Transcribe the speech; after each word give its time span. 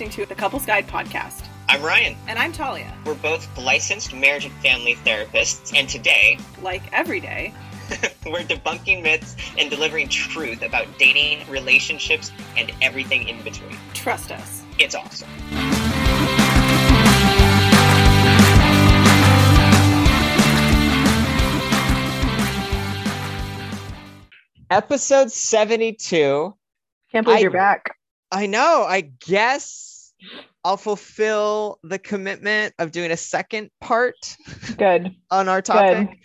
listening 0.00 0.24
to 0.24 0.26
the 0.26 0.34
Couples 0.34 0.64
Guide 0.64 0.86
podcast. 0.86 1.44
I'm 1.68 1.82
Ryan. 1.82 2.16
And 2.26 2.38
I'm 2.38 2.52
Talia. 2.52 2.90
We're 3.04 3.12
both 3.16 3.46
licensed 3.58 4.14
marriage 4.14 4.46
and 4.46 4.54
family 4.62 4.94
therapists, 4.94 5.76
and 5.76 5.86
today, 5.90 6.38
like 6.62 6.90
every 6.94 7.20
day, 7.20 7.52
we're 8.24 8.40
debunking 8.40 9.02
myths 9.02 9.36
and 9.58 9.68
delivering 9.68 10.08
truth 10.08 10.62
about 10.62 10.86
dating, 10.98 11.46
relationships, 11.50 12.32
and 12.56 12.72
everything 12.80 13.28
in 13.28 13.42
between. 13.42 13.76
Trust 13.92 14.32
us. 14.32 14.62
It's 14.78 14.94
awesome. 14.94 15.28
Episode 24.70 25.30
72. 25.30 26.54
Can't 27.12 27.26
believe 27.26 27.36
I- 27.36 27.42
you're 27.42 27.50
back. 27.50 27.96
I 28.32 28.46
know. 28.46 28.84
I 28.88 29.00
guess 29.00 29.89
I'll 30.64 30.76
fulfill 30.76 31.78
the 31.82 31.98
commitment 31.98 32.74
of 32.78 32.92
doing 32.92 33.10
a 33.10 33.16
second 33.16 33.70
part 33.80 34.36
Good. 34.76 35.14
on 35.30 35.48
our 35.48 35.62
topic. 35.62 36.18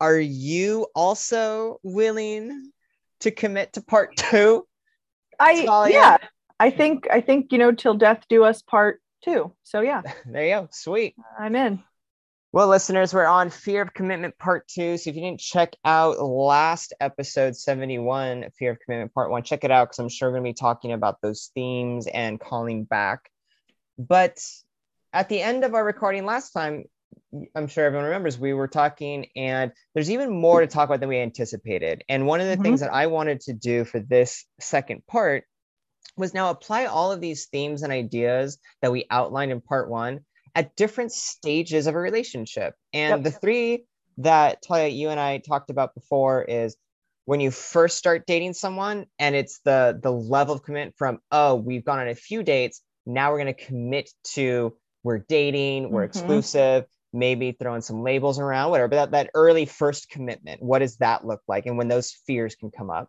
Are 0.00 0.18
you 0.18 0.86
also 0.94 1.78
willing 1.82 2.72
to 3.20 3.30
commit 3.30 3.74
to 3.74 3.82
part 3.82 4.16
two? 4.16 4.66
I 5.38 5.64
Talia? 5.64 5.94
yeah. 5.94 6.16
I 6.58 6.70
think 6.70 7.06
I 7.10 7.20
think 7.20 7.52
you 7.52 7.58
know 7.58 7.72
till 7.72 7.94
death 7.94 8.24
do 8.28 8.44
us 8.44 8.62
part 8.62 9.00
two. 9.22 9.52
So 9.62 9.80
yeah, 9.80 10.02
There 10.26 10.44
you 10.44 10.54
go. 10.54 10.68
Sweet. 10.70 11.14
I'm 11.38 11.54
in. 11.54 11.82
Well, 12.52 12.68
listeners, 12.68 13.12
we're 13.12 13.26
on 13.26 13.50
Fear 13.50 13.82
of 13.82 13.92
Commitment 13.92 14.38
Part 14.38 14.66
Two. 14.66 14.96
So 14.96 15.10
if 15.10 15.16
you 15.16 15.22
didn't 15.22 15.40
check 15.40 15.76
out 15.84 16.18
last 16.22 16.94
episode 17.00 17.54
71, 17.54 18.46
Fear 18.58 18.70
of 18.70 18.80
Commitment 18.80 19.12
Part 19.12 19.30
One, 19.30 19.42
check 19.42 19.64
it 19.64 19.70
out 19.70 19.88
because 19.88 19.98
I'm 19.98 20.08
sure 20.08 20.28
we're 20.28 20.38
going 20.38 20.44
to 20.44 20.50
be 20.50 20.54
talking 20.54 20.92
about 20.92 21.20
those 21.20 21.50
themes 21.54 22.06
and 22.06 22.40
calling 22.40 22.84
back. 22.84 23.30
But 23.98 24.44
at 25.12 25.28
the 25.28 25.40
end 25.40 25.64
of 25.64 25.74
our 25.74 25.84
recording 25.84 26.24
last 26.24 26.52
time, 26.52 26.84
I'm 27.54 27.68
sure 27.68 27.84
everyone 27.84 28.06
remembers 28.06 28.38
we 28.38 28.52
were 28.52 28.68
talking, 28.68 29.26
and 29.36 29.72
there's 29.94 30.10
even 30.10 30.30
more 30.30 30.60
to 30.60 30.66
talk 30.66 30.88
about 30.88 31.00
than 31.00 31.08
we 31.08 31.18
anticipated. 31.18 32.04
And 32.08 32.26
one 32.26 32.40
of 32.40 32.48
the 32.48 32.56
Mhm. 32.56 32.62
things 32.62 32.80
that 32.80 32.92
I 32.92 33.06
wanted 33.06 33.40
to 33.42 33.52
do 33.52 33.84
for 33.84 34.00
this 34.00 34.44
second 34.60 35.06
part 35.06 35.44
was 36.16 36.34
now 36.34 36.50
apply 36.50 36.86
all 36.86 37.12
of 37.12 37.20
these 37.20 37.46
themes 37.46 37.82
and 37.82 37.92
ideas 37.92 38.58
that 38.80 38.92
we 38.92 39.06
outlined 39.10 39.52
in 39.52 39.60
part 39.60 39.90
one 39.90 40.24
at 40.54 40.74
different 40.76 41.12
stages 41.12 41.86
of 41.86 41.94
a 41.94 41.98
relationship. 41.98 42.74
And 42.92 43.24
Yep. 43.24 43.32
the 43.32 43.38
three 43.38 43.84
that 44.18 44.62
Talia, 44.62 44.88
you 44.88 45.10
and 45.10 45.20
I 45.20 45.38
talked 45.38 45.68
about 45.70 45.94
before 45.94 46.42
is 46.42 46.76
when 47.26 47.40
you 47.40 47.50
first 47.50 47.98
start 47.98 48.26
dating 48.26 48.54
someone 48.54 49.06
and 49.18 49.34
it's 49.34 49.58
the 49.60 49.98
the 50.02 50.12
level 50.12 50.54
of 50.54 50.62
commitment 50.62 50.96
from 50.96 51.20
oh 51.30 51.56
we've 51.56 51.84
gone 51.84 51.98
on 51.98 52.08
a 52.08 52.14
few 52.14 52.42
dates 52.42 52.80
now 53.06 53.30
we're 53.30 53.42
going 53.42 53.54
to 53.54 53.64
commit 53.64 54.10
to 54.24 54.76
we're 55.02 55.18
dating 55.18 55.90
we're 55.90 56.02
Mhm. 56.02 56.08
exclusive 56.08 56.84
maybe 57.12 57.52
throwing 57.52 57.80
some 57.80 58.02
labels 58.02 58.38
around 58.38 58.70
whatever 58.70 58.88
but 58.88 58.96
that, 58.96 59.10
that 59.12 59.30
early 59.34 59.64
first 59.64 60.10
commitment 60.10 60.60
what 60.62 60.80
does 60.80 60.96
that 60.98 61.26
look 61.26 61.40
like 61.48 61.66
and 61.66 61.78
when 61.78 61.88
those 61.88 62.10
fears 62.26 62.54
can 62.56 62.70
come 62.70 62.90
up 62.90 63.08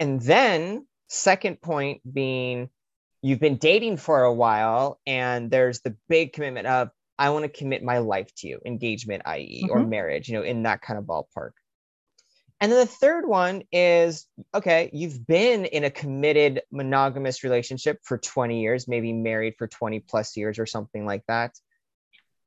and 0.00 0.20
then 0.20 0.86
second 1.08 1.60
point 1.60 2.00
being 2.10 2.70
you've 3.20 3.38
been 3.40 3.56
dating 3.58 3.98
for 3.98 4.22
a 4.24 4.32
while 4.32 4.98
and 5.06 5.50
there's 5.50 5.80
the 5.80 5.94
big 6.08 6.32
commitment 6.32 6.66
of 6.66 6.88
i 7.18 7.28
want 7.30 7.44
to 7.44 7.48
commit 7.50 7.82
my 7.84 7.98
life 7.98 8.34
to 8.34 8.48
you 8.48 8.60
engagement 8.64 9.22
i.e 9.26 9.68
or 9.70 9.80
Mhm. 9.80 9.88
marriage 9.90 10.28
you 10.28 10.34
know 10.34 10.42
in 10.42 10.62
that 10.62 10.80
kind 10.80 10.98
of 10.98 11.04
ballpark 11.04 11.52
and 12.62 12.70
then 12.70 12.78
the 12.78 12.86
third 12.86 13.26
one 13.26 13.64
is 13.72 14.26
okay 14.54 14.88
you've 14.92 15.26
been 15.26 15.64
in 15.64 15.82
a 15.82 15.90
committed 15.90 16.62
monogamous 16.70 17.42
relationship 17.42 17.98
for 18.04 18.16
20 18.16 18.62
years 18.62 18.86
maybe 18.86 19.12
married 19.12 19.54
for 19.58 19.66
20 19.66 19.98
plus 20.00 20.36
years 20.36 20.58
or 20.58 20.64
something 20.64 21.04
like 21.04 21.24
that. 21.26 21.58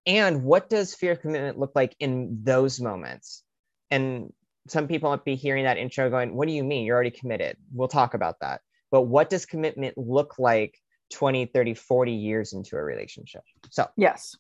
And 0.07 0.43
what 0.43 0.69
does 0.69 0.95
fear 0.95 1.13
of 1.13 1.21
commitment 1.21 1.59
look 1.59 1.73
like 1.75 1.95
in 1.99 2.43
those 2.43 2.79
moments? 2.79 3.43
And 3.91 4.31
some 4.67 4.87
people 4.87 5.09
might 5.09 5.25
be 5.25 5.35
hearing 5.35 5.65
that 5.65 5.77
intro 5.77 6.09
going 6.09 6.33
what 6.33 6.47
do 6.47 6.53
you 6.53 6.63
mean? 6.63 6.85
You're 6.85 6.95
already 6.95 7.11
committed. 7.11 7.57
We'll 7.73 7.89
talk 7.89 8.13
about 8.13 8.39
that. 8.39 8.61
But 8.91 9.01
what 9.03 9.29
does 9.29 9.45
commitment 9.45 9.97
look 9.97 10.39
like 10.39 10.79
20 11.11 11.47
30 11.47 11.73
40 11.73 12.13
years 12.13 12.53
into 12.53 12.77
a 12.77 12.83
relationship? 12.83 13.43
So 13.69 13.87
Yes. 13.97 14.37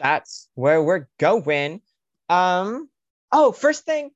that's 0.00 0.48
where 0.54 0.82
we're 0.82 1.08
going. 1.18 1.82
Um 2.30 2.88
oh 3.30 3.52
first 3.52 3.84
thing 3.84 4.10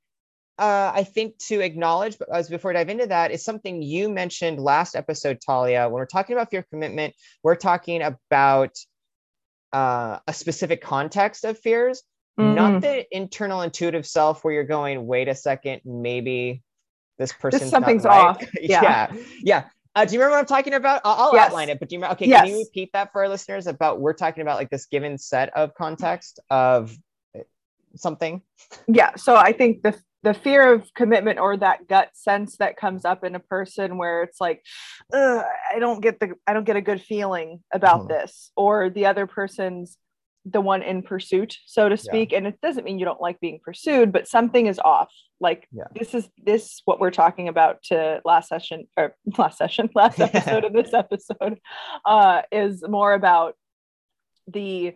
uh, 0.59 0.91
I 0.93 1.03
think 1.03 1.37
to 1.49 1.59
acknowledge, 1.61 2.17
but 2.17 2.29
as 2.33 2.49
before 2.49 2.71
I 2.71 2.73
dive 2.75 2.89
into 2.89 3.07
that, 3.07 3.31
is 3.31 3.43
something 3.43 3.81
you 3.81 4.09
mentioned 4.09 4.59
last 4.59 4.95
episode, 4.95 5.39
Talia. 5.45 5.83
When 5.85 5.93
we're 5.93 6.05
talking 6.05 6.35
about 6.35 6.49
fear 6.49 6.65
commitment, 6.69 7.13
we're 7.43 7.55
talking 7.55 8.01
about 8.01 8.75
uh, 9.73 10.19
a 10.27 10.33
specific 10.33 10.81
context 10.81 11.43
of 11.43 11.59
fears, 11.59 12.01
not 12.37 12.73
Mhm. 12.73 12.81
the 12.81 13.15
internal 13.15 13.61
intuitive 13.61 14.07
self 14.07 14.43
where 14.43 14.53
you're 14.53 14.63
going, 14.63 15.05
wait 15.05 15.27
a 15.27 15.35
second, 15.35 15.81
maybe 15.85 16.63
this 17.17 17.33
person 17.33 17.67
something's 17.67 18.03
not 18.03 18.09
right. 18.09 18.27
off. 18.29 18.49
Yeah. 18.61 18.81
yeah, 18.83 19.23
yeah. 19.43 19.63
Uh, 19.95 20.05
do 20.05 20.13
you 20.13 20.19
remember 20.19 20.35
what 20.35 20.39
I'm 20.41 20.45
talking 20.45 20.73
about? 20.75 21.01
I'll, 21.03 21.27
I'll 21.29 21.33
Yes. 21.33 21.47
outline 21.47 21.69
it, 21.69 21.79
but 21.79 21.89
do 21.89 21.95
you 21.95 21.99
remember? 21.99 22.13
Okay, 22.13 22.27
can 22.27 22.45
you 22.45 22.59
repeat 22.59 22.91
that 22.93 23.11
for 23.11 23.23
our 23.23 23.29
listeners 23.29 23.65
about 23.67 23.99
we're 23.99 24.13
talking 24.13 24.41
about 24.43 24.57
like 24.57 24.69
this 24.69 24.85
given 24.85 25.17
set 25.17 25.49
of 25.55 25.73
context 25.73 26.39
of 26.49 26.95
uh, 27.35 27.41
something? 27.95 28.41
yeah 28.87 29.15
so 29.15 29.35
i 29.35 29.51
think 29.51 29.81
the 29.83 29.93
the 30.27 30.33
fear 30.33 30.73
of 30.73 30.93
commitment 30.93 31.39
or 31.39 31.55
that 31.55 31.87
gut 31.87 32.09
sense 32.13 32.57
that 32.57 32.75
comes 32.75 33.05
up 33.05 33.23
in 33.23 33.33
a 33.35 33.39
person 33.39 33.97
where 33.97 34.23
it's 34.23 34.41
like 34.41 34.59
i 35.13 35.77
don't 35.79 36.01
get 36.01 36.19
the 36.19 36.33
i 36.45 36.51
don't 36.53 36.65
get 36.65 36.75
a 36.75 36.81
good 36.81 37.01
feeling 37.01 37.63
about 37.73 38.01
Mhm. 38.01 38.07
this 38.09 38.51
or 38.57 38.89
the 38.89 39.05
other 39.05 39.25
person's 39.27 39.97
the 40.43 40.59
one 40.61 40.81
in 40.81 41.01
pursuit 41.01 41.57
so 41.65 41.87
to 41.89 41.95
Yeah. 41.95 42.01
speak 42.09 42.33
and 42.33 42.45
it 42.47 42.59
doesn't 42.61 42.83
mean 42.85 42.99
you 42.99 43.05
don't 43.05 43.21
like 43.21 43.39
being 43.39 43.59
pursued 43.63 44.11
but 44.11 44.27
something 44.27 44.65
is 44.67 44.79
off 44.79 45.11
like 45.39 45.67
Yeah. 45.71 45.85
this 45.95 46.13
is 46.13 46.29
this 46.51 46.81
what 46.85 46.99
we're 47.01 47.11
talking 47.23 47.47
about 47.47 47.81
to 47.89 48.21
last 48.25 48.49
session 48.49 48.87
or 48.97 49.15
last 49.37 49.57
session 49.57 49.89
last 49.95 50.19
episode 50.29 50.63
of 50.65 50.73
this 50.73 50.93
episode 50.93 51.59
uh 52.05 52.41
is 52.51 52.83
more 52.87 53.13
about 53.13 53.55
the 54.47 54.93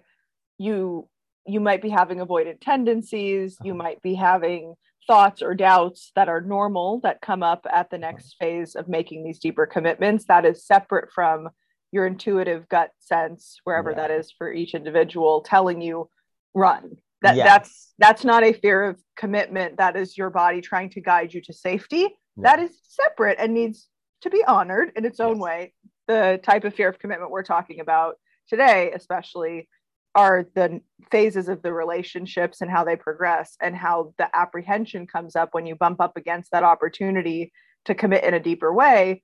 you 0.57 1.07
you 1.47 1.59
might 1.59 1.81
be 1.81 1.89
having 1.89 2.19
avoidant 2.19 2.59
tendencies 2.61 3.57
you 3.63 3.73
Uh-huh. 3.73 3.83
might 3.83 4.01
be 4.01 4.13
having 4.13 4.75
thoughts 5.07 5.41
or 5.41 5.55
doubts 5.55 6.11
that 6.15 6.29
are 6.29 6.41
normal 6.41 6.99
that 7.01 7.21
come 7.21 7.43
up 7.43 7.65
at 7.71 7.89
the 7.89 7.97
uh-huh. 7.97 8.11
next 8.11 8.35
phase 8.39 8.75
of 8.75 8.87
making 8.87 9.23
these 9.23 9.39
deeper 9.39 9.65
commitments 9.65 10.25
that 10.25 10.45
is 10.45 10.65
separate 10.65 11.11
from 11.11 11.49
your 11.91 12.05
intuitive 12.07 12.69
gut 12.69 12.91
sense 12.99 13.59
wherever 13.65 13.93
that 13.93 14.11
is 14.11 14.33
for 14.37 14.51
each 14.51 14.73
individual 14.73 15.41
telling 15.41 15.81
you 15.81 16.09
run. 16.53 16.91
That 17.21 17.35
that's 17.35 17.93
that's 17.99 18.23
not 18.23 18.43
a 18.43 18.53
fear 18.53 18.83
of 18.83 18.99
commitment. 19.15 19.77
That 19.77 19.95
is 19.95 20.17
your 20.17 20.29
body 20.29 20.61
trying 20.61 20.89
to 20.91 21.01
guide 21.01 21.33
you 21.33 21.41
to 21.41 21.53
safety. 21.53 22.07
That 22.37 22.59
is 22.59 22.71
separate 22.83 23.37
and 23.39 23.53
needs 23.53 23.87
to 24.21 24.29
be 24.29 24.43
honored 24.43 24.93
in 24.95 25.05
its 25.05 25.19
own 25.19 25.35
Yes. 25.35 25.41
way. 25.41 25.73
The 26.07 26.39
type 26.41 26.63
of 26.63 26.73
fear 26.73 26.89
of 26.89 26.97
commitment 26.97 27.29
we're 27.29 27.43
talking 27.43 27.79
about 27.79 28.15
today 28.47 28.91
especially 28.93 29.69
are 30.15 30.45
the 30.55 30.81
phases 31.09 31.49
of 31.49 31.61
the 31.61 31.73
relationships 31.73 32.61
and 32.61 32.69
how 32.69 32.83
they 32.83 32.95
progress 32.95 33.55
and 33.61 33.75
how 33.75 34.13
the 34.17 34.27
apprehension 34.35 35.07
comes 35.07 35.35
up 35.35 35.49
when 35.53 35.65
you 35.65 35.75
bump 35.75 36.01
up 36.01 36.17
against 36.17 36.51
that 36.51 36.63
opportunity 36.63 37.51
to 37.85 37.95
commit 37.95 38.23
in 38.23 38.33
a 38.33 38.39
deeper 38.39 38.73
way. 38.73 39.23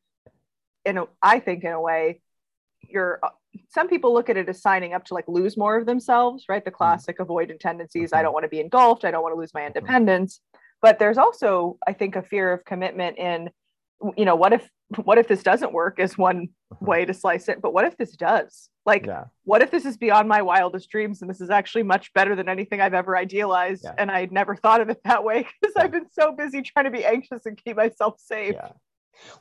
In 0.85 0.97
a, 0.97 1.05
i 1.21 1.39
think 1.39 1.65
in 1.65 1.73
a 1.73 1.81
way 1.81 2.21
you're 2.81 3.19
uh, 3.21 3.29
some 3.69 3.89
people 3.89 4.13
look 4.13 4.29
at 4.29 4.37
it 4.37 4.47
as 4.47 4.61
signing 4.61 4.93
up 4.93 5.03
to 5.05 5.13
like 5.13 5.27
lose 5.27 5.57
more 5.57 5.77
of 5.77 5.85
themselves 5.85 6.45
right? 6.47 6.63
The 6.63 6.71
mm-hmm. 6.71 6.77
classic 6.77 7.17
avoidant 7.19 7.59
tendencies 7.59 8.13
i 8.13 8.19
Mhm. 8.19 8.23
don't 8.23 8.33
want 8.33 8.43
to 8.45 8.49
be 8.49 8.61
engulfed 8.61 9.03
i 9.03 9.11
don't 9.11 9.21
want 9.21 9.33
to 9.33 9.39
lose 9.39 9.53
my 9.53 9.61
mm-hmm. 9.61 9.77
independence. 9.77 10.41
But 10.81 10.99
there's 10.99 11.17
also 11.17 11.77
i 11.85 11.93
think 11.93 12.15
a 12.15 12.21
fear 12.21 12.53
of 12.53 12.63
commitment 12.63 13.17
in 13.17 13.49
you 14.15 14.25
know 14.25 14.35
what 14.35 14.53
if 14.53 14.69
what 15.03 15.17
if 15.17 15.27
this 15.27 15.43
doesn't 15.43 15.73
work 15.73 15.99
is 15.99 16.17
one 16.17 16.49
way 16.79 17.05
to 17.05 17.13
slice 17.13 17.49
it 17.49 17.61
but 17.61 17.73
what 17.73 17.85
if 17.85 17.97
this 17.97 18.11
does 18.15 18.69
like 18.85 19.05
yeah. 19.05 19.25
what 19.43 19.61
if 19.61 19.69
this 19.71 19.85
is 19.85 19.97
beyond 19.97 20.29
my 20.29 20.41
wildest 20.41 20.89
dreams 20.89 21.21
and 21.21 21.29
this 21.29 21.41
is 21.41 21.49
actually 21.49 21.83
much 21.83 22.13
better 22.13 22.35
than 22.35 22.47
anything 22.47 22.79
I've 22.79 22.93
ever 22.93 23.17
idealized 23.17 23.83
Yeah. 23.83 23.95
and 23.97 24.09
I'd 24.11 24.31
never 24.31 24.55
thought 24.55 24.81
of 24.81 24.89
it 24.89 24.99
that 25.03 25.23
way 25.23 25.47
because 25.61 25.73
Yeah. 25.75 25.83
I've 25.83 25.91
been 25.91 26.09
so 26.11 26.31
busy 26.31 26.61
trying 26.61 26.85
to 26.85 26.91
be 26.91 27.03
anxious 27.05 27.45
and 27.45 27.61
keep 27.61 27.75
myself 27.75 28.19
safe. 28.19 28.55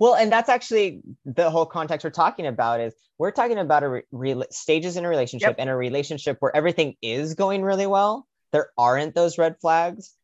Well, 0.01 0.15
and 0.15 0.33
that's 0.33 0.49
actually 0.49 1.03
the 1.27 1.51
whole 1.51 1.67
context 1.67 2.03
we're 2.03 2.11
talking 2.11 2.47
about 2.47 2.81
is 2.81 2.95
we're 3.19 3.31
talking 3.31 3.59
about 3.59 3.83
a 3.83 3.89
re- 3.89 4.03
re- 4.11 4.43
stages 4.51 4.97
in 4.97 5.05
a 5.05 5.09
relationship 5.09 5.49
Yep. 5.51 5.57
and 5.59 5.71
a 5.71 5.77
relationship 5.77 6.39
where 6.41 6.55
everything 6.57 6.97
is 7.03 7.35
going 7.35 7.63
really 7.63 7.87
well. 7.87 8.27
There 8.53 8.71
aren't 8.79 9.15
those 9.15 9.37
red 9.39 9.57
flags. 9.61 10.15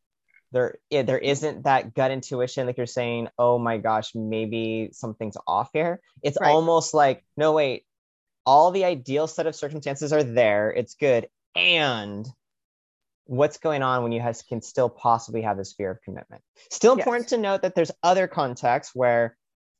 There, 0.52 0.76
there 0.90 1.18
isn't 1.18 1.64
that 1.64 1.94
gut 1.94 2.10
intuition 2.10 2.66
like 2.66 2.76
you're 2.76 2.86
saying. 2.86 3.28
Oh 3.38 3.58
my 3.58 3.78
gosh, 3.78 4.14
maybe 4.14 4.90
something's 4.92 5.36
off 5.46 5.70
here. 5.72 6.00
It's 6.22 6.38
Right. 6.40 6.50
almost 6.52 6.94
like 6.94 7.24
no, 7.36 7.52
wait. 7.52 7.84
All 8.44 8.70
the 8.70 8.84
ideal 8.84 9.26
set 9.26 9.46
of 9.46 9.54
circumstances 9.54 10.12
are 10.12 10.22
there. 10.22 10.70
It's 10.72 10.94
good, 10.94 11.28
and 11.54 12.26
what's 13.26 13.58
going 13.58 13.82
on 13.82 14.02
when 14.02 14.12
you 14.12 14.20
has, 14.20 14.42
can 14.42 14.60
still 14.60 14.90
possibly 14.90 15.42
have 15.42 15.56
this 15.56 15.72
fear 15.72 15.92
of 15.92 16.02
commitment. 16.02 16.42
Still 16.70 16.96
Yes. 16.96 17.06
important 17.06 17.28
to 17.28 17.38
note 17.38 17.62
that 17.62 17.74
there's 17.74 17.92
other 18.02 18.26
contexts 18.26 18.94
where 18.94 19.36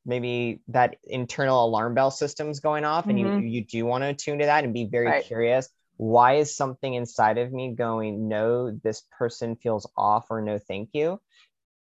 maybe 0.06 0.60
that 0.68 0.96
internal 1.04 1.64
alarm 1.64 1.94
bell 1.94 2.10
system's 2.10 2.60
going 2.60 2.84
off 2.84 3.08
and 3.08 3.18
Mhm. 3.18 3.42
you 3.42 3.48
you 3.48 3.64
do 3.64 3.84
want 3.84 4.02
to 4.02 4.08
attune 4.08 4.38
to 4.38 4.46
that 4.46 4.64
and 4.64 4.72
be 4.72 4.84
very 4.84 5.08
Right. 5.08 5.25
curious 5.25 5.68
why 6.02 6.34
is 6.34 6.56
something 6.56 6.94
inside 6.94 7.38
of 7.38 7.52
me 7.52 7.76
going 7.76 8.26
no 8.28 8.72
this 8.82 9.04
person 9.16 9.54
feels 9.54 9.88
off 9.96 10.26
or 10.31 10.43
no 10.43 10.58
thank 10.58 10.88
you 10.93 11.20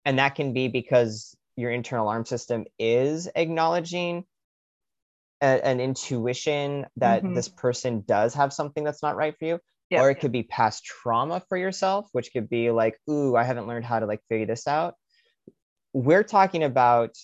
and 0.05 0.19
that 0.19 0.35
can 0.35 0.53
be 0.53 0.67
because 0.67 1.37
your 1.55 1.71
internal 1.71 2.05
alarm 2.05 2.25
system 2.25 2.65
is 2.81 3.29
acknowledging 3.37 4.25
a- 5.41 5.65
an 5.65 5.79
intuition 5.79 6.85
that 6.97 7.23
Mhm. 7.23 7.37
this 7.37 7.49
person 7.49 8.01
does 8.09 8.35
have 8.35 8.53
something 8.53 8.83
that's 8.83 9.05
not 9.05 9.15
right 9.15 9.39
for 9.39 9.45
you 9.45 9.61
Yeah. 9.89 10.03
or 10.03 10.11
it 10.11 10.17
could 10.17 10.33
be 10.33 10.43
past 10.43 10.85
trauma 10.85 11.39
for 11.49 11.57
yourself 11.57 12.09
which 12.11 12.33
could 12.33 12.49
be 12.49 12.73
like 12.73 12.99
ooh 13.09 13.37
i 13.37 13.45
haven't 13.45 13.69
learned 13.69 13.85
how 13.85 14.01
to 14.01 14.07
like 14.07 14.23
figure 14.29 14.47
this 14.47 14.67
out 14.67 14.97
we're 15.93 16.25
talking 16.25 16.65
about 16.65 17.17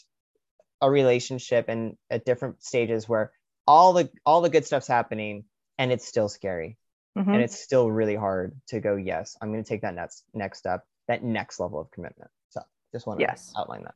a 0.80 0.88
relationship 0.88 1.64
and 1.68 1.96
at 2.08 2.24
different 2.24 2.62
stages 2.62 3.08
where 3.08 3.32
all 3.66 3.94
the 3.94 4.08
all 4.24 4.42
the 4.42 4.48
good 4.48 4.64
stuff's 4.64 4.86
happening 4.86 5.44
and 5.76 5.90
it's 5.90 6.06
still 6.06 6.28
scary 6.28 6.78
Mhm. 7.16 7.32
and 7.34 7.42
it's 7.42 7.58
still 7.58 7.90
really 7.90 8.16
hard 8.16 8.58
to 8.68 8.80
go 8.80 8.96
yes 8.96 9.36
i'm 9.40 9.52
going 9.52 9.62
to 9.62 9.68
take 9.68 9.82
that 9.82 9.94
next 9.94 10.24
next 10.34 10.58
step 10.58 10.84
that 11.08 11.22
next 11.22 11.60
level 11.60 11.80
of 11.80 11.90
commitment 11.90 12.30
so 12.48 12.60
just 12.92 13.06
want 13.06 13.18
to 13.20 13.24
Yes. 13.24 13.52
outline 13.56 13.82
that 13.84 13.94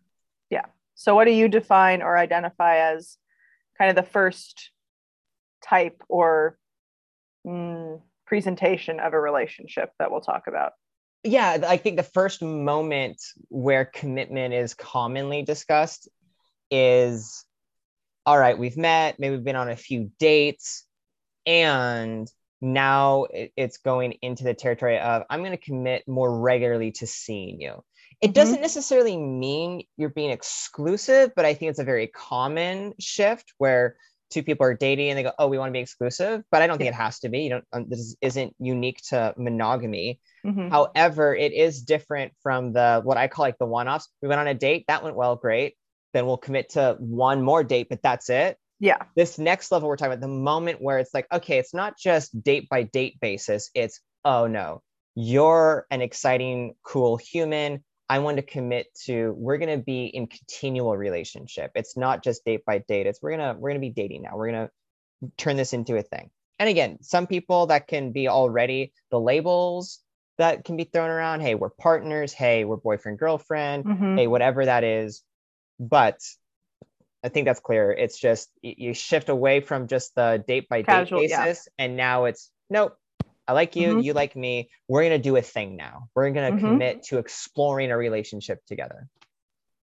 Yeah. 0.51 0.67
So, 0.95 1.15
what 1.15 1.25
do 1.27 1.31
you 1.33 1.49
define 1.49 2.03
or 2.03 2.17
identify 2.19 2.79
as 2.93 3.19
kind 3.77 3.89
of 3.91 3.97
the 3.97 4.11
first 4.11 4.73
type 5.63 6.03
or 6.09 6.59
mm, 7.47 8.03
presentation 8.27 8.99
of 9.01 9.13
a 9.15 9.21
relationship 9.21 9.93
that 9.99 10.11
we'll 10.11 10.21
talk 10.21 10.47
about? 10.47 10.73
yeah 11.25 11.59
i 11.67 11.77
think 11.77 11.97
the 11.97 12.03
first 12.05 12.43
moment 12.43 13.21
where 13.49 13.85
commitment 13.85 14.55
is 14.55 14.75
commonly 14.75 15.43
discussed 15.43 16.09
is 16.71 17.45
all 18.25 18.39
right 18.39 18.57
we've 18.59 18.77
met 18.77 19.19
maybe 19.19 19.35
we've 19.35 19.45
been 19.45 19.57
on 19.57 19.69
a 19.69 19.77
few 19.77 20.13
dates 20.21 20.85
and 21.45 22.31
now 22.61 23.27
it's 23.33 23.79
going 23.79 24.13
into 24.23 24.45
the 24.45 24.55
territory 24.55 24.99
of 24.99 25.23
i'm 25.31 25.41
going 25.41 25.53
to 25.53 25.57
commit 25.57 26.03
more 26.09 26.41
regularly 26.41 26.91
to 26.93 27.07
seeing 27.07 27.61
you 27.61 27.83
it 28.21 28.31
Mhm. 28.31 28.35
doesn't 28.35 28.61
necessarily 28.61 29.17
mean 29.17 29.85
you're 29.97 30.09
being 30.11 30.31
exclusive 30.31 31.33
but 31.37 31.45
i 31.45 31.55
think 31.55 31.71
it's 31.71 31.79
a 31.79 31.85
very 31.85 32.09
common 32.09 32.95
shift 32.99 33.53
where 33.59 33.97
two 34.31 34.43
people 34.43 34.67
are 34.67 34.75
dating 34.75 35.09
and 35.11 35.19
they 35.19 35.23
go 35.23 35.33
oh 35.39 35.47
we 35.47 35.57
want 35.59 35.69
to 35.71 35.73
be 35.73 35.79
exclusive 35.79 36.43
but 36.51 36.61
i 36.61 36.67
don't 36.67 36.79
think 36.79 36.89
it 36.89 36.95
has 36.95 37.21
to 37.21 37.29
be 37.29 37.41
you 37.43 37.51
don't 37.51 37.65
um, 37.73 37.87
this 37.89 38.17
isn't 38.21 38.55
unique 38.59 39.01
to 39.09 39.35
monogamy 39.37 40.21
Mhm. 40.47 40.71
However, 40.71 41.35
it 41.35 41.53
is 41.53 41.83
different 41.83 42.33
from 42.45 42.73
the 42.73 43.01
what 43.03 43.17
I 43.17 43.27
call 43.27 43.43
like 43.43 43.59
the 43.59 43.67
one-offs. 43.67 44.09
We 44.23 44.29
went 44.29 44.41
on 44.41 44.47
a 44.47 44.55
date, 44.55 44.85
that 44.87 45.03
went 45.03 45.17
well, 45.17 45.35
great. 45.35 45.75
Then 46.15 46.27
we'll 46.27 46.37
commit 46.37 46.71
to 46.71 46.97
one 47.01 47.43
more 47.43 47.65
date, 47.65 47.89
but 47.91 48.01
that's 48.03 48.31
it. 48.31 48.57
Yeah. 48.81 48.99
This 49.17 49.39
next 49.39 49.73
level 49.73 49.89
we're 49.89 49.97
talking 49.97 50.13
about 50.13 50.21
the 50.21 50.29
moment 50.29 50.81
where 50.81 50.99
it's 50.99 51.13
like, 51.13 51.27
okay, 51.33 51.59
it's 51.59 51.75
not 51.75 51.99
just 51.99 52.43
date 52.43 52.69
by 52.69 52.85
date 52.85 53.19
basis. 53.21 53.71
It's 53.75 54.01
oh 54.25 54.47
no, 54.47 54.83
you're 55.15 55.87
an 55.91 56.01
exciting, 56.01 56.75
cool 56.83 57.17
human. 57.17 57.85
I 58.09 58.21
want 58.21 58.37
to 58.39 58.43
commit 58.43 58.87
to 59.05 59.35
we're 59.37 59.59
gonna 59.59 59.79
be 59.79 60.07
in 60.07 60.29
continual 60.29 60.97
relationship. 60.97 61.73
It's 61.75 61.97
not 61.97 62.23
just 62.23 62.45
date 62.45 62.65
by 62.65 62.79
date. 62.79 63.07
It's 63.07 63.21
we're 63.21 63.33
gonna 63.33 63.57
we're 63.59 63.71
gonna 63.71 63.81
be 63.81 63.91
dating 63.91 64.23
now. 64.23 64.37
We're 64.37 64.51
gonna 64.51 64.71
turn 65.37 65.57
this 65.57 65.73
into 65.73 65.97
a 65.97 66.03
thing. 66.03 66.31
And 66.59 66.69
again, 66.69 66.99
some 67.03 67.27
people 67.27 67.67
that 67.67 67.87
can 67.87 68.13
be 68.13 68.29
already 68.29 68.93
the 69.11 69.21
labels 69.21 70.01
that 70.39 70.65
can 70.65 70.77
be 70.77 70.85
thrown 70.85 71.11
around. 71.11 71.41
Hey, 71.41 71.55
we're 71.57 71.71
partners. 71.71 72.33
Hey, 72.33 72.65
we're 72.65 72.77
boyfriend, 72.77 73.19
girlfriend. 73.19 73.85
Mhm. 73.85 74.19
Hey, 74.19 74.27
whatever 74.29 74.65
that 74.65 74.85
is. 74.85 75.23
But 75.81 76.21
I 77.25 77.29
think 77.29 77.47
that's 77.47 77.61
clear. 77.61 77.91
It's 77.93 78.19
just 78.19 78.49
you 78.63 78.95
shift 78.95 79.29
away 79.29 79.61
from 79.61 79.89
just 79.89 80.15
the 80.15 80.43
date 80.47 80.69
by 80.69 80.79
date 80.79 80.87
Casual, 80.87 81.23
yeah. 81.25 81.45
basis. 81.45 81.69
And 81.79 81.97
now 81.97 82.27
it's 82.27 82.51
nope. 82.71 82.97
I 83.47 83.53
like 83.55 83.77
you. 83.77 83.97
Mhm. 83.97 84.05
You 84.05 84.13
like 84.13 84.37
me. 84.37 84.71
We're 84.89 85.03
going 85.03 85.19
to 85.21 85.23
do 85.23 85.35
a 85.37 85.43
thing 85.43 85.75
now. 85.77 86.09
We're 86.15 86.31
going 86.31 86.59
to 86.59 86.63
Mhm. 86.63 86.69
commit 86.69 87.03
to 87.05 87.19
exploring 87.19 87.91
a 87.91 87.97
relationship 87.97 88.65
together. 88.67 89.09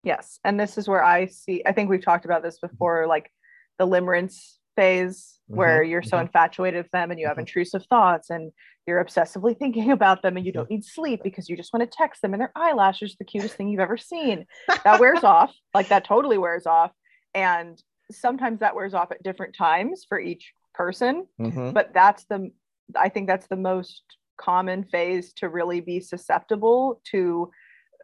Yes. 0.04 0.40
And 0.44 0.60
this 0.60 0.78
is 0.78 0.88
where 0.88 1.04
I 1.04 1.26
see, 1.26 1.64
I 1.66 1.72
think 1.72 1.90
we've 1.90 2.04
talked 2.04 2.26
about 2.26 2.44
this 2.44 2.60
before, 2.60 3.08
like 3.08 3.32
the 3.80 3.88
limerence 3.88 4.58
phase, 4.76 5.40
where 5.48 5.82
you're 5.82 6.04
so 6.04 6.18
mhm. 6.18 6.22
infatuated 6.22 6.84
with 6.84 6.92
them 6.92 7.10
and 7.10 7.20
you 7.20 7.28
have 7.28 7.38
Mhm. 7.38 7.42
intrusive 7.42 7.86
thoughts 7.88 8.30
and 8.30 8.52
you're 8.86 9.04
obsessively 9.04 9.58
thinking 9.60 9.92
about 9.92 10.22
them 10.22 10.38
and 10.38 10.46
you 10.46 10.52
don't 10.52 10.70
need 10.70 10.86
sleep 10.86 11.24
because 11.24 11.50
you 11.50 11.58
just 11.58 11.74
want 11.74 11.82
to 11.90 11.98
text 11.98 12.22
them 12.22 12.34
and 12.34 12.42
their 12.42 12.52
eyelashes 12.56 13.16
the 13.18 13.26
cutest 13.26 13.56
thing 13.56 13.68
you've 13.68 13.80
ever 13.80 13.98
seen. 13.98 14.46
That 14.84 15.00
wears 15.00 15.24
off. 15.24 15.54
Like 15.74 15.88
that 15.88 16.06
totally 16.06 16.38
wears 16.38 16.68
off. 16.68 16.92
And 17.36 17.82
sometimes 18.12 18.60
that 18.62 18.76
wears 18.76 18.94
off 18.94 19.12
at 19.12 19.22
different 19.24 19.56
times 19.56 20.06
for 20.08 20.20
each 20.20 20.54
person. 20.74 21.26
Mhm. 21.40 21.74
but 21.74 21.94
that's 21.94 22.26
the 22.26 22.52
i 22.98 23.08
think 23.08 23.28
that's 23.28 23.48
the 23.48 23.56
most 23.56 24.04
common 24.38 24.84
phase 24.84 25.32
to 25.34 25.48
really 25.48 25.80
be 25.80 26.02
susceptible 26.02 27.00
to 27.12 27.50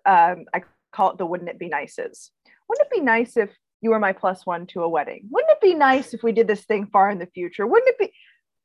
um, 0.05 0.45
i 0.53 0.63
call 0.93 1.11
it 1.11 1.17
the 1.17 1.25
wouldn't 1.25 1.49
it 1.49 1.59
be 1.59 1.67
nices 1.67 2.31
wouldn't 2.69 2.87
it 2.87 2.93
be 2.97 3.01
nice 3.01 3.35
if 3.35 3.49
you 3.81 3.89
were 3.89 3.99
my 3.99 4.13
plus 4.13 4.45
one 4.45 4.65
to 4.65 4.83
a 4.83 4.89
wedding 4.89 5.27
wouldn't 5.29 5.51
it 5.51 5.59
be 5.61 5.75
nice 5.75 6.13
if 6.13 6.23
we 6.23 6.31
did 6.31 6.47
this 6.47 6.63
thing 6.65 6.85
far 6.87 7.09
in 7.11 7.19
the 7.19 7.25
future 7.27 7.67
wouldn't 7.67 7.89
it 7.89 7.99
be 7.99 8.13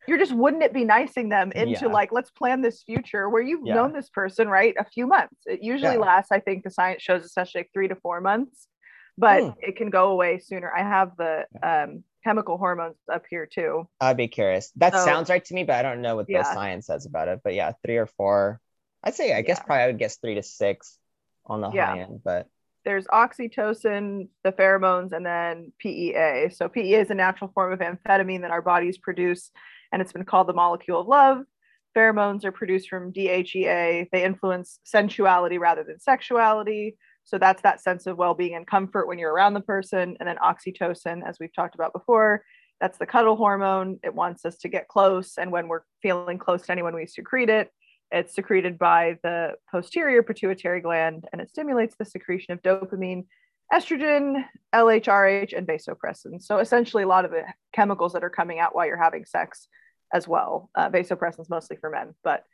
you're 0.07 0.19
just 0.19 0.33
wouldn't 0.33 0.63
it 0.63 0.73
be 0.73 0.85
nicing 0.85 1.29
them 1.29 1.51
into 1.53 1.87
Yeah. 1.87 1.93
like 1.99 2.13
let's 2.13 2.31
plan 2.31 2.63
this 2.63 2.85
future 2.85 3.29
where 3.29 3.43
you've 3.43 3.67
Yeah. 3.67 3.75
known 3.75 3.93
this 3.93 4.09
person 4.09 4.49
right 4.49 4.75
a 4.79 4.85
few 4.85 5.07
months 5.09 5.41
it 5.47 5.63
usually 5.65 5.95
Yeah. 5.95 5.99
lasts 6.11 6.31
i 6.31 6.39
think 6.39 6.63
the 6.63 6.71
science 6.71 7.03
shows 7.03 7.25
especially 7.25 7.63
like 7.63 7.71
three 7.75 7.89
to 7.89 7.97
four 7.97 8.21
months 8.21 8.69
but 9.19 9.43
Hmm. 9.43 9.51
it 9.61 9.77
can 9.77 9.91
go 9.91 10.11
away 10.11 10.39
sooner 10.39 10.73
i 10.75 10.81
have 10.83 11.17
the 11.17 11.47
um, 11.63 12.05
chemical 12.25 12.59
hormones 12.59 12.97
up 13.13 13.25
here 13.31 13.47
too 13.47 13.89
I'd 14.01 14.17
be 14.17 14.27
curious. 14.29 14.73
That 14.77 14.93
So- 14.95 15.05
sounds 15.05 15.31
right 15.31 15.45
to 15.45 15.55
me, 15.55 15.63
but 15.65 15.77
I 15.77 15.83
don't 15.83 16.03
know 16.03 16.17
what 16.17 16.29
Yeah. 16.29 16.39
the 16.43 16.53
science 16.53 16.87
says 16.87 17.07
about 17.07 17.29
it. 17.29 17.41
But 17.45 17.55
yeah, 17.55 17.71
three 17.85 17.99
or 17.99 18.07
four. 18.07 18.61
I'd 19.05 19.15
say 19.15 19.33
I 19.33 19.43
guess 19.43 19.59
Yeah. 19.59 19.65
probably 19.65 19.83
I 19.85 19.87
would 19.87 19.99
guess 19.99 20.17
three 20.17 20.35
to 20.35 20.43
six 20.43 20.99
on 21.45 21.61
the 21.61 21.71
Yeah. 21.71 21.87
high 21.87 21.99
end. 22.01 22.23
But 22.25 22.49
there's 22.85 23.07
oxytocin, 23.07 24.29
the 24.43 24.51
pheromones, 24.53 25.13
and 25.13 25.25
then 25.25 25.73
PEA. 25.79 26.49
So 26.51 26.69
PEA 26.69 26.97
is 26.97 27.11
a 27.11 27.15
natural 27.15 27.51
form 27.55 27.73
of 27.73 27.79
amphetamine 27.79 28.41
that 28.43 28.51
our 28.51 28.63
bodies 28.63 28.99
produce, 28.99 29.53
and 29.93 30.03
it's 30.03 30.13
been 30.13 30.25
called 30.25 30.49
the 30.49 30.53
molecule 30.53 31.01
of 31.01 31.07
love. 31.07 31.45
Pheromones 31.95 32.45
are 32.45 32.53
produced 32.53 32.89
from 32.89 33.13
DHEA. 33.13 34.09
They 34.11 34.25
influence 34.25 34.81
sensuality 34.85 35.59
rather 35.59 35.85
than 35.85 36.01
sexuality. 36.01 36.97
So 37.27 37.39
that's 37.39 37.63
that 37.63 37.83
sense 37.83 38.07
of 38.07 38.17
well-being 38.17 38.55
and 38.55 38.67
comfort 38.67 39.07
when 39.07 39.19
you're 39.19 39.33
around 39.33 39.55
the 39.55 39.61
person. 39.61 40.17
And 40.19 40.29
then 40.29 40.37
oxytocin, 40.37 41.29
as 41.29 41.39
we've 41.39 41.55
talked 41.55 41.75
about 41.75 41.93
before, 41.93 42.43
that's 42.81 42.99
the 42.99 43.07
cuddle 43.07 43.37
hormone. 43.37 43.99
It 44.03 44.15
wants 44.15 44.45
us 44.45 44.57
to 44.59 44.69
get 44.69 44.89
close, 44.89 45.39
and 45.39 45.51
when 45.51 45.67
we're 45.69 45.83
feeling 46.03 46.39
close 46.39 46.63
to 46.63 46.73
anyone, 46.73 46.95
we 46.95 47.07
secrete 47.07 47.49
it. 47.49 47.71
It's 48.11 48.35
secreted 48.35 48.79
by 48.79 49.19
the 49.23 49.55
posterior 49.71 50.23
pituitary 50.23 50.81
gland 50.81 51.27
and 51.33 51.41
it 51.41 51.51
stimulates 51.51 51.97
the 51.99 52.05
secretion 52.05 52.53
of 52.53 52.63
dopamine, 52.63 53.25
estrogen, 53.73 54.45
LHRH, 54.73 55.57
and 55.57 55.67
vasopressin. 55.67 56.41
So 56.41 56.59
essentially, 56.59 57.03
a 57.03 57.09
lot 57.09 57.25
of 57.25 57.33
the 57.33 57.43
chemicals 57.73 58.13
that 58.13 58.23
are 58.23 58.31
coming 58.31 58.61
out 58.61 58.75
while 58.75 58.87
you're 58.87 59.03
having 59.03 59.25
sex 59.25 59.67
as 60.13 60.29
well. 60.29 60.71
Uh, 60.77 60.89
mostly 61.49 61.77
for 61.77 61.91
men, 61.91 62.15
but 62.23 62.45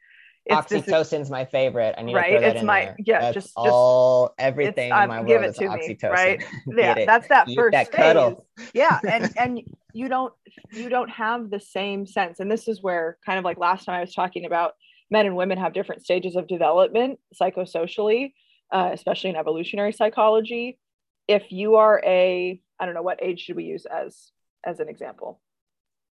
oxytocin's 0.51 1.31
my 1.31 1.45
favorite. 1.45 1.95
I 1.97 2.03
need 2.03 2.15
Right, 2.15 2.31
to 2.31 2.33
throw 2.33 2.41
that 2.41 2.51
it's 2.53 2.61
in 2.61 2.67
my- 2.67 2.85
there. 2.87 2.97
yeah, 2.99 3.21
That's 3.21 3.35
just- 3.35 3.47
just- 3.49 3.57
all 3.57 4.35
everything 4.39 4.89
in 4.89 4.93
um, 4.93 5.09
my 5.09 5.23
give 5.23 5.41
world 5.41 5.51
is 5.51 5.57
to 5.59 5.69
me, 5.71 5.97
right? 6.05 6.45
Yeah, 6.67 7.05
that's 7.05 7.29
that 7.29 7.49
first 7.55 7.73
that 7.73 7.93
phase. 7.93 7.97
cuddle. 7.97 8.47
yeah 8.75 8.99
and 9.09 9.33
and 9.39 9.61
you 9.93 10.09
don't 10.09 10.33
you 10.73 10.89
don't 10.89 11.11
have 11.11 11.51
the 11.51 11.61
same 11.61 12.07
sense 12.07 12.41
and 12.41 12.51
this 12.51 12.67
is 12.67 12.83
where 12.83 13.19
kind 13.25 13.39
of 13.39 13.45
like 13.45 13.59
last 13.59 13.85
time 13.85 13.97
i 13.97 14.01
was 14.01 14.15
talking 14.15 14.47
about 14.47 14.73
men 15.11 15.27
and 15.27 15.37
women 15.37 15.59
have 15.59 15.75
different 15.75 16.03
stages 16.03 16.35
of 16.35 16.47
development 16.49 17.19
psychosocially 17.41 18.33
uh, 18.73 18.89
especially 18.93 19.29
in 19.31 19.37
evolutionary 19.37 19.93
psychology 19.93 20.79
if 21.29 21.53
you 21.53 21.77
are 21.77 22.01
a 22.07 22.59
i 22.81 22.87
don't 22.87 22.95
know 22.95 23.03
what 23.03 23.23
age 23.23 23.41
should 23.41 23.57
we 23.57 23.65
use 23.65 23.85
as 23.87 24.31
as 24.65 24.81
an 24.81 24.89
example 24.89 25.41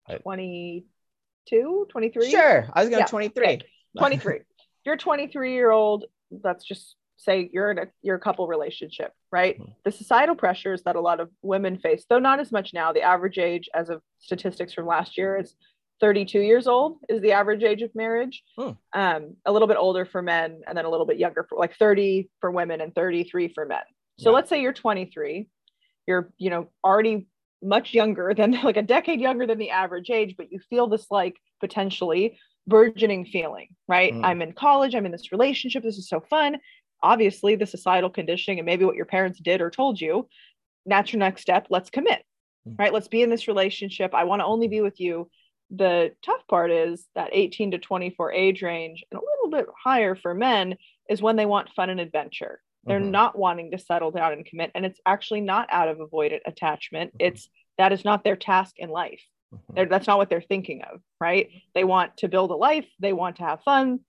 I- 0.07 0.17
22 0.17 1.87
23 1.89 2.29
Sure, 2.29 2.67
I 2.73 2.81
was 2.81 2.89
going 2.89 2.99
Yeah, 3.01 3.05
23. 3.07 3.43
okay. 3.47 3.61
23 3.97 4.39
you're 4.85 4.97
23 4.97 5.53
year 5.53 5.71
old 5.71 6.05
let's 6.43 6.63
just 6.65 6.95
say 7.17 7.49
you're 7.53 7.69
in 7.71 7.77
a 7.77 7.87
you're 8.01 8.15
a 8.15 8.19
couple 8.19 8.47
relationship 8.47 9.13
right 9.31 9.59
Mhm. 9.59 9.75
the 9.85 9.91
societal 9.91 10.35
pressures 10.35 10.81
that 10.83 10.95
a 10.95 11.01
lot 11.01 11.19
of 11.19 11.29
women 11.41 11.77
face 11.77 12.05
though 12.09 12.19
not 12.19 12.39
as 12.39 12.51
much 12.51 12.73
now 12.73 12.91
the 12.93 13.01
average 13.01 13.37
age 13.37 13.69
as 13.73 13.89
of 13.89 14.01
statistics 14.19 14.73
from 14.73 14.87
last 14.87 15.17
year 15.17 15.37
is 15.37 15.55
32 15.99 16.39
years 16.39 16.65
old 16.67 16.97
is 17.09 17.21
the 17.21 17.33
average 17.33 17.63
age 17.63 17.81
of 17.83 17.93
marriage 17.93 18.43
Hmm. 18.57 18.71
um, 18.93 19.35
a 19.45 19.51
little 19.51 19.67
bit 19.67 19.77
older 19.77 20.03
for 20.05 20.21
men 20.21 20.61
and 20.67 20.75
then 20.77 20.85
a 20.85 20.89
little 20.89 21.05
bit 21.05 21.17
younger 21.19 21.43
for 21.47 21.57
like 21.59 21.75
30 21.77 22.29
for 22.39 22.49
women 22.49 22.81
and 22.81 22.95
33 22.95 23.49
for 23.53 23.65
men 23.65 23.83
so 24.17 24.29
Yeah. 24.31 24.35
let's 24.35 24.49
say 24.49 24.61
you're 24.61 24.73
23 24.73 25.47
you're 26.07 26.33
you 26.39 26.49
know 26.49 26.69
already 26.83 27.27
much 27.61 27.93
younger 27.93 28.33
than 28.33 28.51
like 28.63 28.77
a 28.77 28.81
decade 28.81 29.19
younger 29.21 29.45
than 29.45 29.59
the 29.59 29.69
average 29.69 30.09
age 30.09 30.35
but 30.37 30.51
you 30.51 30.59
feel 30.71 30.87
this 30.87 31.05
like 31.11 31.35
potentially 31.59 32.39
burgeoning 32.67 33.25
feeling 33.25 33.67
right 33.87 34.13
Mm. 34.13 34.21
i'm 34.25 34.41
in 34.41 34.53
college 34.53 34.93
i'm 34.95 35.05
in 35.05 35.11
this 35.11 35.31
relationship 35.31 35.83
this 35.83 35.97
is 35.97 36.07
so 36.07 36.19
fun 36.19 36.57
obviously 37.03 37.55
the 37.55 37.65
societal 37.65 38.09
conditioning 38.09 38.59
and 38.59 38.65
maybe 38.65 38.85
what 38.85 38.95
your 38.95 39.05
parents 39.05 39.39
did 39.39 39.61
or 39.61 39.69
told 39.71 39.99
you 39.99 40.27
that's 40.85 41.11
your 41.11 41.19
next 41.19 41.41
step 41.41 41.67
let's 41.69 41.89
commit 41.89 42.23
Mhm. 42.67 42.77
right 42.79 42.93
let's 42.93 43.07
be 43.07 43.23
in 43.23 43.29
this 43.31 43.47
relationship 43.47 44.13
i 44.13 44.23
want 44.25 44.39
to 44.41 44.45
only 44.45 44.67
be 44.67 44.81
with 44.81 44.99
you 44.99 45.29
the 45.71 46.11
tough 46.21 46.45
part 46.47 46.69
is 46.69 47.07
that 47.15 47.29
18 47.31 47.71
to 47.71 47.77
24 47.79 48.31
age 48.33 48.61
range 48.61 49.03
and 49.11 49.19
a 49.19 49.23
little 49.23 49.49
bit 49.49 49.73
higher 49.83 50.15
for 50.15 50.33
men 50.35 50.75
is 51.09 51.21
when 51.21 51.35
they 51.37 51.45
want 51.45 51.69
fun 51.75 51.89
and 51.89 51.99
adventure 51.99 52.61
they're 52.83 52.99
Mhm. 52.99 53.11
not 53.11 53.37
wanting 53.37 53.71
to 53.71 53.77
settle 53.77 54.11
down 54.11 54.33
and 54.33 54.45
commit 54.45 54.71
and 54.75 54.85
it's 54.85 54.99
actually 55.05 55.41
not 55.41 55.67
out 55.71 55.87
of 55.87 55.97
avoidant 55.97 56.41
attachment 56.45 57.13
Mhm. 57.13 57.25
it's 57.27 57.49
that 57.77 57.91
is 57.93 58.03
not 58.05 58.23
their 58.23 58.35
task 58.35 58.77
in 58.77 58.89
life. 58.89 59.23
Mm-hmm. 59.53 59.73
they're, 59.75 59.85
that's 59.85 60.07
not 60.07 60.17
what 60.17 60.29
they're 60.29 60.41
thinking 60.41 60.81
of 60.83 61.01
right? 61.21 61.49
They 61.75 61.83
want 61.83 62.17
to 62.17 62.27
build 62.27 62.51
a 62.51 62.55
life. 62.55 62.87
They 62.99 63.13
want 63.13 63.37
to 63.37 63.43
have 63.43 63.61
fun. 63.63 63.99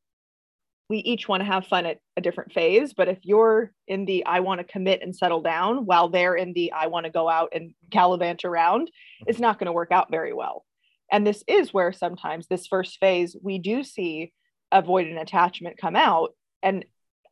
We 0.89 0.99
each 0.99 1.29
want 1.29 1.43
to 1.43 1.47
have 1.47 1.67
fun 1.67 1.87
at 1.87 1.99
a 2.17 2.21
different 2.21 2.53
phase 2.53 2.93
but 2.93 3.09
if 3.09 3.19
you're 3.23 3.73
in 3.89 4.05
the 4.05 4.27
i 4.27 4.41
want 4.41 4.59
to 4.61 4.65
commit 4.65 5.01
and 5.01 5.17
settle 5.17 5.41
down 5.41 5.87
while 5.87 6.11
they're 6.11 6.35
in 6.35 6.53
the 6.53 6.71
i 6.73 6.89
want 6.89 7.07
to 7.07 7.11
go 7.11 7.27
out 7.27 7.49
and 7.55 7.73
gallivant 7.89 8.45
around 8.45 8.91
it's 9.27 9.39
not 9.39 9.59
going 9.59 9.67
to 9.67 9.73
work 9.73 9.91
out 9.91 10.11
very 10.11 10.35
well. 10.35 10.67
And 11.11 11.27
this 11.27 11.45
is 11.47 11.73
where 11.73 11.93
sometimes 11.93 12.47
this 12.47 12.67
first 12.67 12.99
phase 12.99 13.37
we 13.43 13.59
do 13.59 13.83
see 13.85 14.33
avoidant 14.73 15.21
attachment 15.21 15.79
come 15.79 15.97
out. 15.97 16.35
And 16.63 16.85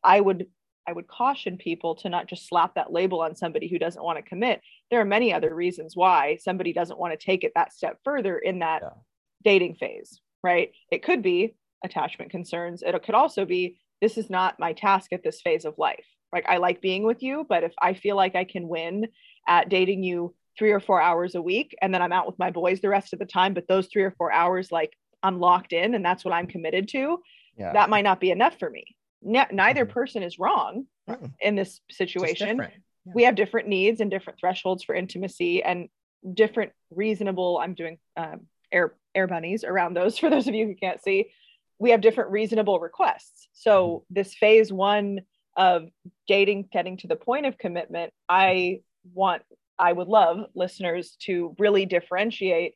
i 0.03 0.19
would 0.19 0.47
i 0.87 0.91
would 0.93 1.07
caution 1.07 1.57
people 1.57 1.95
to 1.95 2.09
not 2.09 2.27
just 2.27 2.47
slap 2.47 2.75
that 2.75 2.91
label 2.91 3.21
on 3.21 3.35
somebody 3.35 3.67
who 3.67 3.79
doesn't 3.79 4.03
want 4.03 4.17
to 4.17 4.23
commit. 4.23 4.61
There 4.89 5.01
are 5.01 5.05
many 5.05 5.33
other 5.33 5.53
reasons 5.53 5.95
why 5.95 6.37
somebody 6.41 6.73
doesn't 6.73 6.99
want 6.99 7.17
to 7.17 7.25
take 7.25 7.43
it 7.43 7.53
that 7.55 7.73
step 7.73 7.99
further 8.03 8.37
in 8.37 8.59
that 8.59 8.81
Yeah. 8.81 8.89
dating 9.43 9.75
phase 9.75 10.19
right? 10.43 10.71
It 10.91 11.03
could 11.03 11.21
be 11.21 11.53
attachment 11.83 12.31
concerns. 12.31 12.81
It 12.81 12.99
could 13.03 13.13
also 13.13 13.45
be 13.45 13.77
this 14.01 14.17
is 14.17 14.27
not 14.29 14.59
my 14.59 14.73
task 14.73 15.13
at 15.13 15.23
this 15.23 15.39
phase 15.41 15.65
of 15.65 15.77
life. 15.77 16.05
Like 16.33 16.45
i 16.47 16.57
like 16.57 16.81
being 16.81 17.03
with 17.03 17.21
you 17.21 17.45
but 17.49 17.63
if 17.63 17.73
i 17.81 17.93
feel 17.93 18.15
like 18.15 18.35
i 18.35 18.45
can 18.45 18.67
win 18.67 19.07
at 19.47 19.69
dating 19.69 20.01
you 20.03 20.33
three 20.57 20.71
or 20.71 20.79
four 20.79 21.01
hours 21.01 21.35
a 21.35 21.41
week 21.41 21.75
and 21.81 21.93
then 21.93 22.01
i'm 22.01 22.13
out 22.13 22.25
with 22.25 22.39
my 22.39 22.49
boys 22.51 22.79
the 22.79 22.89
rest 22.89 23.11
of 23.13 23.19
the 23.19 23.25
time 23.25 23.53
but 23.53 23.67
those 23.67 23.87
three 23.87 24.03
or 24.03 24.11
four 24.11 24.31
hours 24.31 24.71
like 24.71 24.93
i'm 25.23 25.39
locked 25.39 25.73
in 25.73 25.93
and 25.93 26.05
that's 26.05 26.23
what 26.23 26.33
i'm 26.33 26.47
committed 26.47 26.87
to 26.87 27.19
yeah. 27.57 27.73
that 27.73 27.89
might 27.89 28.03
not 28.03 28.19
be 28.21 28.31
enough 28.31 28.57
for 28.57 28.69
me 28.69 28.85
Ne- 29.21 29.47
neither 29.51 29.85
Mhm. 29.85 29.89
person 29.89 30.23
is 30.23 30.39
wrong 30.39 30.85
Mm, 31.07 31.31
in 31.41 31.55
this 31.55 31.81
situation. 31.89 32.57
Yeah. 32.59 33.13
we 33.15 33.23
have 33.23 33.33
different 33.35 33.67
needs 33.67 33.99
and 34.01 34.11
different 34.11 34.39
thresholds 34.39 34.83
for 34.83 34.93
intimacy 34.93 35.63
and 35.63 35.89
different 36.35 36.71
reasonable 36.91 37.57
i'm 37.57 37.73
doing 37.73 37.97
um, 38.15 38.41
air 38.71 38.93
air 39.15 39.25
bunnies 39.25 39.63
around 39.63 39.95
those 39.95 40.17
for 40.19 40.29
those 40.29 40.47
of 40.47 40.53
you 40.53 40.67
who 40.67 40.75
can't 40.75 41.01
see 41.01 41.31
we 41.79 41.89
have 41.89 41.99
different 42.01 42.29
reasonable 42.29 42.79
requests 42.79 43.47
so 43.53 44.05
this 44.11 44.35
phase 44.35 44.71
one 44.71 45.21
of 45.57 45.89
dating 46.27 46.69
getting 46.71 46.95
to 46.97 47.07
the 47.07 47.15
point 47.15 47.47
of 47.47 47.57
commitment 47.57 48.13
i 48.29 48.79
want 49.15 49.41
i 49.79 49.91
would 49.91 50.07
love 50.07 50.45
listeners 50.53 51.15
to 51.19 51.55
really 51.57 51.87
differentiate 51.87 52.75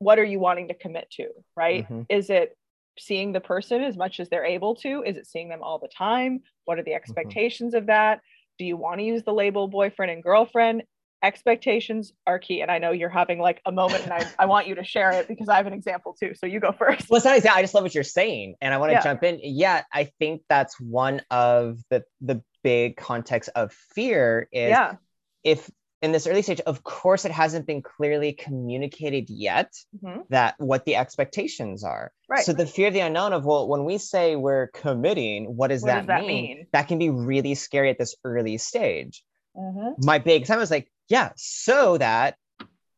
what 0.00 0.18
are 0.18 0.24
you 0.24 0.38
wanting 0.38 0.68
to 0.68 0.74
commit 0.74 1.08
to 1.10 1.28
right 1.56 1.88
Mhm. 1.88 2.04
is 2.10 2.28
it 2.28 2.54
seeing 2.98 3.32
the 3.32 3.40
person 3.40 3.82
as 3.82 3.96
much 3.96 4.20
as 4.20 4.28
they're 4.28 4.44
able 4.44 4.74
to 4.74 5.02
is 5.04 5.16
it 5.16 5.26
seeing 5.26 5.48
them 5.48 5.62
all 5.62 5.78
the 5.78 5.88
time 5.88 6.40
what 6.64 6.78
are 6.78 6.82
the 6.82 6.90
mm-hmm. 6.90 6.96
expectations 6.96 7.74
of 7.74 7.86
that 7.86 8.20
do 8.58 8.64
you 8.64 8.76
want 8.76 8.98
to 8.98 9.04
use 9.04 9.22
the 9.24 9.32
label 9.32 9.68
boyfriend 9.68 10.10
and 10.10 10.22
girlfriend 10.22 10.82
expectations 11.22 12.12
are 12.26 12.38
key 12.38 12.60
and 12.60 12.70
i 12.70 12.78
know 12.78 12.92
you're 12.92 13.08
having 13.08 13.38
like 13.38 13.60
a 13.66 13.72
moment 13.72 14.04
and 14.04 14.12
I, 14.12 14.26
I 14.38 14.46
want 14.46 14.66
you 14.66 14.74
to 14.76 14.84
share 14.84 15.10
it 15.12 15.28
because 15.28 15.48
i 15.48 15.56
have 15.56 15.66
an 15.66 15.72
example 15.72 16.14
too 16.18 16.34
so 16.34 16.46
you 16.46 16.60
go 16.60 16.72
first 16.72 17.08
well, 17.08 17.16
it's 17.16 17.24
not 17.24 17.36
exactly. 17.36 17.58
I 17.58 17.62
just 17.62 17.74
love 17.74 17.84
what 17.84 17.94
you're 17.94 18.04
saying, 18.04 18.56
and 18.60 18.74
I 18.74 18.78
want 18.78 18.90
to 18.90 18.94
Yeah. 18.94 19.02
jump 19.02 19.22
in. 19.22 19.40
Yeah, 19.42 19.82
I 19.92 20.10
think 20.18 20.42
that's 20.48 20.78
one 20.80 21.22
of 21.30 21.78
the 21.90 22.04
the 22.20 22.42
big 22.62 22.96
context 22.96 23.48
of 23.54 23.72
fear 23.72 24.48
is 24.52 24.70
yeah 24.70 24.96
if 25.44 25.70
in 26.02 26.12
this 26.12 26.26
early 26.26 26.42
stage, 26.42 26.60
of 26.60 26.82
course, 26.82 27.24
it 27.24 27.32
hasn't 27.32 27.66
been 27.66 27.82
clearly 27.82 28.32
communicated 28.32 29.30
yet 29.30 29.72
Mhm. 30.02 30.28
that 30.28 30.54
what 30.58 30.84
the 30.84 30.96
expectations 30.96 31.82
are. 31.84 32.12
right 32.28 32.44
So 32.44 32.52
the 32.52 32.66
fear 32.66 32.88
of 32.88 32.94
the 32.94 33.00
unknown 33.00 33.32
of 33.32 33.44
well, 33.46 33.68
when 33.68 33.84
we 33.84 33.98
say 33.98 34.36
we're 34.36 34.66
committing, 34.68 35.56
what 35.56 35.68
does, 35.68 35.82
What 35.82 35.88
that, 35.88 35.98
does 36.00 36.06
that 36.08 36.20
mean? 36.20 36.44
mean? 36.56 36.66
That 36.72 36.88
can 36.88 36.98
be 36.98 37.08
really 37.10 37.54
scary 37.54 37.88
at 37.90 37.98
this 37.98 38.14
early 38.24 38.58
stage. 38.58 39.24
Mhm. 39.56 39.94
My 40.04 40.18
big 40.18 40.44
time 40.44 40.58
was 40.58 40.70
like, 40.70 40.90
yeah, 41.08 41.32
so 41.36 41.96
that 41.98 42.36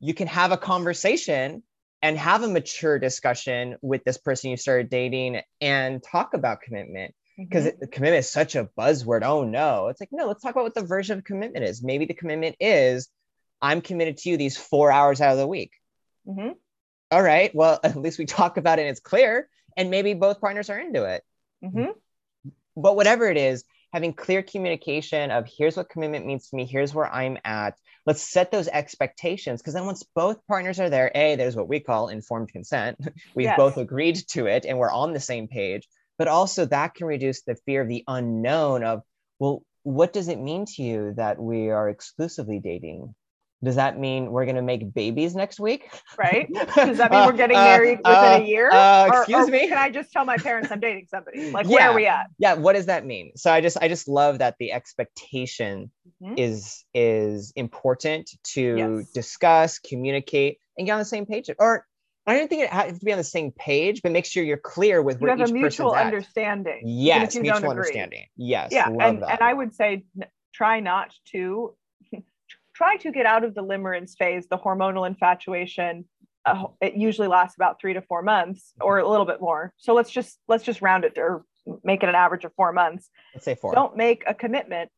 you 0.00 0.14
can 0.14 0.26
have 0.28 0.50
a 0.50 0.56
conversation 0.56 1.62
and 2.02 2.16
have 2.18 2.42
a 2.42 2.48
mature 2.48 2.98
discussion 2.98 3.76
with 3.82 4.02
this 4.04 4.18
person 4.18 4.50
you 4.50 4.56
started 4.56 4.88
dating 4.88 5.40
and 5.60 6.02
talk 6.02 6.32
about 6.34 6.60
commitment 6.62 7.14
because 7.38 7.66
Mhm. 7.66 7.90
commitment 7.92 8.18
is 8.20 8.30
such 8.30 8.56
a 8.56 8.68
buzzword. 8.76 9.22
Oh 9.22 9.44
no, 9.44 9.88
it's 9.88 10.00
like 10.00 10.10
no. 10.12 10.26
Let's 10.26 10.42
talk 10.42 10.52
about 10.52 10.64
what 10.64 10.74
the 10.74 10.82
version 10.82 11.16
of 11.16 11.24
commitment 11.24 11.64
is. 11.64 11.82
Maybe 11.82 12.04
the 12.04 12.14
commitment 12.14 12.56
is 12.60 13.08
I'm 13.62 13.80
committed 13.80 14.18
to 14.18 14.30
you 14.30 14.36
these 14.36 14.56
four 14.56 14.90
hours 14.92 15.20
out 15.20 15.32
of 15.32 15.38
the 15.38 15.46
week. 15.46 15.72
Mhm. 16.26 16.54
All 17.10 17.22
right. 17.22 17.54
Well, 17.54 17.80
at 17.84 17.96
least 17.96 18.18
we 18.18 18.26
talk 18.26 18.56
about 18.56 18.78
it 18.78 18.82
and 18.82 18.90
it's 18.90 19.00
clear, 19.00 19.48
and 19.76 19.90
maybe 19.90 20.14
both 20.14 20.40
partners 20.40 20.68
are 20.70 20.78
into 20.78 21.04
it. 21.04 21.24
Mhm. 21.64 21.94
But 22.76 22.96
whatever 22.96 23.28
it 23.28 23.36
is, 23.36 23.64
having 23.92 24.12
clear 24.12 24.42
communication 24.42 25.30
of 25.30 25.48
here's 25.48 25.76
what 25.76 25.88
commitment 25.88 26.26
means 26.26 26.48
to 26.50 26.56
me, 26.56 26.66
here's 26.66 26.94
where 26.94 27.06
I'm 27.12 27.38
at. 27.44 27.74
Let's 28.06 28.22
set 28.22 28.50
those 28.50 28.68
expectations 28.68 29.60
because 29.60 29.74
then 29.74 29.86
once 29.86 30.02
both 30.14 30.46
partners 30.46 30.78
are 30.78 30.90
there, 30.90 31.10
a 31.14 31.36
there's 31.36 31.56
what 31.56 31.68
we 31.68 31.80
call 31.80 32.08
informed 32.08 32.52
consent. 32.52 32.98
We've 33.34 33.46
Yes. 33.46 33.56
both 33.56 33.76
agreed 33.78 34.16
to 34.28 34.46
it 34.46 34.64
and 34.66 34.78
we're 34.78 34.92
on 34.92 35.12
the 35.12 35.20
same 35.20 35.48
page 35.48 35.88
but 36.18 36.28
also 36.28 36.66
that 36.66 36.94
can 36.94 37.06
reduce 37.06 37.42
the 37.42 37.54
fear 37.64 37.80
of 37.82 37.88
the 37.88 38.04
unknown 38.06 38.82
of 38.84 39.02
well 39.38 39.62
what 39.84 40.12
does 40.12 40.28
it 40.28 40.38
mean 40.38 40.66
to 40.66 40.82
you 40.82 41.14
that 41.16 41.40
we 41.40 41.70
are 41.70 41.88
exclusively 41.88 42.58
dating? 42.58 43.14
Does 43.64 43.76
that 43.76 43.98
mean 43.98 44.30
we're 44.30 44.44
going 44.44 44.56
to 44.56 44.62
make 44.62 44.92
babies 44.94 45.34
next 45.34 45.58
week? 45.58 45.88
Right? 46.16 46.48
Does 46.76 46.98
that 46.98 47.10
mean 47.10 47.24
we're 47.26 47.32
getting 47.32 47.56
married 47.56 47.98
within 47.98 48.32
uh, 48.32 48.36
a 48.36 48.44
year? 48.46 48.70
uh, 48.70 49.08
Or- 49.10 49.18
excuse 49.18 49.48
or 49.48 49.50
me? 49.50 49.66
can 49.66 49.78
i 49.78 49.90
just 49.90 50.12
tell 50.12 50.24
my 50.24 50.36
parents 50.36 50.70
i'm 50.70 50.78
dating 50.80 51.06
somebody? 51.08 51.50
Like 51.52 51.66
where 51.68 51.90
are 51.90 51.94
we 51.94 52.06
at? 52.06 52.26
Yeah 52.38 52.54
what 52.54 52.74
does 52.74 52.86
that 52.86 53.06
mean? 53.06 53.32
So 53.36 53.50
i 53.52 53.60
just 53.60 53.78
i 53.80 53.88
just 53.88 54.06
love 54.08 54.38
that 54.38 54.56
the 54.58 54.72
expectation 54.72 55.90
Mhm. 56.22 56.34
is 56.38 56.84
is 56.94 57.52
important 57.56 58.30
to 58.54 58.76
Yes. 58.76 59.10
discuss 59.12 59.78
communicate 59.78 60.58
and 60.76 60.86
get 60.86 60.92
on 60.92 60.98
the 60.98 61.04
same 61.04 61.26
page 61.26 61.48
or 61.58 61.86
i 62.28 62.36
don't 62.36 62.48
think 62.48 62.62
it 62.62 62.70
has 62.70 62.98
to 62.98 63.04
be 63.04 63.12
on 63.12 63.18
the 63.18 63.24
same 63.24 63.50
page 63.52 64.02
but 64.02 64.12
make 64.12 64.24
sure 64.24 64.42
you're 64.44 64.56
clear 64.56 65.02
with 65.02 65.16
you 65.20 65.26
where 65.26 65.36
have 65.36 65.40
a 65.40 65.44
each 65.44 65.52
mutual 65.52 65.90
person's 65.90 66.00
at. 66.00 66.06
understanding 66.06 66.82
yes 66.84 67.34
mutual 67.34 67.70
understanding. 67.70 68.26
Yes 68.36 68.70
yeah 68.72 68.88
and, 68.88 69.22
that. 69.22 69.30
and 69.30 69.40
i 69.40 69.52
would 69.52 69.74
say 69.74 70.04
try 70.52 70.80
not 70.80 71.14
to 71.32 71.74
try 72.74 72.96
to 72.98 73.10
get 73.12 73.26
out 73.26 73.44
of 73.44 73.54
the 73.54 73.62
limerence 73.62 74.16
phase 74.16 74.46
the 74.48 74.58
hormonal 74.58 75.06
infatuation 75.06 76.04
uh, 76.46 76.66
it 76.80 76.94
usually 76.94 77.28
lasts 77.28 77.56
about 77.56 77.80
three 77.80 77.92
to 77.94 78.02
four 78.02 78.22
months 78.22 78.72
or 78.80 78.98
a 78.98 79.08
little 79.08 79.26
bit 79.26 79.40
more. 79.40 79.72
So 79.76 79.92
let's 79.92 80.10
just 80.10 80.38
let's 80.48 80.64
just 80.64 80.80
round 80.80 81.04
it 81.04 81.18
or 81.18 81.44
make 81.84 82.02
it 82.02 82.08
an 82.08 82.14
average 82.14 82.44
of 82.44 82.54
four 82.54 82.72
months. 82.72 83.10
Let's 83.34 83.44
say 83.44 83.54
four. 83.54 83.74
Don't 83.74 83.96
make 83.96 84.24
a 84.26 84.32
commitment 84.32 84.90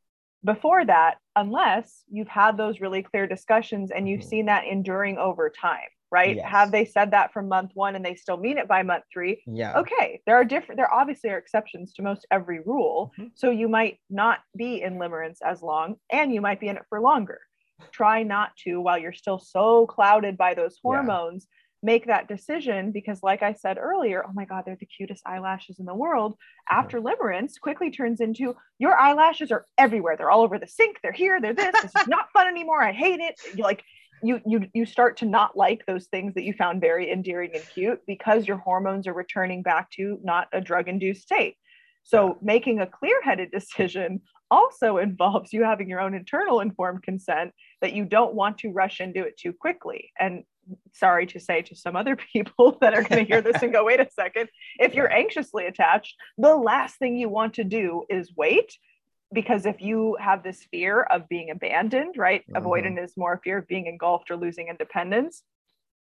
before 0.44 0.84
that 0.84 1.16
unless 1.34 2.04
you've 2.10 2.28
had 2.28 2.56
those 2.56 2.80
really 2.80 3.02
clear 3.02 3.26
discussions 3.26 3.90
and 3.90 4.08
you've 4.08 4.20
Mhm. 4.20 4.28
seen 4.28 4.46
that 4.46 4.64
enduring 4.66 5.18
over 5.18 5.50
time 5.50 5.88
right? 6.10 6.36
Yes. 6.36 6.48
have 6.50 6.72
they 6.72 6.84
said 6.84 7.10
that 7.12 7.32
from 7.32 7.48
month 7.48 7.70
one 7.74 7.94
and 7.96 8.04
they 8.04 8.14
still 8.14 8.36
mean 8.36 8.58
it 8.58 8.66
by 8.68 8.82
month 8.82 9.04
three? 9.12 9.42
Yeah. 9.46 9.78
Okay 9.78 10.20
there 10.26 10.36
are 10.36 10.44
different 10.44 10.78
there 10.78 10.92
obviously 10.92 11.30
are 11.30 11.38
exceptions 11.38 11.92
to 11.94 12.02
most 12.02 12.26
every 12.30 12.60
rule. 12.60 13.12
Mhm. 13.18 13.30
so 13.34 13.50
you 13.50 13.68
might 13.68 13.98
not 14.10 14.40
be 14.56 14.82
in 14.82 14.94
limerence 14.98 15.38
as 15.44 15.62
long 15.62 15.96
and 16.10 16.32
you 16.34 16.40
might 16.40 16.60
be 16.60 16.68
in 16.68 16.76
it 16.76 16.82
for 16.88 17.00
longer. 17.00 17.40
Try 17.92 18.22
not 18.24 18.50
to 18.64 18.80
while 18.80 18.98
you're 18.98 19.12
still 19.12 19.38
so 19.38 19.86
clouded 19.86 20.36
by 20.36 20.54
those 20.54 20.74
Yeah. 20.76 20.80
hormones. 20.90 21.46
Make 21.82 22.04
that 22.08 22.28
decision 22.28 22.92
because 22.92 23.22
like 23.22 23.42
i 23.42 23.54
said 23.54 23.78
earlier 23.78 24.22
oh 24.26 24.32
my 24.34 24.44
god 24.44 24.64
they're 24.66 24.76
the 24.78 24.84
cutest 24.84 25.22
eyelashes 25.26 25.78
in 25.80 25.86
the 25.86 25.94
world. 25.94 26.36
After 26.68 27.00
limerence 27.00 27.58
quickly 27.58 27.90
turns 27.90 28.20
into 28.20 28.54
your 28.78 28.98
eyelashes 28.98 29.50
are 29.50 29.64
everywhere. 29.78 30.14
They're 30.16 30.30
all 30.30 30.42
over 30.42 30.58
the 30.58 30.66
sink. 30.66 30.98
They're 31.02 31.10
here. 31.24 31.40
They're 31.40 31.54
this. 31.54 31.74
This 31.80 31.94
is 32.02 32.06
not 32.06 32.26
fun 32.34 32.48
anymore. 32.48 32.82
I 32.82 32.92
hate 32.92 33.20
it. 33.20 33.36
You're 33.54 33.66
like 33.66 33.82
you 34.22 34.40
you 34.46 34.66
you 34.74 34.86
start 34.86 35.16
to 35.18 35.26
not 35.26 35.56
like 35.56 35.84
those 35.86 36.06
things 36.06 36.34
that 36.34 36.44
you 36.44 36.52
found 36.52 36.80
very 36.80 37.10
endearing 37.10 37.50
and 37.54 37.64
cute 37.72 38.00
because 38.06 38.46
your 38.46 38.58
hormones 38.58 39.06
are 39.06 39.14
returning 39.14 39.62
back 39.62 39.90
to 39.92 40.18
not 40.22 40.48
a 40.52 40.60
drug 40.60 40.88
induced 40.88 41.22
state. 41.22 41.56
So 42.02 42.38
making 42.42 42.80
a 42.80 42.86
clear-headed 42.86 43.50
decision 43.52 44.20
also 44.50 44.96
involves 44.96 45.52
you 45.52 45.62
having 45.62 45.88
your 45.88 46.00
own 46.00 46.14
internal 46.14 46.60
informed 46.60 47.02
consent 47.02 47.52
that 47.80 47.92
you 47.92 48.04
don't 48.04 48.34
want 48.34 48.58
to 48.58 48.72
rush 48.72 49.00
into 49.00 49.22
it 49.22 49.36
too 49.36 49.52
quickly. 49.52 50.10
And 50.18 50.42
sorry 50.92 51.26
to 51.26 51.40
say 51.40 51.62
to 51.62 51.76
some 51.76 51.96
other 51.96 52.16
people 52.32 52.78
that 52.80 52.94
are 52.94 53.02
going 53.02 53.24
to 53.24 53.28
hear 53.28 53.42
this 53.42 53.62
and 53.62 53.72
go 53.72 53.84
wait 53.84 54.00
a 54.00 54.08
second. 54.10 54.48
If 54.78 54.94
you're 54.94 55.12
anxiously 55.12 55.66
attached 55.66 56.14
the 56.38 56.54
last 56.54 56.96
thing 56.98 57.16
you 57.16 57.28
want 57.28 57.54
to 57.54 57.64
do 57.64 58.04
is 58.08 58.32
wait 58.36 58.76
because 59.32 59.64
if 59.66 59.80
you 59.80 60.16
have 60.20 60.42
this 60.42 60.64
fear 60.70 61.02
of 61.02 61.28
being 61.28 61.50
abandoned 61.50 62.16
right 62.16 62.44
Mhm. 62.48 62.62
avoidant 62.62 63.02
is 63.02 63.16
more 63.16 63.40
fear 63.42 63.58
of 63.58 63.66
being 63.66 63.86
engulfed 63.86 64.30
or 64.30 64.36
losing 64.36 64.68
independence 64.68 65.44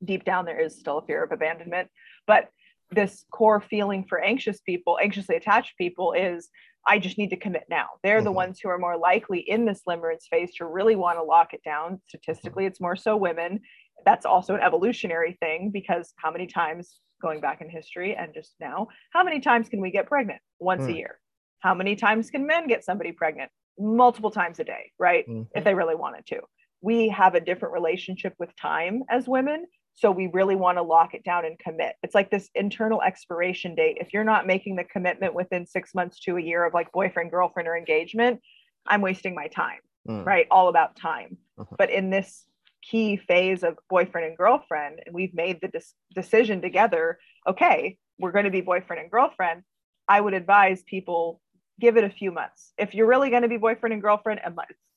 deep 0.04 0.24
down 0.24 0.44
there 0.44 0.60
is 0.60 0.78
still 0.78 0.98
a 0.98 1.06
fear 1.06 1.22
of 1.22 1.32
abandonment 1.32 1.90
but 2.26 2.50
this 2.90 3.24
core 3.30 3.60
feeling 3.60 4.04
for 4.04 4.20
anxious 4.20 4.60
people 4.60 4.98
anxiously 5.02 5.36
attached 5.36 5.76
people 5.76 6.12
is 6.12 6.50
I 6.86 6.98
just 6.98 7.18
need 7.18 7.30
to 7.30 7.36
commit 7.36 7.66
now. 7.68 7.86
They're 8.02 8.16
mm-hmm. 8.16 8.24
the 8.24 8.32
ones 8.32 8.60
who 8.60 8.70
are 8.70 8.78
more 8.78 8.96
likely 8.96 9.40
in 9.40 9.66
this 9.66 9.82
limerence 9.86 10.24
phase 10.30 10.54
to 10.54 10.64
really 10.64 10.96
want 10.96 11.18
to 11.18 11.22
lock 11.22 11.52
it 11.52 11.62
down. 11.62 12.00
Statistically, 12.06 12.64
it's 12.64 12.80
more 12.80 12.96
so 12.96 13.16
women. 13.16 13.60
That's 14.06 14.24
also 14.24 14.54
an 14.54 14.62
evolutionary 14.62 15.36
thing 15.38 15.70
because 15.70 16.14
how 16.16 16.30
many 16.30 16.46
times 16.46 16.98
going 17.20 17.40
back 17.40 17.60
in 17.60 17.68
history 17.68 18.14
and 18.16 18.32
just 18.32 18.54
now, 18.60 18.88
how 19.12 19.22
many 19.22 19.40
times 19.40 19.68
can 19.68 19.80
we 19.80 19.90
get 19.90 20.06
pregnant? 20.06 20.40
Once 20.58 20.82
mm. 20.82 20.90
a 20.90 20.96
year. 20.96 21.18
How 21.60 21.74
many 21.74 21.96
times 21.96 22.30
can 22.30 22.46
men 22.46 22.68
get 22.68 22.84
somebody 22.84 23.12
pregnant? 23.12 23.50
Multiple 23.78 24.30
times 24.30 24.58
a 24.58 24.64
day, 24.64 24.92
right? 24.98 25.28
Mm-hmm. 25.28 25.56
If 25.56 25.64
they 25.64 25.74
really 25.74 25.94
wanted 25.94 26.26
to. 26.26 26.40
We 26.80 27.08
have 27.08 27.34
a 27.34 27.40
different 27.40 27.74
relationship 27.74 28.34
with 28.38 28.54
time 28.56 29.02
as 29.10 29.26
women. 29.26 29.66
So 29.94 30.12
we 30.12 30.28
really 30.28 30.54
want 30.54 30.78
to 30.78 30.82
lock 30.82 31.14
it 31.14 31.24
down 31.24 31.44
and 31.44 31.58
commit. 31.58 31.96
It's 32.04 32.14
like 32.14 32.30
this 32.30 32.48
internal 32.54 33.02
expiration 33.02 33.74
date. 33.74 33.98
If 34.00 34.12
you're 34.12 34.22
not 34.22 34.46
making 34.46 34.76
the 34.76 34.84
commitment 34.84 35.34
within 35.34 35.66
six 35.66 35.92
months 35.92 36.20
to 36.20 36.36
a 36.36 36.40
year 36.40 36.64
of 36.64 36.72
like 36.72 36.92
boyfriend, 36.92 37.32
girlfriend, 37.32 37.68
or 37.68 37.76
engagement, 37.76 38.40
I'm 38.86 39.00
wasting 39.00 39.34
my 39.34 39.48
time, 39.48 39.80
mm. 40.08 40.24
right? 40.24 40.46
All 40.52 40.68
about 40.68 40.94
time. 40.94 41.36
Uh-huh. 41.58 41.74
But 41.76 41.90
in 41.90 42.10
this 42.10 42.44
key 42.80 43.16
phase 43.16 43.64
of 43.64 43.76
boyfriend 43.90 44.28
and 44.28 44.36
girlfriend, 44.36 45.00
and 45.04 45.12
we've 45.12 45.34
made 45.34 45.60
the 45.60 45.82
decision 46.14 46.62
together, 46.62 47.18
okay, 47.44 47.98
we're 48.20 48.32
going 48.32 48.44
to 48.44 48.52
be 48.52 48.60
boyfriend 48.60 49.02
and 49.02 49.10
girlfriend. 49.10 49.62
I 50.06 50.20
would 50.20 50.34
advise 50.34 50.82
people 50.84 51.40
give 51.80 51.96
it 51.96 52.04
a 52.04 52.10
few 52.10 52.30
months. 52.30 52.72
If 52.78 52.94
you're 52.94 53.06
really 53.06 53.30
going 53.30 53.42
to 53.42 53.48
be 53.48 53.56
boyfriend 53.56 53.92
and 53.92 54.02
girlfriend, 54.02 54.40
a 54.44 54.52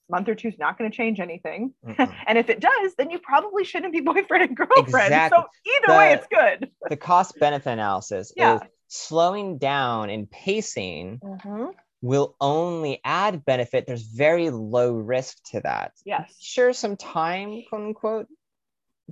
month 0.10 0.30
or 0.30 0.36
two 0.36 0.50
is 0.50 0.60
not 0.60 0.78
going 0.78 0.90
to 0.90 0.96
change 0.96 1.20
anything. 1.20 1.74
and 2.28 2.38
if 2.38 2.50
it 2.50 2.60
does, 2.60 2.94
then 2.98 3.10
you 3.10 3.20
probably 3.20 3.64
shouldn't 3.64 3.94
be 3.94 4.02
boyfriend 4.02 4.44
and 4.44 4.58
girlfriend. 4.58 4.88
Exactly. 4.88 5.38
So 5.38 5.72
either 5.72 5.88
the, 5.88 5.94
way, 5.94 6.14
it's 6.14 6.28
good. 6.28 6.72
the 6.90 6.98
cost 6.98 7.40
benefit 7.40 7.72
analysis 7.72 8.34
yeah. 8.38 8.56
is 8.56 8.62
slowing 8.88 9.58
down 9.58 10.10
and 10.10 10.30
pacing 10.30 11.20
mm-hmm. 11.24 11.68
will 12.02 12.36
only 12.40 13.00
add 13.04 13.46
benefit. 13.46 13.88
There's 13.88 14.04
very 14.04 14.50
low 14.50 14.94
risk 14.94 15.38
to 15.52 15.62
that. 15.62 15.94
Yes. 16.06 16.34
Sure, 16.40 16.74
some 16.74 16.98
time, 16.98 17.64
quote 17.70 17.82
unquote, 17.82 18.28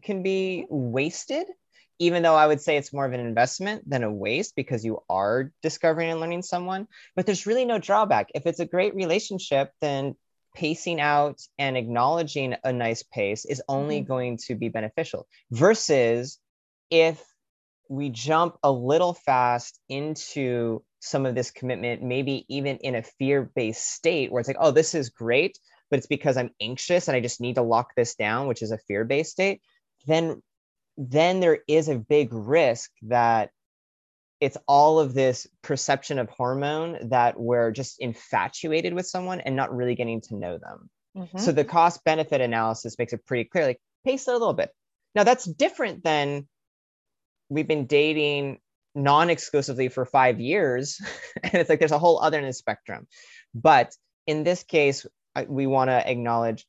can 0.03 0.23
be 0.23 0.65
wasted 0.69 1.47
even 2.00 2.24
though 2.24 2.36
I 2.36 2.48
would 2.48 2.62
say 2.62 2.77
it's 2.77 2.94
more 2.94 3.06
of 3.06 3.13
an 3.13 3.20
investment 3.20 3.88
than 3.88 4.03
a 4.03 4.12
waste 4.12 4.56
because 4.56 4.86
you 4.86 5.03
are 5.10 5.51
discovering 5.62 6.10
and 6.10 6.20
learning 6.20 6.41
someone, 6.41 6.88
but 7.15 7.25
there's 7.25 7.46
really 7.46 7.65
no 7.65 7.77
drawback. 7.77 8.29
If 8.34 8.46
it's 8.46 8.62
a 8.62 8.65
great 8.65 8.96
relationship, 8.96 9.72
then 9.82 10.15
pacing 10.56 11.00
out 11.00 11.41
and 11.58 11.77
acknowledging 11.77 12.56
a 12.63 12.74
nice 12.74 13.03
pace 13.03 13.46
is 13.46 13.62
only 13.68 14.00
mm-hmm. 14.00 14.08
going 14.08 14.38
to 14.38 14.56
be 14.56 14.70
beneficial 14.70 15.27
versus 15.51 16.39
if 16.89 17.24
we 17.89 18.10
jump 18.10 18.58
a 18.63 18.72
little 18.72 19.13
fast 19.13 19.79
into 19.89 20.84
some 21.00 21.25
of 21.25 21.36
this 21.36 21.51
commitment, 21.51 22.03
maybe 22.03 22.46
even 22.48 22.77
in 22.77 22.96
a 22.96 23.03
fear 23.03 23.51
based 23.56 23.94
state 23.94 24.32
where 24.32 24.39
it's 24.39 24.48
like, 24.48 24.58
oh, 24.60 24.72
this 24.72 24.96
is 24.96 25.10
great, 25.10 25.58
but 25.89 25.98
it's 25.98 26.08
because 26.08 26.38
I'm 26.38 26.51
anxious 26.62 27.08
and 27.08 27.15
I 27.15 27.20
just 27.20 27.41
need 27.41 27.56
to 27.56 27.62
lock 27.62 27.96
this 27.96 28.15
down, 28.15 28.48
which 28.48 28.62
is 28.62 28.72
a 28.72 28.77
fear 28.77 29.06
based 29.06 29.32
state, 29.32 29.62
then 30.08 30.41
then 31.00 31.39
there 31.39 31.60
is 31.65 31.88
a 31.88 31.98
big 31.98 32.34
risk 32.34 32.91
that 33.03 33.51
it's 34.41 34.58
all 34.68 35.00
of 35.00 35.13
this 35.13 35.48
perception 35.62 36.20
of 36.20 36.29
hormone 36.29 37.10
that 37.10 37.39
we're 37.39 37.72
just 37.72 38.00
infatuated 38.00 38.94
with 38.94 39.08
someone 39.08 39.39
and 39.39 39.56
not 39.56 39.74
really 39.74 39.96
getting 39.96 40.20
to 40.20 40.36
know 40.36 40.58
them. 40.58 40.89
Mm-hmm. 41.18 41.38
So 41.38 41.53
the 41.53 41.63
cost 41.63 42.03
benefit 42.03 42.41
analysis 42.41 42.98
makes 43.00 43.13
it 43.13 43.25
pretty 43.25 43.46
clear 43.46 43.65
like 43.65 43.82
pace 44.06 44.27
it 44.27 44.32
a 44.32 44.38
little 44.38 44.53
bit. 44.53 44.72
Now 45.15 45.24
that's 45.24 45.46
different 45.46 46.03
than 46.03 46.48
we've 47.48 47.68
been 47.68 47.86
dating 47.86 48.60
non-exclusively 48.94 49.88
for 49.88 50.06
5 50.06 50.41
years 50.41 51.00
and 51.44 51.53
it's 51.56 51.70
like 51.70 51.79
there's 51.79 51.94
a 51.94 52.00
whole 52.00 52.20
other 52.22 52.39
in 52.39 52.46
the 52.46 52.51
spectrum. 52.51 53.08
But 53.56 53.96
in 54.27 54.44
this 54.44 54.63
case 54.63 55.06
we 55.48 55.65
want 55.65 55.89
to 55.89 56.10
acknowledge 56.10 56.65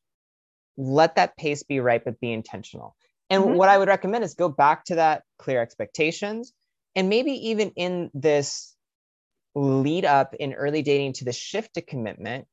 let 0.77 1.17
that 1.17 1.37
pace 1.37 1.65
be 1.65 1.81
right 1.81 2.05
but 2.05 2.21
be 2.21 2.33
intentional 2.33 2.95
and 3.31 3.45
mm-hmm. 3.45 3.55
what 3.55 3.69
I 3.69 3.79
would 3.79 3.89
recommend 3.89 4.25
is 4.25 4.35
go 4.35 4.49
back 4.49 4.85
to 4.87 4.97
that 4.97 5.23
clear 5.39 5.63
expectations. 5.63 6.53
And 6.97 7.09
maybe 7.09 7.31
even 7.51 7.71
in 7.77 8.11
this 8.13 8.75
lead 9.55 10.05
up 10.05 10.35
in 10.35 10.53
early 10.53 10.83
dating 10.83 11.15
to 11.15 11.25
the 11.25 11.33
shift 11.33 11.75
to 11.75 11.81
commitment, 11.81 12.47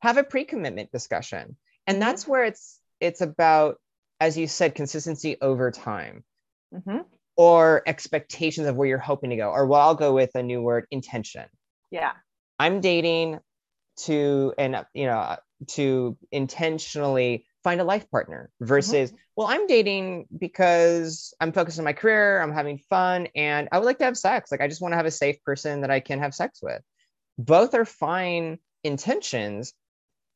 have 0.00 0.16
a 0.16 0.24
pre-commitment 0.24 0.92
discussion. 0.92 1.56
And 1.86 1.96
mm-hmm. 1.96 2.00
that's 2.00 2.26
where 2.26 2.44
it's 2.44 2.78
it's 3.00 3.20
about, 3.20 3.80
as 4.20 4.38
you 4.38 4.46
said, 4.46 4.74
consistency 4.74 5.36
over 5.40 5.70
time. 5.70 6.24
Mm-hmm. 6.72 6.98
Or 7.36 7.82
expectations 7.86 8.66
of 8.66 8.76
where 8.76 8.86
you're 8.86 8.98
hoping 8.98 9.30
to 9.30 9.36
go, 9.36 9.50
or 9.50 9.66
well, 9.66 9.80
I'll 9.80 9.94
go 9.94 10.12
with 10.12 10.34
a 10.34 10.42
new 10.42 10.60
word, 10.60 10.86
intention. 10.90 11.46
Yeah. 11.90 12.12
I'm 12.58 12.82
dating 12.82 13.38
to 14.02 14.52
and 14.58 14.84
you 14.92 15.06
know 15.06 15.36
to 15.68 16.16
intentionally 16.30 17.46
find 17.62 17.80
a 17.80 17.84
life 17.84 18.10
partner 18.10 18.50
versus, 18.60 19.10
mm-hmm. 19.10 19.20
well, 19.36 19.48
I'm 19.48 19.66
dating 19.66 20.26
because 20.38 21.34
I'm 21.40 21.52
focused 21.52 21.78
on 21.78 21.84
my 21.84 21.92
career, 21.92 22.40
I'm 22.40 22.52
having 22.52 22.78
fun, 22.78 23.28
and 23.34 23.68
I 23.70 23.78
would 23.78 23.84
like 23.84 23.98
to 23.98 24.04
have 24.04 24.16
sex. 24.16 24.50
Like, 24.50 24.60
I 24.60 24.68
just 24.68 24.80
want 24.80 24.92
to 24.92 24.96
have 24.96 25.06
a 25.06 25.10
safe 25.10 25.42
person 25.44 25.82
that 25.82 25.90
I 25.90 26.00
can 26.00 26.20
have 26.20 26.34
sex 26.34 26.60
with. 26.62 26.82
Both 27.38 27.74
are 27.74 27.84
fine 27.84 28.58
intentions 28.84 29.74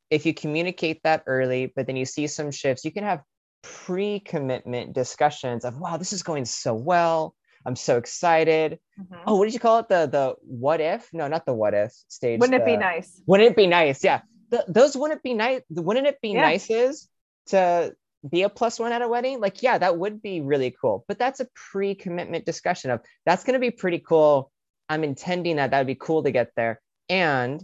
if 0.09 0.25
you 0.25 0.33
communicate 0.33 1.01
that 1.03 1.23
early, 1.25 1.71
but 1.75 1.87
then 1.87 1.95
you 1.95 2.05
see 2.05 2.27
some 2.27 2.51
shifts, 2.51 2.85
you 2.85 2.91
can 2.91 3.03
have 3.03 3.21
pre 3.63 4.19
commitment 4.19 4.93
discussions 4.93 5.65
of, 5.65 5.79
wow, 5.79 5.97
this 5.97 6.13
is 6.13 6.23
going 6.23 6.45
so 6.45 6.73
well. 6.73 7.35
I'm 7.65 7.75
so 7.75 7.97
excited. 7.97 8.79
Mm-hmm. 8.99 9.23
Oh, 9.25 9.37
what 9.37 9.45
did 9.45 9.55
you 9.55 9.59
call 9.59 9.79
it? 9.79 9.89
The 9.89 10.05
the 10.05 10.35
what 10.41 10.81
if? 10.81 11.11
No, 11.11 11.27
not 11.27 11.47
the 11.47 11.53
what 11.53 11.73
if 11.73 11.91
stage. 12.07 12.39
Wouldn't 12.39 12.63
the, 12.63 12.63
it 12.63 12.73
be 12.73 12.77
nice? 12.77 13.21
Wouldn't 13.25 13.49
it 13.49 13.55
be 13.55 13.65
nice? 13.65 14.03
Yeah. 14.03 14.21
The, 14.51 14.63
those 14.67 14.95
wouldn't 14.95 15.23
be 15.23 15.33
nice. 15.33 15.61
Wouldn't 15.69 16.05
it 16.05 16.21
be 16.21 16.29
yeah. 16.29 16.41
nice 16.41 16.69
is 16.69 17.09
to 17.47 17.95
be 18.29 18.43
a 18.43 18.49
plus 18.49 18.79
one 18.79 18.91
at 18.91 19.01
a 19.01 19.07
wedding, 19.07 19.39
like, 19.39 19.61
yeah, 19.61 19.77
that 19.77 19.97
would 19.97 20.21
be 20.21 20.41
really 20.41 20.75
cool. 20.79 21.05
But 21.07 21.19
that's 21.19 21.39
a 21.39 21.47
pre 21.53 21.95
commitment 21.95 22.45
discussion 22.45 22.91
of 22.91 23.01
that's 23.25 23.43
going 23.43 23.53
to 23.53 23.59
be 23.59 23.71
pretty 23.71 23.99
cool. 23.99 24.51
I'm 24.89 25.03
intending 25.03 25.57
that 25.57 25.71
that 25.71 25.79
would 25.79 25.87
be 25.87 25.95
cool 25.95 26.23
to 26.23 26.31
get 26.31 26.51
there. 26.55 26.81
And 27.09 27.63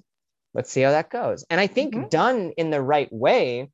let's 0.53 0.71
see 0.71 0.81
how 0.81 0.91
that 0.91 1.09
goes. 1.09 1.45
And 1.49 1.59
I 1.59 1.67
think 1.67 1.93
mm-hmm. 1.93 2.09
done 2.09 2.51
in 2.57 2.69
the 2.69 2.81
right 2.81 3.11
way, 3.11 3.69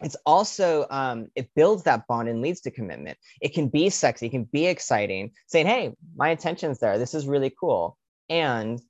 it's 0.00 0.16
also 0.26 0.86
um, 0.90 1.28
it 1.34 1.50
builds 1.54 1.84
that 1.84 2.06
bond 2.06 2.28
and 2.28 2.42
leads 2.42 2.62
to 2.62 2.70
commitment. 2.70 3.16
It 3.40 3.54
can 3.54 3.68
be 3.68 3.90
sexy, 3.90 4.26
it 4.26 4.30
can 4.30 4.44
be 4.44 4.66
exciting, 4.66 5.32
saying, 5.46 5.66
"Hey, 5.66 5.92
my 6.16 6.30
intention's 6.30 6.78
there. 6.78 6.98
This 6.98 7.14
is 7.14 7.26
really 7.26 7.50
cool," 7.58 7.96
and 8.28 8.80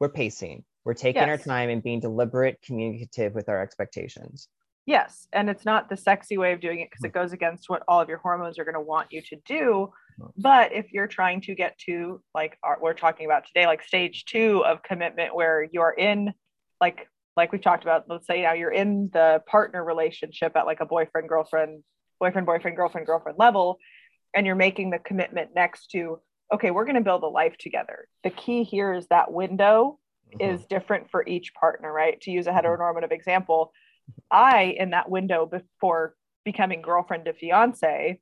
we're 0.00 0.10
pacing. 0.10 0.64
We're 0.84 0.94
taking 0.94 1.22
yes. 1.22 1.28
our 1.28 1.38
time 1.38 1.70
and 1.70 1.82
being 1.82 2.00
deliberate, 2.00 2.60
communicative 2.62 3.34
with 3.34 3.48
our 3.48 3.62
expectations. 3.62 4.48
Yes. 4.86 5.26
And 5.32 5.48
it's 5.48 5.64
not 5.64 5.88
the 5.88 5.96
sexy 5.96 6.36
way 6.36 6.52
of 6.52 6.60
doing 6.60 6.80
it 6.80 6.90
because 6.90 7.04
it 7.04 7.12
goes 7.12 7.32
against 7.32 7.70
what 7.70 7.82
all 7.88 8.00
of 8.00 8.08
your 8.08 8.18
hormones 8.18 8.58
are 8.58 8.64
going 8.64 8.74
to 8.74 8.80
want 8.80 9.12
you 9.12 9.22
to 9.22 9.36
do. 9.46 9.92
But 10.36 10.72
if 10.72 10.92
you're 10.92 11.06
trying 11.06 11.40
to 11.42 11.54
get 11.54 11.78
to 11.86 12.22
like 12.34 12.58
our, 12.62 12.78
we're 12.80 12.94
talking 12.94 13.26
about 13.26 13.46
today, 13.46 13.66
like 13.66 13.82
stage 13.82 14.26
two 14.26 14.62
of 14.64 14.82
commitment, 14.82 15.34
where 15.34 15.66
you're 15.72 15.94
in 15.96 16.34
like 16.80 17.08
like 17.36 17.50
we 17.50 17.58
talked 17.58 17.82
about, 17.82 18.04
let's 18.08 18.26
say 18.26 18.42
now 18.42 18.52
you're 18.52 18.70
in 18.70 19.10
the 19.12 19.42
partner 19.46 19.84
relationship 19.84 20.52
at 20.54 20.66
like 20.66 20.80
a 20.80 20.86
boyfriend, 20.86 21.28
girlfriend, 21.28 21.82
boyfriend, 22.20 22.46
boyfriend, 22.46 22.76
girlfriend, 22.76 23.06
girlfriend 23.06 23.38
level, 23.38 23.78
and 24.34 24.46
you're 24.46 24.54
making 24.54 24.90
the 24.90 24.98
commitment 24.98 25.50
next 25.54 25.90
to, 25.90 26.20
okay, 26.52 26.70
we're 26.70 26.84
going 26.84 26.94
to 26.94 27.00
build 27.00 27.22
a 27.22 27.28
life 27.28 27.56
together. 27.58 28.06
The 28.22 28.30
key 28.30 28.62
here 28.62 28.92
is 28.92 29.06
that 29.08 29.32
window 29.32 29.98
mm-hmm. 30.32 30.54
is 30.54 30.64
different 30.66 31.10
for 31.10 31.26
each 31.26 31.54
partner, 31.54 31.92
right? 31.92 32.20
To 32.20 32.30
use 32.30 32.46
a 32.46 32.50
mm-hmm. 32.50 32.66
heteronormative 32.66 33.10
example, 33.10 33.72
I, 34.30 34.74
in 34.78 34.90
that 34.90 35.10
window 35.10 35.46
before 35.46 36.14
becoming 36.44 36.82
girlfriend 36.82 37.26
to 37.26 37.32
fiance, 37.32 38.20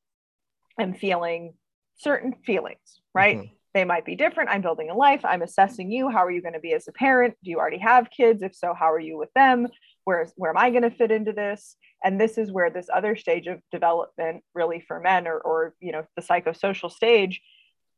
am 0.79 0.95
feeling 0.95 1.55
certain 1.97 2.35
feelings, 2.45 3.01
right? 3.15 3.39
Mm-hmm. 3.39 3.55
They 3.75 3.85
might 3.85 4.05
be 4.05 4.17
different. 4.17 4.51
I'm 4.51 4.61
building 4.61 4.91
a 4.91 4.95
life. 4.95 5.25
I'm 5.25 5.43
assessing 5.43 5.91
you. 5.91 6.11
How 6.11 6.25
are 6.25 6.31
you 6.31 6.43
going 6.43 6.53
to 6.55 6.61
be 6.61 6.75
as 6.75 6.89
a 6.89 6.93
parent? 6.93 7.35
Do 7.43 7.51
you 7.51 7.59
already 7.59 7.79
have 7.79 8.11
kids? 8.11 8.43
If 8.43 8.55
so, 8.55 8.75
how 8.79 8.93
are 8.93 9.01
you 9.01 9.17
with 9.17 9.33
them? 9.35 9.69
Where, 10.05 10.29
where 10.37 10.51
am 10.51 10.59
I 10.59 10.71
going 10.71 10.83
to 10.83 10.91
fit 10.91 11.11
into 11.11 11.33
this? 11.33 11.77
And 12.05 12.21
this 12.21 12.37
is 12.37 12.53
where 12.53 12.69
this 12.69 12.89
other 12.93 13.17
stage 13.17 13.47
of 13.47 13.61
development, 13.71 14.43
really 14.55 14.85
for 14.87 15.01
men, 15.01 15.27
or, 15.27 15.39
or 15.39 15.75
you 15.81 15.93
know, 15.93 16.05
the 16.17 16.23
psychosocial 16.23 16.91
stage, 16.91 17.41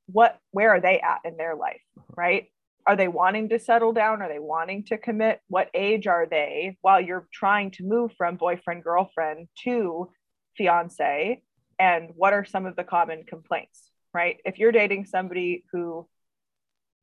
what 0.07 0.39
where 0.51 0.71
are 0.71 0.81
they 0.81 1.01
at 1.01 1.21
in 1.25 1.37
their 1.37 1.57
life, 1.57 1.81
mm-hmm. 1.99 2.21
right? 2.21 2.45
Are 2.87 2.97
they 2.97 3.09
wanting 3.09 3.49
to 3.49 3.59
settle 3.59 3.93
down? 3.93 4.21
Are 4.21 4.29
they 4.29 4.39
wanting 4.39 4.85
to 4.85 4.99
commit? 4.99 5.41
What 5.49 5.71
age 5.73 6.07
are 6.07 6.27
they? 6.27 6.77
While 6.83 7.01
you're 7.01 7.27
trying 7.33 7.71
to 7.73 7.85
move 7.85 8.13
from 8.19 8.37
boyfriend 8.37 8.85
girlfriend 8.85 9.49
to 9.65 10.11
fiance 10.57 11.43
and 11.79 12.11
what 12.15 12.33
are 12.33 12.45
some 12.45 12.67
of 12.67 12.77
the 12.77 12.85
common 12.85 13.25
complaints 13.25 13.91
right? 14.15 14.39
If 14.45 14.59
you're 14.59 14.73
dating 14.73 15.05
somebody 15.05 15.65
who 15.73 16.07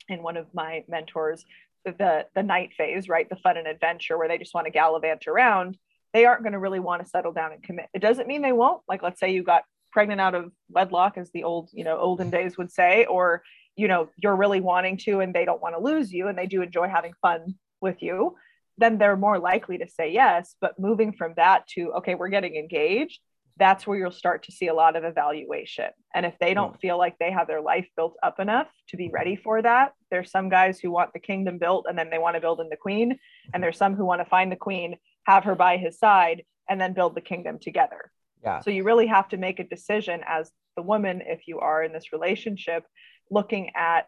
in 0.10 0.24
one 0.24 0.38
of 0.38 0.48
my 0.54 0.84
mentors 0.88 1.46
the 1.84 2.26
the 2.36 2.44
knight 2.44 2.72
phase 2.78 3.10
right 3.10 3.30
the 3.30 3.36
fun 3.36 3.58
and 3.58 3.68
adventure 3.68 4.18
where 4.18 4.28
they 4.28 4.38
just 4.38 4.54
want 4.54 4.66
to 4.66 4.72
gallivant 4.72 5.26
around 5.28 5.78
they 6.14 6.26
aren't 6.26 6.44
going 6.44 6.54
to 6.54 6.60
really 6.60 6.80
want 6.80 7.02
to 7.02 7.10
settle 7.10 7.32
down 7.32 7.54
and 7.54 7.64
commit. 7.64 7.88
It 7.94 8.02
doesn't 8.02 8.28
mean 8.28 8.42
they 8.42 8.52
won't 8.52 8.82
like 8.88 9.04
let's 9.04 9.20
say 9.20 9.32
you 9.32 9.44
got 9.44 9.64
pregnant 9.92 10.22
out 10.22 10.36
of 10.36 10.52
wedlock 10.70 11.18
as 11.18 11.30
the 11.32 11.44
old 11.44 11.70
you 11.74 11.84
know 11.84 11.98
olden 11.98 12.30
days 12.30 12.58
would 12.58 12.72
say 12.72 13.06
or 13.06 13.44
you 13.76 13.88
know 13.88 14.10
you're 14.18 14.36
really 14.36 14.62
wanting 14.62 14.98
to 14.98 15.20
and 15.20 15.34
they 15.34 15.46
don't 15.46 15.62
want 15.62 15.76
to 15.76 15.82
lose 15.82 16.12
you 16.12 16.28
and 16.28 16.38
they 16.38 16.48
do 16.48 16.62
enjoy 16.62 16.88
having 16.88 17.14
fun 17.22 17.56
with 17.82 18.02
you, 18.02 18.36
then 18.78 18.98
they're 18.98 19.18
more 19.18 19.40
likely 19.40 19.78
to 19.80 19.88
say 19.88 20.12
yes. 20.12 20.56
But 20.62 20.80
moving 20.80 21.14
from 21.14 21.34
that 21.38 21.68
to, 21.70 21.94
okay, 21.94 22.16
we're 22.16 22.30
getting 22.30 22.56
engaged, 22.56 23.20
that's 23.58 23.86
where 23.86 23.98
you'll 23.98 24.12
start 24.12 24.44
to 24.44 24.52
see 24.52 24.68
a 24.68 24.74
lot 24.74 24.96
of 24.96 25.04
evaluation. 25.04 25.90
And 26.16 26.26
if 26.26 26.34
they 26.40 26.54
don't 26.54 26.74
mm. 26.74 26.80
feel 26.80 26.98
like 26.98 27.18
they 27.20 27.32
have 27.32 27.48
their 27.48 27.62
life 27.62 27.88
built 27.96 28.16
up 28.24 28.40
enough 28.40 28.68
to 28.90 28.98
be 28.98 29.10
ready 29.10 29.36
for 29.36 29.62
that, 29.62 29.94
there's 30.10 30.32
some 30.32 30.50
guys 30.50 30.80
who 30.80 30.92
want 30.92 31.14
the 31.14 31.20
kingdom 31.20 31.58
built 31.58 31.86
and 31.88 31.98
then 31.98 32.10
they 32.10 32.18
want 32.18 32.36
to 32.36 32.42
build 32.42 32.60
in 32.60 32.70
the 32.70 32.78
queen. 32.78 33.20
And 33.54 33.62
there's 33.62 33.78
some 33.78 33.96
who 33.96 34.06
want 34.06 34.22
to 34.22 34.30
find 34.30 34.52
the 34.52 34.56
queen, 34.56 34.96
have 35.26 35.44
her 35.44 35.56
by 35.56 35.78
his 35.78 36.00
side, 36.00 36.44
and 36.70 36.80
then 36.80 36.94
build 36.94 37.16
the 37.16 37.22
kingdom 37.22 37.60
together. 37.60 38.12
Yeah. 38.44 38.62
So 38.62 38.72
you 38.72 38.84
really 38.84 39.08
have 39.08 39.30
to 39.30 39.38
make 39.38 39.60
a 39.60 39.64
decision 39.64 40.22
as 40.26 40.52
the 40.76 40.82
woman, 40.82 41.22
if 41.26 41.48
you 41.48 41.60
are 41.60 41.84
in 41.84 41.94
this 41.94 42.12
relationship, 42.14 42.86
looking 43.32 43.72
at 43.76 44.08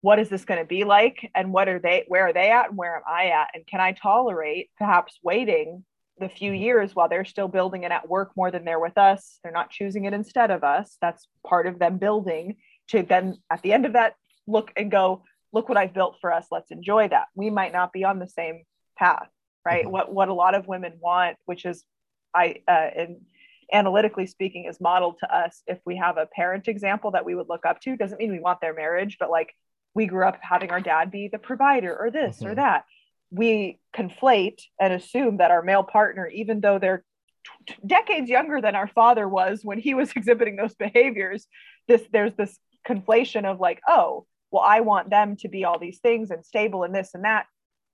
what 0.00 0.18
is 0.18 0.28
this 0.28 0.44
going 0.44 0.60
to 0.60 0.66
be 0.66 0.84
like 0.84 1.30
and 1.34 1.52
what 1.52 1.68
are 1.68 1.78
they 1.78 2.04
where 2.08 2.26
are 2.28 2.32
they 2.32 2.50
at 2.50 2.68
and 2.68 2.76
where 2.78 2.96
am 2.96 3.02
i 3.08 3.26
at? 3.30 3.48
And 3.54 3.66
can 3.66 3.80
i 3.80 3.92
tolerate 3.92 4.70
perhaps 4.78 5.18
waiting 5.22 5.84
the 6.18 6.28
few 6.28 6.52
Mm-hmm. 6.52 6.62
years 6.62 6.94
while 6.94 7.08
they're 7.08 7.24
still 7.24 7.48
building 7.48 7.82
it 7.82 7.90
at 7.92 8.08
work 8.08 8.30
more 8.36 8.50
than 8.50 8.64
they're 8.64 8.80
with 8.80 8.96
us? 8.96 9.40
They're 9.42 9.52
not 9.52 9.70
choosing 9.70 10.04
it 10.04 10.12
instead 10.14 10.50
of 10.50 10.62
us. 10.62 10.96
That's 11.00 11.26
part 11.46 11.66
of 11.66 11.78
them 11.78 11.98
building 11.98 12.56
to 12.88 13.02
then 13.02 13.38
at 13.50 13.62
the 13.62 13.72
end 13.72 13.86
of 13.86 13.94
that 13.94 14.14
look 14.46 14.72
and 14.76 14.90
go 14.90 15.24
look 15.52 15.68
what 15.68 15.78
i've 15.78 15.94
built 15.94 16.18
for 16.20 16.32
us. 16.32 16.46
Let's 16.50 16.70
enjoy 16.70 17.08
that. 17.08 17.26
We 17.34 17.50
might 17.50 17.72
not 17.72 17.92
be 17.92 18.04
on 18.04 18.18
the 18.18 18.28
same 18.28 18.64
path 18.98 19.28
right? 19.66 19.86
Mhm. 19.86 19.90
what 19.90 20.12
what 20.12 20.28
a 20.28 20.34
lot 20.34 20.54
of 20.54 20.68
women 20.68 20.98
want 21.00 21.36
which 21.46 21.64
is 21.64 21.84
i 22.34 22.56
uh, 22.68 22.90
and 23.00 23.22
analytically 23.72 24.26
speaking 24.26 24.64
is 24.66 24.80
modeled 24.80 25.18
to 25.20 25.34
us 25.36 25.62
if 25.66 25.78
we 25.84 25.96
have 25.96 26.16
a 26.16 26.26
parent 26.26 26.68
example 26.68 27.10
that 27.12 27.24
we 27.24 27.34
would 27.34 27.48
look 27.48 27.64
up 27.66 27.80
to 27.80 27.96
doesn't 27.96 28.18
mean 28.18 28.32
we 28.32 28.40
want 28.40 28.60
their 28.60 28.74
marriage 28.74 29.16
but 29.18 29.30
like 29.30 29.54
we 29.94 30.06
grew 30.06 30.26
up 30.26 30.38
having 30.40 30.70
our 30.70 30.80
dad 30.80 31.10
be 31.10 31.28
the 31.28 31.38
provider 31.38 31.96
or 31.98 32.10
this 32.10 32.42
or 32.44 32.50
Mhm. 32.52 32.56
that 32.56 32.84
we 33.30 33.78
conflate 33.94 34.60
and 34.80 34.92
assume 34.92 35.38
that 35.38 35.50
our 35.50 35.62
male 35.62 35.82
partner 35.84 36.26
even 36.28 36.60
though 36.60 36.78
they're 36.78 37.04
t- 37.66 37.74
decades 37.86 38.28
younger 38.30 38.60
than 38.60 38.74
our 38.74 38.88
father 38.88 39.28
was 39.28 39.60
when 39.64 39.78
he 39.78 39.94
was 39.94 40.12
exhibiting 40.16 40.56
those 40.56 40.74
behaviors 40.74 41.46
this 41.88 42.02
there's 42.12 42.34
this 42.34 42.58
conflation 42.88 43.44
of 43.44 43.60
like 43.60 43.80
oh 43.88 44.26
well 44.50 44.62
i 44.62 44.80
want 44.80 45.10
them 45.10 45.36
to 45.36 45.48
be 45.48 45.64
all 45.64 45.78
these 45.78 45.98
things 46.00 46.30
and 46.30 46.44
stable 46.44 46.82
and 46.84 46.94
this 46.94 47.14
and 47.14 47.24
that 47.24 47.46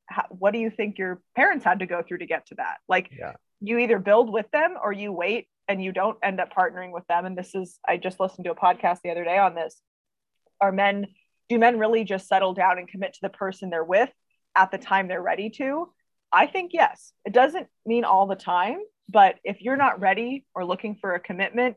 How, 0.06 0.24
what 0.30 0.52
do 0.52 0.58
you 0.58 0.70
think 0.70 0.98
your 0.98 1.20
parents 1.36 1.64
had 1.64 1.78
to 1.80 1.86
go 1.86 2.02
through 2.02 2.18
to 2.18 2.26
get 2.26 2.46
to 2.46 2.54
that 2.56 2.78
like 2.88 3.10
Yeah. 3.16 3.34
you 3.60 3.78
either 3.78 3.98
build 3.98 4.32
with 4.32 4.50
them 4.50 4.74
or 4.82 4.92
you 4.92 5.12
wait 5.12 5.46
and 5.70 5.82
you 5.82 5.92
don't 5.92 6.18
end 6.22 6.40
up 6.40 6.52
partnering 6.52 6.90
with 6.92 7.06
them. 7.06 7.24
And 7.24 7.38
this 7.38 7.54
is 7.54 7.78
i 7.88 7.96
just 7.96 8.18
listened 8.18 8.44
to 8.44 8.50
a 8.50 8.54
podcast 8.56 8.98
the 9.02 9.10
other 9.10 9.24
day 9.24 9.38
on 9.38 9.54
this. 9.54 9.80
Are 10.60 10.72
men 10.72 11.06
do 11.48 11.58
men 11.58 11.78
really 11.78 12.04
just 12.04 12.28
settle 12.28 12.54
down 12.54 12.78
and 12.78 12.88
commit 12.88 13.14
to 13.14 13.20
the 13.22 13.28
person 13.28 13.70
they're 13.70 13.84
with 13.84 14.10
at 14.56 14.70
the 14.70 14.78
time 14.78 15.06
they're 15.08 15.22
ready 15.22 15.48
to? 15.50 15.88
I 16.32 16.46
think 16.46 16.72
yes. 16.74 17.12
It 17.24 17.32
doesn't 17.32 17.68
mean 17.86 18.04
all 18.04 18.26
the 18.26 18.36
time 18.36 18.78
but 19.12 19.36
if 19.42 19.60
you're 19.60 19.76
not 19.76 19.98
ready 20.00 20.44
or 20.54 20.64
looking 20.64 20.94
for 21.00 21.14
a 21.14 21.20
commitment 21.20 21.76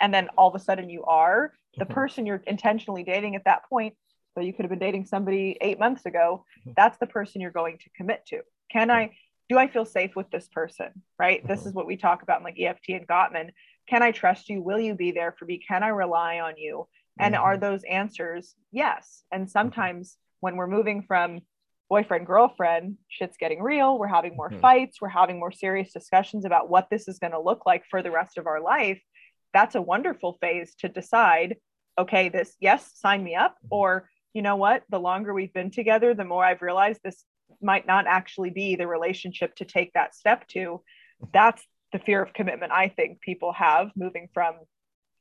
and 0.00 0.12
then 0.12 0.28
all 0.36 0.48
of 0.48 0.54
a 0.54 0.58
sudden 0.58 0.90
you 0.90 1.02
are 1.04 1.54
the 1.78 1.86
Mhm. 1.86 1.94
person 1.94 2.26
you're 2.26 2.42
intentionally 2.46 3.04
dating 3.04 3.36
at 3.36 3.44
that 3.44 3.64
point 3.70 3.94
so 4.34 4.40
you 4.40 4.52
could 4.52 4.64
have 4.66 4.70
been 4.70 4.78
dating 4.78 5.06
somebody 5.06 5.56
eight 5.62 5.78
months 5.78 6.04
ago 6.04 6.44
Mhm. 6.66 6.74
that's 6.76 6.98
the 6.98 7.06
person 7.06 7.40
you're 7.40 7.50
going 7.62 7.78
to 7.78 7.90
commit 7.96 8.26
to. 8.26 8.42
Can 8.70 8.90
i 8.90 9.16
do 9.48 9.58
i 9.58 9.66
feel 9.68 9.84
safe 9.84 10.16
with 10.16 10.30
this 10.30 10.48
person 10.48 10.90
right 11.18 11.46
this 11.46 11.62
Mhm. 11.62 11.66
is 11.66 11.74
what 11.74 11.86
we 11.86 11.96
talk 11.96 12.22
about 12.22 12.38
in 12.40 12.44
like 12.44 12.58
eft 12.60 12.88
and 12.88 13.06
gottman 13.06 13.50
can 13.88 14.02
i 14.02 14.10
trust 14.10 14.48
you 14.48 14.62
will 14.62 14.80
you 14.80 14.94
be 14.94 15.10
there 15.12 15.32
for 15.32 15.44
me 15.44 15.58
can 15.58 15.82
i 15.82 15.88
rely 15.88 16.40
on 16.40 16.56
you 16.56 16.88
and 17.18 17.34
Mhm. 17.34 17.40
are 17.42 17.56
those 17.56 17.84
answers 17.84 18.54
yes 18.72 19.24
and 19.30 19.50
sometimes 19.50 20.18
when 20.40 20.56
we're 20.56 20.66
moving 20.66 21.02
from 21.02 21.40
boyfriend 21.88 22.26
girlfriend 22.26 22.96
shit's 23.08 23.36
getting 23.36 23.62
real 23.62 23.98
we're 23.98 24.06
having 24.06 24.34
more 24.36 24.50
Mhm. 24.50 24.60
fights 24.60 25.00
we're 25.00 25.08
having 25.08 25.38
more 25.38 25.52
serious 25.52 25.92
discussions 25.92 26.44
about 26.44 26.68
what 26.70 26.88
this 26.90 27.06
is 27.08 27.18
going 27.18 27.32
to 27.32 27.38
look 27.40 27.66
like 27.66 27.84
for 27.86 28.02
the 28.02 28.10
rest 28.10 28.38
of 28.38 28.46
our 28.46 28.60
life 28.60 29.00
that's 29.52 29.74
a 29.74 29.82
wonderful 29.82 30.32
phase 30.40 30.74
to 30.76 30.88
decide 30.88 31.56
okay 31.98 32.28
this 32.28 32.56
yes 32.60 32.90
sign 32.98 33.22
me 33.22 33.34
up 33.34 33.56
Mhm. 33.64 33.68
or 33.70 34.10
you 34.32 34.42
know 34.42 34.56
what 34.56 34.82
the 34.88 34.98
longer 34.98 35.32
we've 35.34 35.52
been 35.52 35.70
together 35.70 36.14
the 36.14 36.24
more 36.24 36.44
i've 36.44 36.62
realized 36.62 37.00
this 37.04 37.24
might 37.64 37.86
not 37.86 38.06
actually 38.06 38.50
be 38.50 38.76
the 38.76 38.86
relationship 38.86 39.56
to 39.56 39.64
take 39.64 39.92
that 39.94 40.14
step 40.14 40.46
to 40.48 40.80
that's 41.32 41.66
the 41.92 41.98
fear 41.98 42.22
of 42.22 42.32
commitment 42.34 42.70
i 42.70 42.88
think 42.88 43.20
people 43.20 43.52
have 43.52 43.90
moving 43.96 44.28
from 44.34 44.54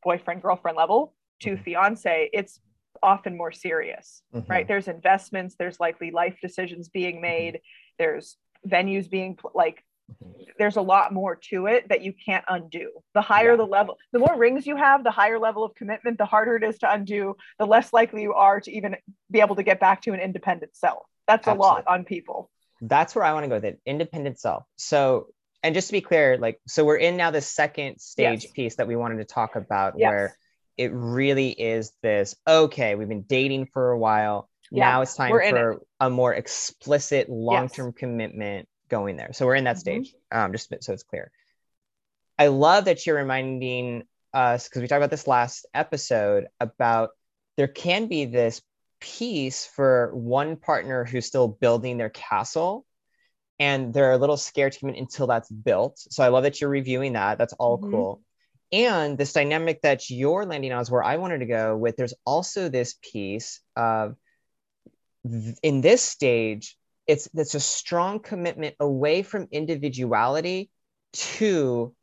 boyfriend 0.03 0.41
girlfriend 0.41 0.77
level 0.77 1.15
to 1.39 1.51
Mhm. 1.55 1.63
fiance 1.63 2.29
it's 2.33 2.59
often 3.01 3.35
more 3.37 3.51
serious 3.51 4.21
Mhm. 4.33 4.49
right 4.49 4.67
there's 4.67 4.87
investments 4.87 5.55
there's 5.55 5.79
likely 5.79 6.11
life 6.11 6.37
decisions 6.41 6.89
being 6.89 7.21
made 7.21 7.61
there's 7.97 8.37
venues 8.67 9.09
being 9.09 9.37
like 9.53 9.83
Mhm. 10.11 10.45
there's 10.57 10.75
a 10.75 10.81
lot 10.81 11.13
more 11.13 11.35
to 11.35 11.67
it 11.67 11.87
that 11.89 12.01
you 12.01 12.13
can't 12.13 12.43
undo 12.49 12.91
the 13.13 13.21
higher 13.21 13.51
Yeah. 13.51 13.55
the 13.57 13.65
level 13.65 13.97
the 14.11 14.19
more 14.19 14.35
rings 14.37 14.67
you 14.67 14.75
have 14.75 15.03
the 15.03 15.11
higher 15.11 15.39
level 15.39 15.63
of 15.63 15.73
commitment 15.75 16.17
the 16.17 16.25
harder 16.25 16.55
it 16.57 16.63
is 16.63 16.77
to 16.79 16.91
undo 16.91 17.37
the 17.57 17.65
less 17.65 17.93
likely 17.93 18.21
you 18.21 18.33
are 18.33 18.59
to 18.59 18.71
even 18.71 18.97
be 19.31 19.39
able 19.39 19.55
to 19.55 19.63
get 19.63 19.79
back 19.79 20.01
to 20.01 20.11
an 20.13 20.19
independent 20.19 20.75
self 20.75 21.05
that's 21.27 21.47
a 21.47 21.53
lot 21.53 21.83
on 21.87 22.03
people 22.05 22.49
that's 22.81 23.15
where 23.15 23.23
I 23.23 23.33
want 23.33 23.45
to 23.45 23.47
go 23.47 23.55
with 23.55 23.65
it. 23.65 23.79
Independent 23.85 24.39
self. 24.39 24.63
So, 24.75 25.27
and 25.61 25.73
just 25.73 25.87
to 25.87 25.93
be 25.93 26.01
clear, 26.01 26.37
like, 26.37 26.59
so 26.67 26.83
we're 26.83 26.97
in 26.97 27.15
now 27.15 27.31
the 27.31 27.41
second 27.41 27.99
stage 27.99 28.43
Yes. 28.43 28.51
piece 28.51 28.75
that 28.75 28.87
we 28.87 28.95
wanted 28.95 29.17
to 29.19 29.25
talk 29.25 29.55
about 29.55 29.97
Yes. 29.97 30.09
where 30.09 30.37
it 30.75 30.91
really 30.91 31.49
is 31.51 31.93
this 32.01 32.35
okay, 32.47 32.95
we've 32.95 33.07
been 33.07 33.21
dating 33.21 33.67
for 33.67 33.91
a 33.91 33.97
while. 33.97 34.49
Yeah, 34.71 34.89
now 34.89 35.01
it's 35.01 35.15
time 35.15 35.29
for 35.29 35.81
a 35.99 36.09
more 36.09 36.33
explicit 36.33 37.29
long 37.29 37.69
term 37.69 37.93
commitment 37.93 38.67
going 38.89 39.15
there. 39.15 39.31
So, 39.33 39.45
we're 39.45 39.55
in 39.55 39.63
that 39.63 39.77
Mhm. 39.77 39.79
stage, 39.79 40.15
um, 40.31 40.51
just 40.51 40.73
so 40.81 40.93
it's 40.93 41.03
clear. 41.03 41.31
I 42.37 42.47
love 42.47 42.85
that 42.85 43.05
you're 43.05 43.15
reminding 43.15 44.03
us 44.33 44.67
because 44.67 44.81
we 44.81 44.87
talked 44.87 44.97
about 44.97 45.11
this 45.11 45.27
last 45.27 45.67
episode 45.73 46.47
about 46.59 47.11
there 47.55 47.67
can 47.67 48.07
be 48.07 48.25
this 48.25 48.61
piece 49.03 49.65
for 49.65 50.11
one 50.15 50.55
partner 50.55 51.03
who's 51.03 51.25
still 51.25 51.49
building 51.49 51.97
their 51.97 52.09
castle 52.09 52.85
and 53.59 53.93
they're 53.93 54.13
a 54.13 54.17
little 54.17 54.37
scared 54.37 54.71
to 54.71 54.79
commit 54.79 54.95
until 54.95 55.27
that's 55.27 55.49
built. 55.49 55.99
So 55.99 56.23
I 56.23 56.29
love 56.29 56.43
that 56.43 56.61
you're 56.61 56.69
reviewing 56.69 57.13
that. 57.13 57.37
That's 57.37 57.51
all 57.53 57.79
Mhm. 57.79 57.91
cool. 57.91 58.21
And 58.71 59.17
this 59.17 59.33
dynamic 59.33 59.81
that 59.81 60.09
you're 60.09 60.45
landing 60.45 60.71
on 60.71 60.81
is 60.81 60.89
where 60.89 61.03
I 61.03 61.17
wanted 61.17 61.39
to 61.39 61.45
go 61.45 61.75
with. 61.75 61.97
There's 61.97 62.13
also 62.25 62.69
this 62.69 62.95
piece 63.01 63.59
of 63.75 64.15
in 65.61 65.81
this 65.81 66.01
stage, 66.01 66.77
it's 67.05 67.27
it's 67.33 67.55
a 67.55 67.59
strong 67.59 68.19
commitment 68.19 68.75
away 68.79 69.21
from 69.21 69.49
individuality 69.51 70.69
to 71.13 71.93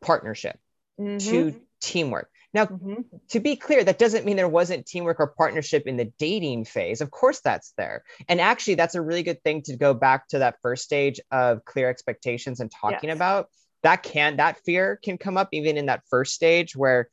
partnership, 0.00 0.58
Mhm. 0.98 1.20
to 1.20 1.60
teamwork. 1.80 2.30
Now, 2.54 2.66
Mhm. 2.66 3.04
to 3.28 3.40
be 3.40 3.56
clear, 3.56 3.84
that 3.84 3.98
doesn't 3.98 4.24
mean 4.24 4.36
there 4.36 4.48
wasn't 4.48 4.86
teamwork 4.86 5.20
or 5.20 5.26
partnership 5.28 5.86
in 5.86 5.96
the 5.96 6.12
dating 6.18 6.64
phase. 6.64 7.00
Of 7.00 7.10
course, 7.10 7.40
that's 7.40 7.72
there. 7.76 8.04
And 8.28 8.40
actually, 8.40 8.76
that's 8.76 8.94
a 8.94 9.02
really 9.02 9.22
good 9.22 9.42
thing 9.42 9.62
to 9.62 9.76
go 9.76 9.94
back 9.94 10.28
to 10.28 10.38
that 10.40 10.56
first 10.62 10.84
stage 10.84 11.20
of 11.30 11.64
clear 11.64 11.88
expectations 11.88 12.60
and 12.60 12.70
talking 12.70 13.08
Yes. 13.08 13.16
about. 13.16 13.50
That 13.82 14.02
can, 14.02 14.36
that 14.38 14.58
fear 14.64 14.98
can 15.02 15.18
come 15.18 15.36
up 15.36 15.48
even 15.52 15.76
in 15.76 15.86
that 15.86 16.02
first 16.08 16.34
stage 16.34 16.74
where 16.74 17.10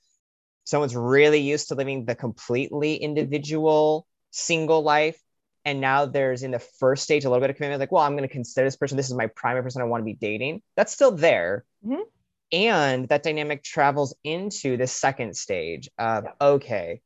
someone's 0.63 0.95
really 0.95 1.39
used 1.39 1.67
to 1.67 1.75
living 1.75 2.05
the 2.05 2.15
completely 2.15 2.95
individual 2.95 4.07
single 4.31 4.81
life. 4.81 5.19
And 5.65 5.79
now 5.79 6.05
there's 6.05 6.43
in 6.43 6.51
the 6.51 6.59
first 6.59 7.03
stage 7.03 7.25
a 7.25 7.29
little 7.29 7.41
bit 7.41 7.49
of 7.49 7.55
commitment, 7.55 7.79
like, 7.79 7.91
well, 7.91 8.03
I'm 8.03 8.17
going 8.17 8.27
to 8.27 8.33
consider 8.33 8.65
this 8.65 8.75
person. 8.75 8.97
This 8.97 9.09
is 9.09 9.15
my 9.15 9.27
primary 9.27 9.63
person 9.63 9.81
I 9.81 9.85
want 9.85 10.01
to 10.01 10.05
be 10.05 10.13
dating. 10.13 10.61
That's 10.75 10.93
still 10.93 11.11
there. 11.11 11.63
Mhm. 11.85 12.01
And 12.51 13.08
that 13.10 13.23
dynamic 13.23 13.63
travels 13.63 14.15
into 14.23 14.77
the 14.77 14.88
second 14.88 15.36
stage 15.36 15.89
of, 15.97 16.25
Yeah. 16.25 16.32
okay, 16.39 17.01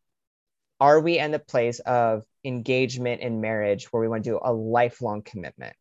are 0.80 1.00
we 1.00 1.18
in 1.18 1.32
the 1.32 1.40
place 1.40 1.80
of 1.80 2.24
engagement 2.44 3.22
and 3.22 3.42
marriage 3.42 3.86
where 3.86 4.02
we 4.02 4.08
want 4.08 4.24
to 4.24 4.32
do 4.32 4.40
a 4.42 4.54
lifelong 4.54 5.22
commitment? 5.22 5.76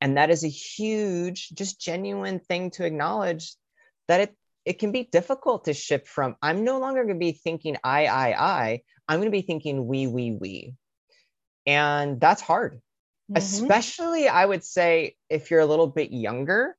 And 0.00 0.16
that 0.16 0.30
is 0.30 0.44
a 0.44 0.48
huge, 0.48 1.50
just 1.50 1.80
genuine 1.80 2.38
thing 2.38 2.70
to 2.72 2.84
acknowledge 2.84 3.54
that 4.06 4.20
it 4.20 4.34
it 4.64 4.78
can 4.78 4.92
be 4.92 5.04
difficult 5.10 5.64
to 5.64 5.72
shift 5.72 6.06
from 6.06 6.36
I'm 6.42 6.62
no 6.62 6.78
longer 6.78 7.02
going 7.04 7.16
to 7.16 7.18
be 7.18 7.32
thinking 7.32 7.78
I, 7.82 8.06
I, 8.06 8.28
I. 8.38 8.82
I'm 9.08 9.18
going 9.18 9.26
to 9.26 9.36
be 9.36 9.42
thinking 9.42 9.86
we, 9.86 10.06
we, 10.06 10.32
we. 10.32 10.74
And 11.66 12.20
that's 12.20 12.42
hard, 12.42 12.80
Mhm. 13.30 13.36
especially 13.36 14.28
I 14.28 14.44
would 14.44 14.62
say 14.62 15.16
if 15.28 15.50
you're 15.50 15.60
a 15.60 15.66
little 15.66 15.88
bit 15.88 16.12
younger. 16.12 16.76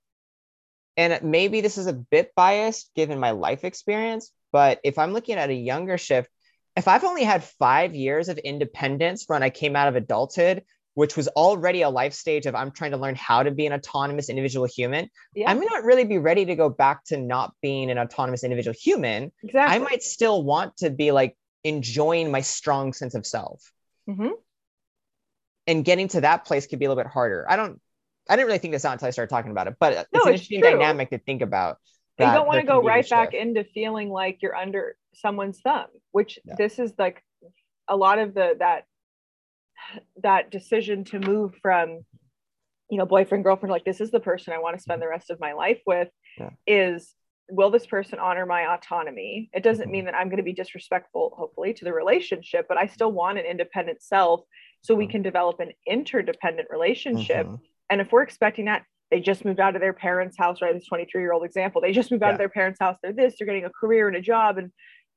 And 0.99 1.23
maybe 1.23 1.61
this 1.61 1.77
is 1.77 1.87
a 1.87 1.93
bit 1.93 2.33
biased 2.35 2.91
given 2.93 3.21
my 3.21 3.31
life 3.31 3.63
experience, 3.63 4.33
but 4.51 4.81
if 4.83 4.97
I'm 4.97 5.13
looking 5.13 5.35
at 5.37 5.49
a 5.49 5.53
younger 5.53 5.97
shift, 5.97 6.29
if 6.75 6.89
I've 6.89 7.05
only 7.05 7.23
had 7.23 7.41
five 7.45 7.95
years 7.95 8.27
of 8.27 8.37
independence 8.37 9.23
when 9.27 9.41
I 9.41 9.49
came 9.49 9.77
out 9.77 9.87
of 9.87 9.95
adulthood, 9.95 10.65
which 10.95 11.15
was 11.15 11.29
already 11.29 11.83
a 11.83 11.89
life 11.89 12.13
stage 12.13 12.47
of 12.47 12.53
I'm 12.53 12.71
trying 12.71 12.91
to 12.91 12.97
learn 12.97 13.15
how 13.15 13.43
to 13.43 13.51
be 13.51 13.65
an 13.65 13.71
autonomous 13.71 14.27
individual 14.27 14.65
human, 14.65 15.09
yeah 15.33 15.49
I 15.49 15.53
may 15.53 15.67
not 15.67 15.85
really 15.85 16.03
be 16.03 16.17
ready 16.17 16.43
to 16.43 16.55
go 16.55 16.67
back 16.67 17.05
to 17.05 17.17
not 17.17 17.53
being 17.61 17.89
an 17.89 17.97
autonomous 17.97 18.43
individual 18.43 18.75
human. 18.77 19.31
exactly 19.41 19.75
I 19.77 19.79
might 19.79 20.03
still 20.03 20.43
want 20.43 20.75
to 20.77 20.89
be 20.89 21.11
like 21.13 21.37
enjoying 21.63 22.29
my 22.29 22.41
strong 22.41 22.91
sense 22.91 23.15
of 23.15 23.25
self. 23.25 23.71
Mhm. 24.09 24.31
and 25.65 25.85
getting 25.85 26.09
to 26.09 26.21
that 26.21 26.43
place 26.43 26.67
could 26.67 26.79
be 26.79 26.85
a 26.85 26.89
little 26.89 27.01
bit 27.01 27.09
harder. 27.11 27.45
I 27.47 27.55
don't 27.55 27.79
I 28.29 28.35
didn't 28.35 28.47
really 28.47 28.59
think 28.59 28.73
this 28.73 28.85
out 28.85 28.93
until 28.93 29.07
I 29.07 29.11
started 29.11 29.31
talking 29.31 29.51
about 29.51 29.67
it, 29.67 29.75
but 29.79 29.93
No, 29.93 29.99
it's 30.19 30.25
an 30.27 30.33
it's 30.33 30.41
interesting 30.43 30.61
true. 30.61 30.71
dynamic 30.71 31.09
to 31.09 31.17
think 31.17 31.41
about. 31.41 31.77
you 32.19 32.25
don't 32.25 32.45
want 32.47 32.59
to 32.59 32.65
go 32.65 32.81
right 32.81 33.09
back 33.09 33.33
into 33.33 33.63
feeling 33.63 34.09
like 34.09 34.41
you're 34.41 34.55
under 34.55 34.95
someone's 35.13 35.59
thumb 35.61 35.87
which 36.11 36.37
this 36.57 36.77
is 36.79 36.93
like 36.99 37.23
a 37.87 37.95
lot 37.95 38.19
of 38.19 38.33
the 38.35 38.55
that 38.59 38.85
that 40.21 40.51
decision 40.51 41.03
to 41.05 41.19
move 41.19 41.55
from 41.61 42.05
you 42.89 42.97
know 42.97 43.05
boyfriend 43.05 43.43
girlfriend 43.43 43.71
like 43.71 43.85
this 43.85 44.01
is 44.01 44.11
the 44.11 44.19
person 44.19 44.53
i 44.53 44.59
want 44.59 44.75
to 44.77 44.81
spend 44.81 45.01
the 45.01 45.07
rest 45.07 45.29
of 45.31 45.39
my 45.39 45.53
life 45.53 45.81
with 45.87 46.09
Yeah. 46.37 46.49
is 46.67 47.15
will 47.49 47.71
this 47.71 47.87
person 47.87 48.19
honor 48.19 48.45
my 48.45 48.75
autonomy 48.75 49.49
it 49.53 49.63
doesn't 49.63 49.89
mean 49.89 50.05
that 50.05 50.13
i'm 50.15 50.27
going 50.27 50.37
to 50.37 50.43
be 50.43 50.53
disrespectful 50.53 51.33
hopefully 51.35 51.73
to 51.73 51.85
the 51.85 51.93
relationship 51.93 52.67
but 52.69 52.77
i 52.77 52.85
still 52.85 53.11
want 53.11 53.39
an 53.39 53.45
independent 53.45 54.01
self 54.03 54.41
so 54.81 54.93
we 54.93 55.07
Mhm. 55.07 55.11
can 55.11 55.21
develop 55.23 55.59
an 55.59 55.71
interdependent 55.87 56.69
relationship 56.69 57.47
Mhm. 57.47 57.59
And 57.89 58.01
if 58.01 58.11
we're 58.11 58.23
expecting 58.23 58.65
that, 58.65 58.83
they 59.11 59.19
just 59.19 59.43
moved 59.43 59.59
out 59.59 59.75
of 59.75 59.81
their 59.81 59.93
parents' 59.93 60.37
house, 60.37 60.61
right? 60.61 60.73
This 60.73 60.85
23 60.87 61.21
year 61.21 61.33
old 61.33 61.43
example, 61.43 61.81
they 61.81 61.91
just 61.91 62.11
moved 62.11 62.23
out 62.23 62.27
Yeah. 62.27 62.33
of 62.33 62.37
their 62.37 62.49
parents' 62.49 62.79
house. 62.79 62.97
They're 63.01 63.13
this, 63.13 63.35
they're 63.39 63.47
getting 63.47 63.65
a 63.65 63.69
career 63.69 64.07
and 64.07 64.15
a 64.15 64.21
job, 64.21 64.57
and 64.57 64.71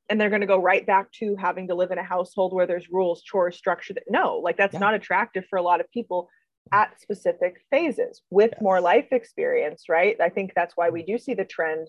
and 0.08 0.20
they're 0.20 0.30
going 0.30 0.40
to 0.40 0.46
go 0.46 0.58
right 0.58 0.84
back 0.84 1.10
to 1.12 1.36
having 1.36 1.68
to 1.68 1.74
live 1.74 1.92
in 1.92 1.98
a 1.98 2.02
household 2.02 2.52
where 2.52 2.66
there's 2.66 2.90
rules, 2.90 3.22
chores, 3.22 3.56
structure. 3.56 3.94
That 3.94 4.04
no, 4.08 4.38
like 4.38 4.56
that's 4.56 4.74
Yeah. 4.74 4.80
not 4.80 4.94
attractive 4.94 5.44
for 5.48 5.58
a 5.58 5.62
lot 5.62 5.80
of 5.80 5.90
people 5.90 6.28
at 6.72 7.00
specific 7.00 7.60
phases 7.70 8.22
with 8.30 8.52
more 8.60 8.80
life 8.80 9.08
experience, 9.10 9.88
right? 9.88 10.20
I 10.20 10.28
think 10.28 10.52
that's 10.54 10.76
why 10.76 10.90
we 10.90 11.00
mm-hmm. 11.02 11.12
do 11.12 11.18
see 11.18 11.34
the 11.34 11.44
trend 11.44 11.88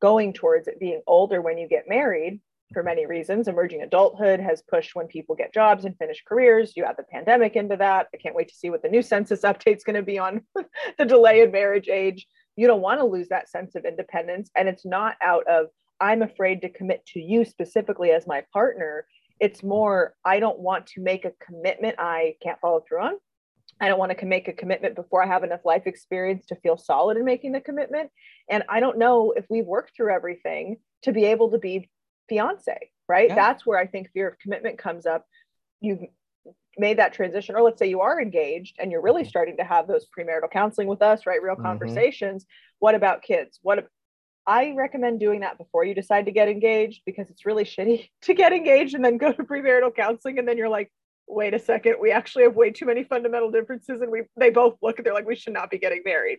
going 0.00 0.32
towards 0.32 0.66
it 0.68 0.80
being 0.80 1.02
older 1.06 1.40
when 1.40 1.58
you 1.58 1.68
get 1.68 1.88
married 1.88 2.40
for 2.74 2.82
many 2.82 3.06
reasons. 3.06 3.48
Emerging 3.48 3.80
adulthood 3.80 4.40
has 4.40 4.60
pushed 4.60 4.94
when 4.94 5.06
people 5.06 5.34
get 5.34 5.54
jobs 5.54 5.86
and 5.86 5.96
finish 5.96 6.22
careers. 6.28 6.76
You 6.76 6.84
add 6.84 6.96
the 6.98 7.04
pandemic 7.04 7.56
into 7.56 7.76
that. 7.78 8.08
I 8.12 8.18
can't 8.18 8.34
wait 8.34 8.48
to 8.48 8.54
see 8.54 8.68
what 8.68 8.82
the 8.82 8.90
new 8.90 9.00
census 9.12 9.40
update's 9.40 9.84
going 9.84 9.96
to 9.96 10.02
be 10.02 10.18
on 10.18 10.42
the 10.98 11.06
delay 11.06 11.40
in 11.40 11.52
marriage 11.52 11.88
age. 11.88 12.26
You 12.56 12.66
don't 12.66 12.82
want 12.82 13.00
to 13.00 13.06
lose 13.06 13.28
that 13.28 13.48
sense 13.48 13.74
of 13.74 13.86
independence. 13.86 14.50
And 14.54 14.68
it's 14.68 14.84
not 14.84 15.16
out 15.22 15.46
of, 15.46 15.68
I'm 16.00 16.20
afraid 16.20 16.60
to 16.62 16.68
commit 16.68 17.06
to 17.14 17.20
you 17.20 17.44
specifically 17.46 18.10
as 18.10 18.26
my 18.26 18.44
partner. 18.52 19.06
It's 19.40 19.62
more, 19.62 20.14
I 20.24 20.40
don't 20.40 20.58
want 20.58 20.86
to 20.88 21.00
make 21.00 21.24
a 21.24 21.32
commitment 21.44 21.96
I 21.98 22.34
can't 22.42 22.60
follow 22.60 22.84
through 22.86 23.02
on. 23.02 23.14
I 23.80 23.88
don't 23.88 23.98
want 23.98 24.16
to 24.16 24.26
make 24.26 24.46
a 24.46 24.52
commitment 24.52 24.94
before 24.94 25.22
I 25.22 25.26
have 25.26 25.42
enough 25.42 25.64
life 25.64 25.82
experience 25.86 26.46
to 26.46 26.56
feel 26.56 26.76
solid 26.76 27.16
in 27.16 27.24
making 27.24 27.52
the 27.52 27.60
commitment. 27.60 28.10
And 28.48 28.62
I 28.68 28.80
don't 28.80 28.98
know 28.98 29.32
if 29.36 29.46
we've 29.50 29.66
worked 29.66 29.96
through 29.96 30.14
everything 30.14 30.76
to 31.02 31.12
be 31.12 31.24
able 31.24 31.50
to 31.50 31.58
be 31.58 31.90
fiance, 32.28 32.90
right? 33.08 33.28
Yeah. 33.28 33.34
That's 33.34 33.66
where 33.66 33.78
I 33.78 33.86
think 33.86 34.10
fear 34.12 34.28
of 34.28 34.38
commitment 34.38 34.78
comes 34.78 35.06
up. 35.06 35.26
You've 35.80 36.00
made 36.76 36.98
that 36.98 37.12
transition, 37.12 37.54
or 37.54 37.62
let's 37.62 37.78
say 37.78 37.88
you 37.88 38.00
are 38.00 38.20
engaged 38.20 38.76
and 38.78 38.90
you're 38.90 39.02
really 39.02 39.24
starting 39.24 39.56
to 39.58 39.64
have 39.64 39.86
those 39.86 40.06
premarital 40.06 40.50
counseling 40.50 40.88
with 40.88 41.02
us, 41.02 41.26
right? 41.26 41.42
Real 41.42 41.56
Mhm. 41.56 41.62
conversations. 41.62 42.46
What 42.80 42.94
about 42.94 43.22
kids? 43.22 43.60
What 43.62 43.86
I 44.46 44.72
recommend 44.76 45.20
doing 45.20 45.40
that 45.40 45.56
before 45.56 45.84
you 45.84 45.94
decide 45.94 46.26
to 46.26 46.32
get 46.32 46.48
engaged 46.48 47.02
because 47.06 47.30
it's 47.30 47.46
really 47.46 47.64
shitty 47.64 48.10
to 48.22 48.34
get 48.34 48.52
engaged 48.52 48.94
and 48.94 49.04
then 49.04 49.16
go 49.16 49.32
to 49.32 49.42
premarital 49.44 49.94
counseling 49.94 50.38
and 50.38 50.46
then 50.46 50.58
you're 50.58 50.68
like, 50.68 50.92
wait 51.26 51.54
a 51.54 51.58
second, 51.58 51.96
we 52.00 52.10
actually 52.10 52.44
have 52.44 52.54
way 52.54 52.70
too 52.70 52.84
many 52.84 53.04
fundamental 53.04 53.50
differences 53.50 54.02
and 54.02 54.10
we 54.10 54.22
they 54.36 54.50
both 54.50 54.76
look 54.82 55.02
they're 55.02 55.14
like 55.14 55.26
we 55.26 55.34
should 55.36 55.54
not 55.54 55.70
be 55.70 55.78
getting 55.78 56.02
married. 56.04 56.38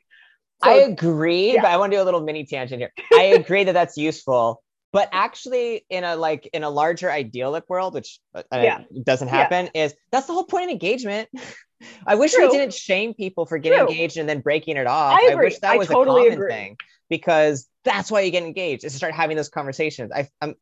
So 0.63 0.69
I 0.69 0.73
agree, 0.75 1.55
yeah. 1.55 1.61
but 1.63 1.71
I 1.71 1.77
want 1.77 1.91
to 1.91 1.97
do 1.97 2.03
a 2.03 2.05
little 2.05 2.21
mini 2.21 2.45
tangent 2.45 2.79
here. 2.79 2.91
I 3.13 3.23
agree 3.39 3.63
that 3.63 3.73
that's 3.73 3.97
useful, 3.97 4.63
but 4.95 5.09
actually, 5.11 5.85
in 5.89 6.05
a 6.05 6.15
like 6.15 6.49
in 6.53 6.63
a 6.63 6.69
larger 6.69 7.11
idyllic 7.11 7.65
world, 7.67 7.93
which 7.95 8.17
uh, 8.33 8.43
Yeah. 8.53 8.83
doesn't 9.03 9.27
Yeah. 9.27 9.33
happen, 9.33 9.69
is 9.75 9.93
that's 10.09 10.25
the 10.25 10.31
whole 10.31 10.45
point 10.45 10.65
of 10.65 10.69
engagement. 10.71 11.27
I 12.07 12.15
wish 12.15 12.31
True. 12.31 12.47
we 12.47 12.57
didn't 12.57 12.73
shame 12.73 13.13
people 13.13 13.45
for 13.45 13.57
getting 13.57 13.79
True. 13.79 13.89
engaged 13.89 14.15
and 14.15 14.29
then 14.29 14.39
breaking 14.39 14.77
it 14.77 14.87
off. 14.87 15.19
I 15.21 15.31
agree. 15.33 15.47
wish 15.47 15.59
that 15.59 15.73
I 15.73 15.75
was 15.75 15.89
totally 15.89 16.21
a 16.21 16.29
common 16.29 16.37
agree. 16.37 16.49
thing 16.49 16.77
because 17.09 17.67
that's 17.83 18.09
why 18.09 18.21
you 18.21 18.31
get 18.31 18.43
engaged 18.43 18.85
is 18.85 18.93
to 18.93 18.97
start 18.97 19.13
having 19.13 19.35
those 19.35 19.49
conversations. 19.49 20.13
I, 20.15 20.29
I'm 20.39 20.55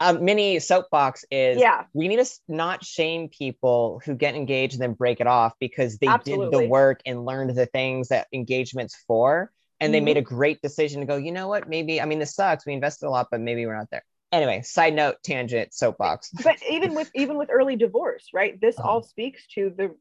um, 0.00 0.24
mini 0.24 0.58
soapbox 0.58 1.26
is 1.30 1.60
yeah, 1.60 1.84
we 1.92 2.08
need 2.08 2.16
to 2.16 2.30
not 2.48 2.82
shame 2.82 3.28
people 3.28 4.00
who 4.06 4.14
get 4.14 4.34
engaged 4.34 4.72
and 4.72 4.82
then 4.82 4.94
break 4.94 5.20
it 5.20 5.26
off 5.26 5.52
because 5.60 5.98
they 5.98 6.08
did 6.24 6.50
the 6.50 6.66
work 6.66 7.00
and 7.04 7.26
learned 7.26 7.54
the 7.54 7.66
things 7.66 8.08
that 8.08 8.26
engagement's 8.32 8.96
for 9.06 9.52
and 9.80 9.92
they 9.92 10.00
made 10.00 10.16
a 10.16 10.22
great 10.22 10.60
decision 10.62 11.00
to 11.00 11.06
go 11.06 11.16
you 11.16 11.32
know 11.32 11.48
what? 11.48 11.68
Maybe 11.68 12.00
i 12.00 12.04
mean 12.06 12.18
this 12.18 12.34
sucks. 12.34 12.66
We 12.66 12.72
invested 12.72 13.06
a 13.06 13.10
lot 13.10 13.28
but 13.30 13.40
maybe 13.40 13.66
we're 13.66 13.76
not 13.76 13.90
there. 13.90 14.04
Anyway 14.32 14.62
side 14.62 14.94
note 14.94 15.16
tangent 15.22 15.72
soapbox. 15.74 16.30
But 16.42 16.56
even 16.68 16.94
with 16.94 17.10
even 17.14 17.36
with 17.36 17.48
early 17.50 17.76
divorce 17.76 18.28
right? 18.34 18.60
This 18.60 18.78
Uh-huh. 18.78 18.88
all 18.88 19.02
speaks 19.02 19.46
to 19.54 19.70
the 19.76 19.94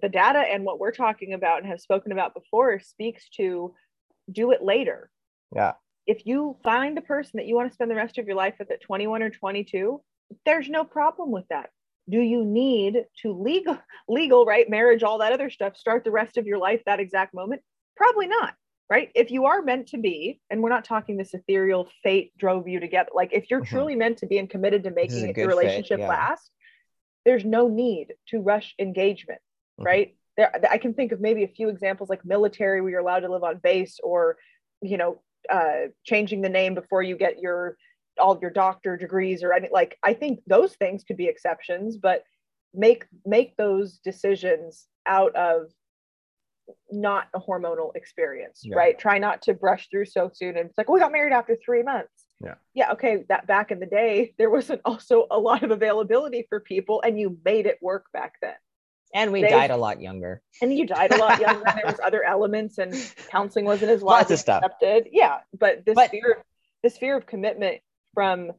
the 0.00 0.08
data 0.08 0.38
and 0.38 0.64
what 0.64 0.78
we're 0.78 0.92
talking 0.92 1.32
about 1.34 1.58
and 1.58 1.66
have 1.66 1.80
spoken 1.80 2.12
about 2.12 2.34
before 2.34 2.78
speaks 2.78 3.28
to 3.30 3.74
do 4.30 4.52
it 4.52 4.62
later. 4.62 5.10
Yeah. 5.54 5.72
If 6.06 6.24
you 6.26 6.56
find 6.62 6.96
the 6.96 7.00
person 7.02 7.32
that 7.38 7.46
you 7.46 7.54
want 7.56 7.68
to 7.70 7.74
spend 7.74 7.90
the 7.90 7.96
rest 7.96 8.18
of 8.18 8.26
your 8.26 8.36
life 8.36 8.54
with 8.58 8.70
at 8.70 8.80
21 8.80 9.22
or 9.22 9.30
22 9.30 10.00
there's 10.46 10.68
no 10.68 10.84
problem 10.84 11.30
with 11.30 11.46
that. 11.48 11.70
Do 12.08 12.18
you 12.20 12.44
need 12.44 13.04
to 13.22 13.32
legal 13.32 13.78
legal 14.08 14.44
right 14.44 14.68
marriage 14.68 15.02
all 15.02 15.18
that 15.18 15.32
other 15.32 15.50
stuff 15.50 15.76
start 15.76 16.04
the 16.04 16.10
rest 16.10 16.36
of 16.36 16.46
your 16.46 16.58
life 16.58 16.82
that 16.86 17.00
exact 17.00 17.34
moment? 17.34 17.62
Probably 17.96 18.26
not 18.28 18.54
right 18.90 19.10
if 19.14 19.30
you 19.30 19.46
are 19.46 19.62
meant 19.62 19.86
to 19.88 19.98
be 19.98 20.40
and 20.50 20.62
we're 20.62 20.68
not 20.68 20.84
talking 20.84 21.16
this 21.16 21.34
ethereal 21.34 21.88
fate 22.02 22.32
drove 22.36 22.68
you 22.68 22.80
together 22.80 23.10
like 23.14 23.30
if 23.32 23.50
you're 23.50 23.60
Mhm. 23.62 23.66
truly 23.68 23.96
meant 23.96 24.18
to 24.18 24.26
be 24.26 24.38
and 24.38 24.50
committed 24.50 24.82
to 24.84 24.90
making 24.90 25.28
it 25.28 25.36
your 25.36 25.48
relationship 25.48 25.98
yeah. 26.00 26.08
last 26.08 26.50
there's 27.24 27.44
no 27.44 27.68
need 27.68 28.14
to 28.28 28.40
rush 28.40 28.74
engagement 28.78 29.40
Mhm. 29.78 29.84
right 29.84 30.16
there 30.36 30.50
i 30.70 30.78
can 30.78 30.94
think 30.94 31.12
of 31.12 31.20
maybe 31.20 31.44
a 31.44 31.48
few 31.48 31.68
examples 31.68 32.08
like 32.10 32.24
military 32.24 32.80
where 32.80 32.90
you're 32.90 33.00
allowed 33.00 33.20
to 33.20 33.30
live 33.30 33.44
on 33.44 33.58
base 33.58 33.98
or 34.02 34.36
you 34.80 34.96
know 34.96 35.20
uh 35.50 35.86
changing 36.04 36.40
the 36.42 36.48
name 36.48 36.74
before 36.74 37.02
you 37.02 37.16
get 37.16 37.38
your 37.40 37.76
all 38.18 38.38
your 38.40 38.50
doctor 38.50 38.96
degrees 38.96 39.42
or 39.42 39.52
any 39.52 39.68
like 39.72 39.98
i 40.02 40.12
think 40.12 40.40
those 40.46 40.74
things 40.76 41.02
could 41.04 41.16
be 41.16 41.26
exceptions 41.26 41.96
but 41.96 42.24
make 42.74 43.04
make 43.24 43.56
those 43.56 43.98
decisions 43.98 44.86
out 45.06 45.34
of 45.34 45.70
not 46.90 47.28
a 47.34 47.40
hormonal 47.40 47.90
experience 47.94 48.60
Yeah. 48.62 48.76
right 48.76 48.98
try 48.98 49.18
not 49.18 49.42
to 49.42 49.54
brush 49.54 49.88
through 49.90 50.06
so 50.06 50.30
soon 50.32 50.56
and 50.56 50.68
it's 50.68 50.78
like 50.78 50.88
we 50.88 51.00
got 51.00 51.12
married 51.12 51.32
after 51.32 51.56
three 51.64 51.82
months 51.82 52.24
Yeah. 52.40 52.54
yeah 52.74 52.92
okay 52.92 53.24
that 53.28 53.46
back 53.46 53.70
in 53.70 53.80
the 53.80 53.86
day 53.86 54.34
there 54.38 54.50
wasn't 54.50 54.80
also 54.84 55.26
a 55.30 55.38
lot 55.38 55.62
of 55.62 55.70
availability 55.70 56.46
for 56.48 56.60
people 56.60 57.02
and 57.04 57.18
you 57.18 57.38
made 57.44 57.66
it 57.66 57.78
work 57.82 58.06
back 58.12 58.34
then 58.42 58.54
and 59.14 59.30
we 59.32 59.42
They- 59.42 59.50
died 59.50 59.70
a 59.70 59.76
lot 59.76 60.00
younger 60.00 60.42
and 60.60 60.72
you 60.76 60.86
died 60.86 61.12
a 61.12 61.18
lot 61.18 61.40
younger 61.40 61.64
and 61.66 61.76
there 61.78 61.86
was 61.86 62.00
other 62.04 62.22
elements 62.24 62.78
and 62.78 62.92
counseling 63.30 63.64
wasn't 63.64 63.90
as 63.90 64.02
Lots 64.02 64.22
of 64.22 64.24
widely 64.30 64.36
stuff. 64.36 64.62
accepted 64.64 65.08
yeah 65.12 65.38
but 65.58 65.84
this 65.84 65.94
But- 65.94 66.10
fear 66.10 66.42
this 66.82 66.96
fear 66.98 67.16
of 67.16 67.26
commitment 67.26 67.80
from 68.14 68.52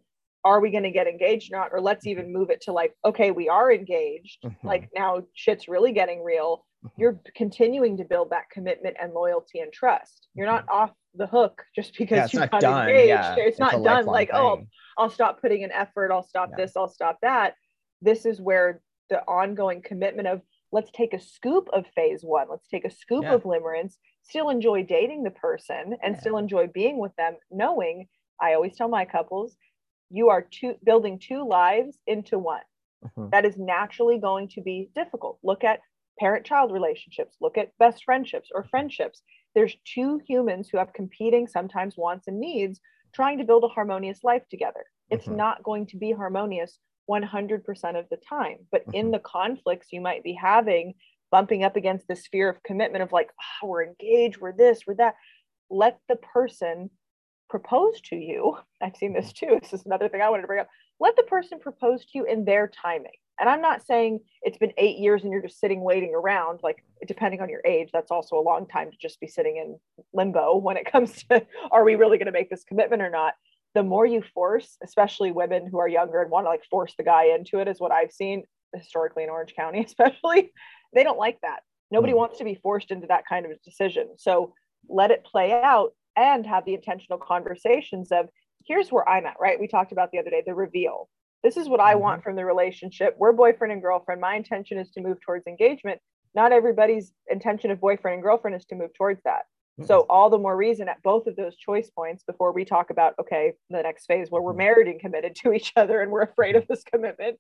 are 0.45 0.59
we 0.59 0.71
going 0.71 0.83
to 0.83 0.91
get 0.91 1.07
engaged 1.07 1.53
or 1.53 1.57
not 1.57 1.69
or 1.71 1.79
let's 1.79 2.05
even 2.05 2.33
move 2.33 2.49
it 2.49 2.59
to 2.61 2.73
like 2.73 2.93
okay 3.05 3.31
we 3.31 3.47
are 3.49 3.71
engaged 3.71 4.43
Mhm. 4.43 4.55
like 4.63 4.89
now 4.93 5.23
shit's 5.33 5.67
really 5.69 5.93
getting 5.93 6.21
real. 6.23 6.65
You're 6.97 7.19
continuing 7.35 7.97
to 7.97 8.03
build 8.03 8.29
that 8.29 8.49
commitment 8.49 8.95
and 9.01 9.13
loyalty 9.13 9.59
and 9.59 9.71
trust 9.71 10.27
you're 10.33 10.47
not 10.47 10.65
off 10.69 10.91
the 11.15 11.27
hook 11.27 11.63
just 11.75 11.97
because 11.97 12.17
yeah, 12.17 12.23
it's 12.25 12.33
you 12.33 12.39
not 12.39 12.51
got 12.51 12.61
done 12.61 12.89
engaged 12.89 13.07
yeah 13.07 13.35
it's, 13.37 13.59
not 13.59 13.83
done 13.83 14.05
like 14.05 14.29
oh. 14.33 14.61
I'll 14.97 15.09
stop 15.09 15.41
putting 15.41 15.63
an 15.63 15.71
effort, 15.71 16.11
I'll 16.11 16.23
stop 16.23 16.49
Yeah. 16.51 16.65
this, 16.65 16.77
I'll 16.77 16.87
stop 16.87 17.19
that. 17.21 17.55
This 18.01 18.25
is 18.25 18.41
where 18.41 18.81
the 19.09 19.21
ongoing 19.27 19.81
commitment 19.81 20.27
of 20.27 20.41
let's 20.71 20.91
take 20.91 21.13
a 21.13 21.19
scoop 21.19 21.69
of 21.71 21.85
phase 21.95 22.23
one, 22.23 22.47
let's 22.49 22.67
take 22.67 22.85
a 22.85 22.91
scoop 22.91 23.25
of 23.25 23.43
limerence, 23.43 23.97
still 24.23 24.49
enjoy 24.49 24.83
dating 24.83 25.23
the 25.23 25.31
person 25.31 25.95
and 26.01 26.17
still 26.17 26.37
enjoy 26.37 26.67
being 26.67 26.97
with 26.97 27.15
them, 27.15 27.37
knowing 27.51 28.07
I 28.41 28.53
always 28.53 28.75
tell 28.75 28.87
my 28.87 29.05
couples, 29.05 29.55
you 30.09 30.29
are 30.29 30.41
two 30.41 30.75
building 30.83 31.19
two 31.19 31.47
lives 31.47 31.97
into 32.07 32.39
one. 32.39 32.63
Mhm. 33.05 33.31
That 33.31 33.45
is 33.45 33.57
naturally 33.57 34.17
going 34.17 34.47
to 34.49 34.61
be 34.61 34.89
difficult. 34.95 35.37
Look 35.43 35.63
at 35.63 35.81
parent 36.19 36.45
child 36.45 36.71
relationships, 36.71 37.35
look 37.41 37.57
at 37.57 37.77
best 37.77 38.03
friendships 38.03 38.49
or 38.53 38.63
friendships. 38.63 39.23
There's 39.55 39.75
two 39.85 40.19
humans 40.27 40.69
who 40.69 40.77
have 40.77 40.93
competing, 40.93 41.47
sometimes 41.47 41.97
wants 41.97 42.27
and 42.27 42.39
needs, 42.39 42.79
trying 43.13 43.37
to 43.37 43.43
build 43.43 43.63
a 43.63 43.67
harmonious 43.67 44.23
life 44.23 44.47
together. 44.49 44.85
It's 45.09 45.27
Mhm. 45.27 45.35
not 45.35 45.63
going 45.63 45.85
to 45.87 45.97
be 45.97 46.11
harmonious 46.11 46.79
100% 47.05 47.97
of 47.97 48.07
the 48.09 48.17
time, 48.17 48.67
but 48.71 48.83
in 48.93 49.07
Mhm. 49.07 49.11
the 49.13 49.19
conflicts 49.19 49.91
you 49.91 50.01
might 50.01 50.23
be 50.23 50.33
having, 50.33 50.95
bumping 51.31 51.63
up 51.63 51.75
against 51.75 52.07
this 52.07 52.27
fear 52.27 52.47
of 52.49 52.63
commitment 52.63 53.03
of 53.03 53.11
like, 53.11 53.31
"Ah, 53.39 53.65
we're 53.67 53.83
engaged, 53.83 54.39
we're 54.39 54.53
this, 54.55 54.87
we're 54.87 54.95
that. 54.95 55.15
Let 55.69 55.99
the 56.07 56.15
person 56.15 56.89
propose 57.49 58.01
to 58.01 58.15
you. 58.15 58.57
I've 58.81 58.95
seen 58.97 59.13
this 59.13 59.33
too. 59.33 59.59
This 59.63 59.73
is 59.73 59.85
another 59.85 60.09
thing 60.09 60.21
I 60.21 60.29
wanted 60.29 60.43
to 60.43 60.47
bring 60.47 60.59
up. 60.61 60.69
Let 60.99 61.15
the 61.15 61.23
person 61.23 61.59
propose 61.59 62.05
to 62.05 62.17
you 62.17 62.25
in 62.25 62.45
their 62.45 62.67
timing. 62.67 63.17
And 63.39 63.49
I'm 63.49 63.61
not 63.61 63.85
saying 63.85 64.19
it's 64.41 64.57
been 64.57 64.73
eight 64.77 64.97
years 64.97 65.23
and 65.23 65.31
you're 65.31 65.41
just 65.41 65.59
sitting 65.59 65.81
waiting 65.81 66.13
around. 66.13 66.59
Like, 66.63 66.83
depending 67.07 67.41
on 67.41 67.49
your 67.49 67.61
age, 67.65 67.89
that's 67.91 68.11
also 68.11 68.37
a 68.37 68.41
long 68.41 68.67
time 68.67 68.91
to 68.91 68.97
just 68.97 69.19
be 69.19 69.27
sitting 69.27 69.57
in 69.57 69.77
limbo 70.13 70.57
when 70.57 70.77
it 70.77 70.85
comes 70.91 71.23
to 71.23 71.45
are 71.71 71.83
we 71.83 71.95
really 71.95 72.17
going 72.17 72.27
to 72.27 72.31
make 72.31 72.49
this 72.49 72.63
commitment 72.63 73.01
or 73.01 73.09
not? 73.09 73.33
The 73.75 73.83
more 73.83 74.05
you 74.05 74.23
force, 74.33 74.77
especially 74.83 75.31
women 75.31 75.67
who 75.67 75.79
are 75.79 75.87
younger 75.87 76.21
and 76.21 76.29
want 76.29 76.45
to 76.45 76.49
like 76.49 76.63
force 76.69 76.93
the 76.95 77.03
guy 77.03 77.33
into 77.35 77.59
it, 77.59 77.67
is 77.67 77.79
what 77.79 77.91
I've 77.91 78.11
seen 78.11 78.43
historically 78.75 79.23
in 79.23 79.29
Orange 79.29 79.55
County, 79.55 79.83
especially. 79.85 80.51
they 80.93 81.03
don't 81.03 81.17
like 81.17 81.39
that 81.41 81.61
nobody 81.93 82.11
mm. 82.11 82.17
wants 82.17 82.39
to 82.39 82.43
be 82.43 82.55
forced 82.55 82.91
into 82.91 83.07
that 83.07 83.23
kind 83.29 83.45
of 83.45 83.61
decision 83.63 84.09
so 84.17 84.53
let 84.89 85.11
it 85.11 85.23
play 85.23 85.53
out 85.53 85.93
and 86.17 86.45
have 86.45 86.65
the 86.65 86.73
intentional 86.73 87.17
conversations 87.17 88.11
of 88.11 88.27
here's 88.65 88.91
where 88.91 89.07
i'm 89.07 89.25
at 89.25 89.35
right 89.39 89.59
we 89.59 89.67
talked 89.67 89.93
about 89.93 90.11
the 90.11 90.19
other 90.19 90.29
day 90.29 90.43
the 90.45 90.53
reveal 90.53 91.07
this 91.43 91.57
is 91.57 91.67
what 91.67 91.79
i 91.79 91.95
want 91.95 92.19
mm-hmm. 92.19 92.29
from 92.29 92.35
the 92.35 92.45
relationship. 92.45 93.15
We're 93.17 93.33
boyfriend 93.33 93.71
and 93.71 93.81
girlfriend. 93.81 94.21
My 94.21 94.35
intention 94.35 94.77
is 94.77 94.89
to 94.91 95.01
move 95.01 95.17
towards 95.21 95.45
engagement. 95.47 95.99
Not 96.35 96.51
everybody's 96.51 97.13
intention 97.29 97.69
of 97.69 97.79
boyfriend 97.79 98.15
and 98.15 98.23
girlfriend 98.23 98.55
is 98.55 98.65
to 98.65 98.75
move 98.75 98.91
towards 98.97 99.21
that. 99.23 99.43
So 99.85 100.05
all 100.07 100.29
the 100.29 100.37
more 100.37 100.55
reason 100.55 100.87
at 100.87 101.01
both 101.01 101.25
of 101.25 101.35
those 101.35 101.55
choice 101.55 101.89
points 101.89 102.23
before 102.23 102.51
we 102.53 102.63
talk 102.63 102.91
about 102.91 103.15
okay 103.19 103.53
the 103.71 103.81
next 103.81 104.05
phase 104.05 104.29
where 104.29 104.41
we're 104.41 104.51
mm-hmm. 104.51 104.59
married 104.59 104.87
and 104.87 104.99
committed 104.99 105.35
to 105.37 105.53
each 105.53 105.73
other 105.75 106.01
and 106.01 106.11
we're 106.11 106.21
afraid 106.21 106.55
of 106.55 106.67
this 106.67 106.83
commitment. 106.83 107.37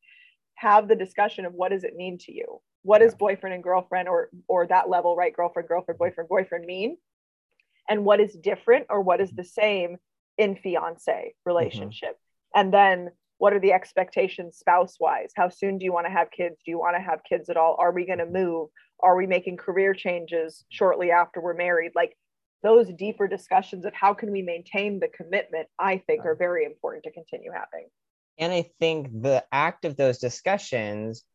Have 0.55 0.87
the 0.87 0.95
discussion 0.95 1.45
of 1.45 1.53
what 1.53 1.69
does 1.69 1.83
it 1.83 1.95
mean 1.95 2.17
to 2.19 2.33
you? 2.33 2.61
What 2.81 2.99
does 2.99 3.15
boyfriend 3.15 3.53
and 3.53 3.63
girlfriend 3.63 4.07
or 4.07 4.29
or 4.47 4.67
that 4.67 4.89
level 4.89 5.15
right? 5.15 5.35
Girlfriend 5.35 5.67
girlfriend 5.67 5.99
boyfriend 5.99 6.27
boyfriend 6.27 6.65
mean? 6.65 6.97
And 7.87 8.03
what 8.03 8.19
is 8.19 8.33
different 8.33 8.87
or 8.89 9.01
what 9.01 9.21
is 9.21 9.31
the 9.31 9.43
same 9.43 9.97
in 10.37 10.55
fiance 10.55 11.35
relationship? 11.45 12.11
Mm-hmm. 12.11 12.59
and 12.59 12.73
then 12.73 13.11
what 13.43 13.51
are 13.51 13.59
the 13.59 13.73
expectations 13.73 14.55
spouse 14.55 14.95
wise 15.01 15.33
how 15.35 15.49
soon 15.49 15.77
do 15.77 15.83
you 15.83 15.91
want 15.91 16.07
to 16.07 16.11
have 16.13 16.31
kids? 16.31 16.55
Do 16.63 16.71
you 16.71 16.79
want 16.79 16.95
to 16.95 17.01
have 17.01 17.19
kids 17.27 17.49
at 17.49 17.57
all? 17.57 17.75
Are 17.77 17.91
we 17.91 18.05
going 18.05 18.19
to 18.19 18.25
move? 18.25 18.69
Are 19.01 19.17
we 19.17 19.27
making 19.27 19.57
career 19.57 19.93
changes 19.93 20.63
shortly 20.69 21.11
after 21.11 21.41
we're 21.41 21.53
married? 21.53 21.91
Like 21.93 22.15
those 22.61 22.87
deeper 22.97 23.27
discussions 23.27 23.83
of 23.83 23.93
how 23.93 24.13
can 24.13 24.31
we 24.31 24.43
maintain 24.43 25.01
the 25.01 25.09
commitment 25.09 25.67
i 25.77 25.97
think 26.07 26.23
are 26.23 26.35
very 26.35 26.63
important 26.63 27.03
to 27.03 27.11
continue 27.11 27.51
having. 27.51 27.89
And 28.37 28.53
i 28.53 28.71
think 28.79 29.09
the 29.11 29.43
act 29.51 29.83
of 29.83 29.97
those 29.97 30.19
discussions 30.19 31.25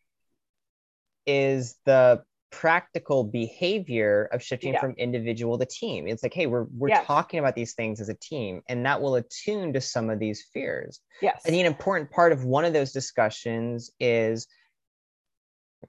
is 1.26 1.76
the 1.84 2.22
practical 2.50 3.24
behavior 3.24 4.28
of 4.32 4.42
shifting 4.42 4.72
yeah. 4.72 4.80
from 4.80 4.92
individual 4.92 5.58
to 5.58 5.66
team 5.66 6.06
it's 6.06 6.22
like 6.22 6.32
hey 6.32 6.46
we're 6.46 6.66
we're 6.76 6.88
yes. 6.88 7.06
talking 7.06 7.38
about 7.38 7.54
these 7.54 7.74
things 7.74 8.00
as 8.00 8.08
a 8.08 8.14
team 8.14 8.62
and 8.68 8.86
that 8.86 9.00
will 9.02 9.16
attune 9.16 9.72
to 9.72 9.80
some 9.80 10.08
of 10.08 10.18
these 10.18 10.46
fears 10.52 11.00
yes 11.20 11.42
i 11.44 11.50
think 11.50 11.60
an 11.60 11.66
important 11.66 12.10
part 12.10 12.32
of 12.32 12.44
one 12.44 12.64
of 12.64 12.72
those 12.72 12.92
discussions 12.92 13.90
is 14.00 14.46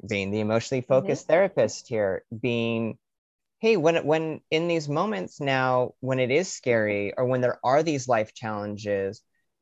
being 0.08 0.32
the 0.32 0.42
emotionally 0.42 0.82
mm-hmm. 0.82 0.94
focused 0.94 1.24
mm-hmm. 1.24 1.34
therapist 1.34 1.88
here 1.88 2.24
being 2.42 2.98
hey 3.60 3.78
when 3.78 4.06
when 4.06 4.42
in 4.52 4.68
these 4.68 4.90
moments 4.90 5.40
now 5.40 5.94
when 6.02 6.20
it 6.20 6.30
is 6.30 6.52
scary 6.52 7.14
or 7.16 7.26
when 7.26 7.42
there 7.42 7.60
are 7.64 7.84
these 7.84 8.08
life 8.08 8.34
challenges 8.34 9.22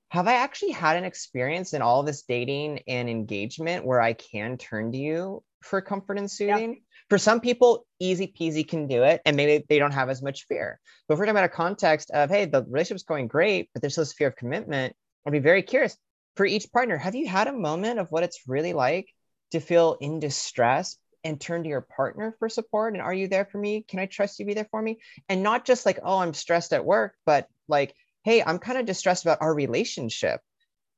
have 0.09 0.27
i 0.27 0.33
actually 0.33 0.71
had 0.71 0.97
an 0.97 1.03
experience 1.03 1.73
in 1.73 1.83
all 1.83 2.01
this 2.01 2.23
dating 2.23 2.79
and 2.87 3.07
engagement 3.07 3.85
where 3.85 4.01
i 4.01 4.13
can 4.13 4.57
turn 4.57 4.91
to 4.91 4.97
you 4.97 5.43
for 5.61 5.81
comfort 5.81 6.17
and 6.17 6.29
soothing. 6.29 6.81
For 7.09 7.17
some 7.17 7.39
people 7.39 7.85
easy 7.99 8.27
peasy 8.27 8.67
can 8.67 8.87
do 8.87 9.03
it 9.03 9.21
and 9.25 9.37
maybe 9.37 9.65
they 9.69 9.79
don't 9.79 9.91
have 9.91 10.09
as 10.09 10.21
much 10.21 10.45
fear. 10.47 10.79
But 11.07 11.13
if 11.13 11.19
we're 11.19 11.25
talking 11.25 11.37
about 11.37 11.45
a 11.45 11.49
context 11.49 12.11
of 12.11 12.29
hey 12.29 12.45
the 12.45 12.63
relationship's 12.63 13.03
going 13.03 13.27
great 13.27 13.69
but 13.73 13.81
there's 13.81 13.93
still 13.93 14.03
this 14.03 14.13
fear 14.13 14.27
of 14.27 14.35
commitment 14.35 14.95
i'd 15.25 15.31
be 15.31 15.39
very 15.39 15.63
curious 15.63 15.97
for 16.35 16.45
each 16.45 16.71
partner 16.71 16.97
have 16.97 17.15
you 17.15 17.27
had 17.27 17.47
a 17.47 17.53
moment 17.53 17.99
of 17.99 18.11
what 18.11 18.23
it's 18.23 18.47
really 18.47 18.73
like 18.73 19.07
to 19.51 19.59
feel 19.59 19.97
in 20.01 20.19
distress 20.19 20.97
and 21.23 21.41
turn 21.41 21.63
to 21.63 21.69
your 21.69 21.81
partner 21.81 22.35
for 22.39 22.47
support? 22.47 22.93
And 22.93 23.01
are 23.01 23.13
you 23.13 23.27
there 23.27 23.45
for 23.45 23.57
me? 23.57 23.83
Can 23.87 23.99
i 23.99 24.05
trust 24.05 24.39
you 24.39 24.45
be 24.45 24.53
there 24.53 24.67
for 24.69 24.81
me? 24.81 24.99
And 25.29 25.43
not 25.43 25.65
just 25.65 25.85
like 25.85 25.99
oh 26.03 26.17
i'm 26.19 26.33
stressed 26.33 26.73
at 26.73 26.85
work 26.85 27.15
but 27.25 27.47
like 27.67 27.93
hey 28.23 28.43
i'm 28.43 28.59
kind 28.59 28.77
of 28.77 28.85
distressed 28.85 29.25
about 29.25 29.41
our 29.41 29.53
relationship. 29.53 30.41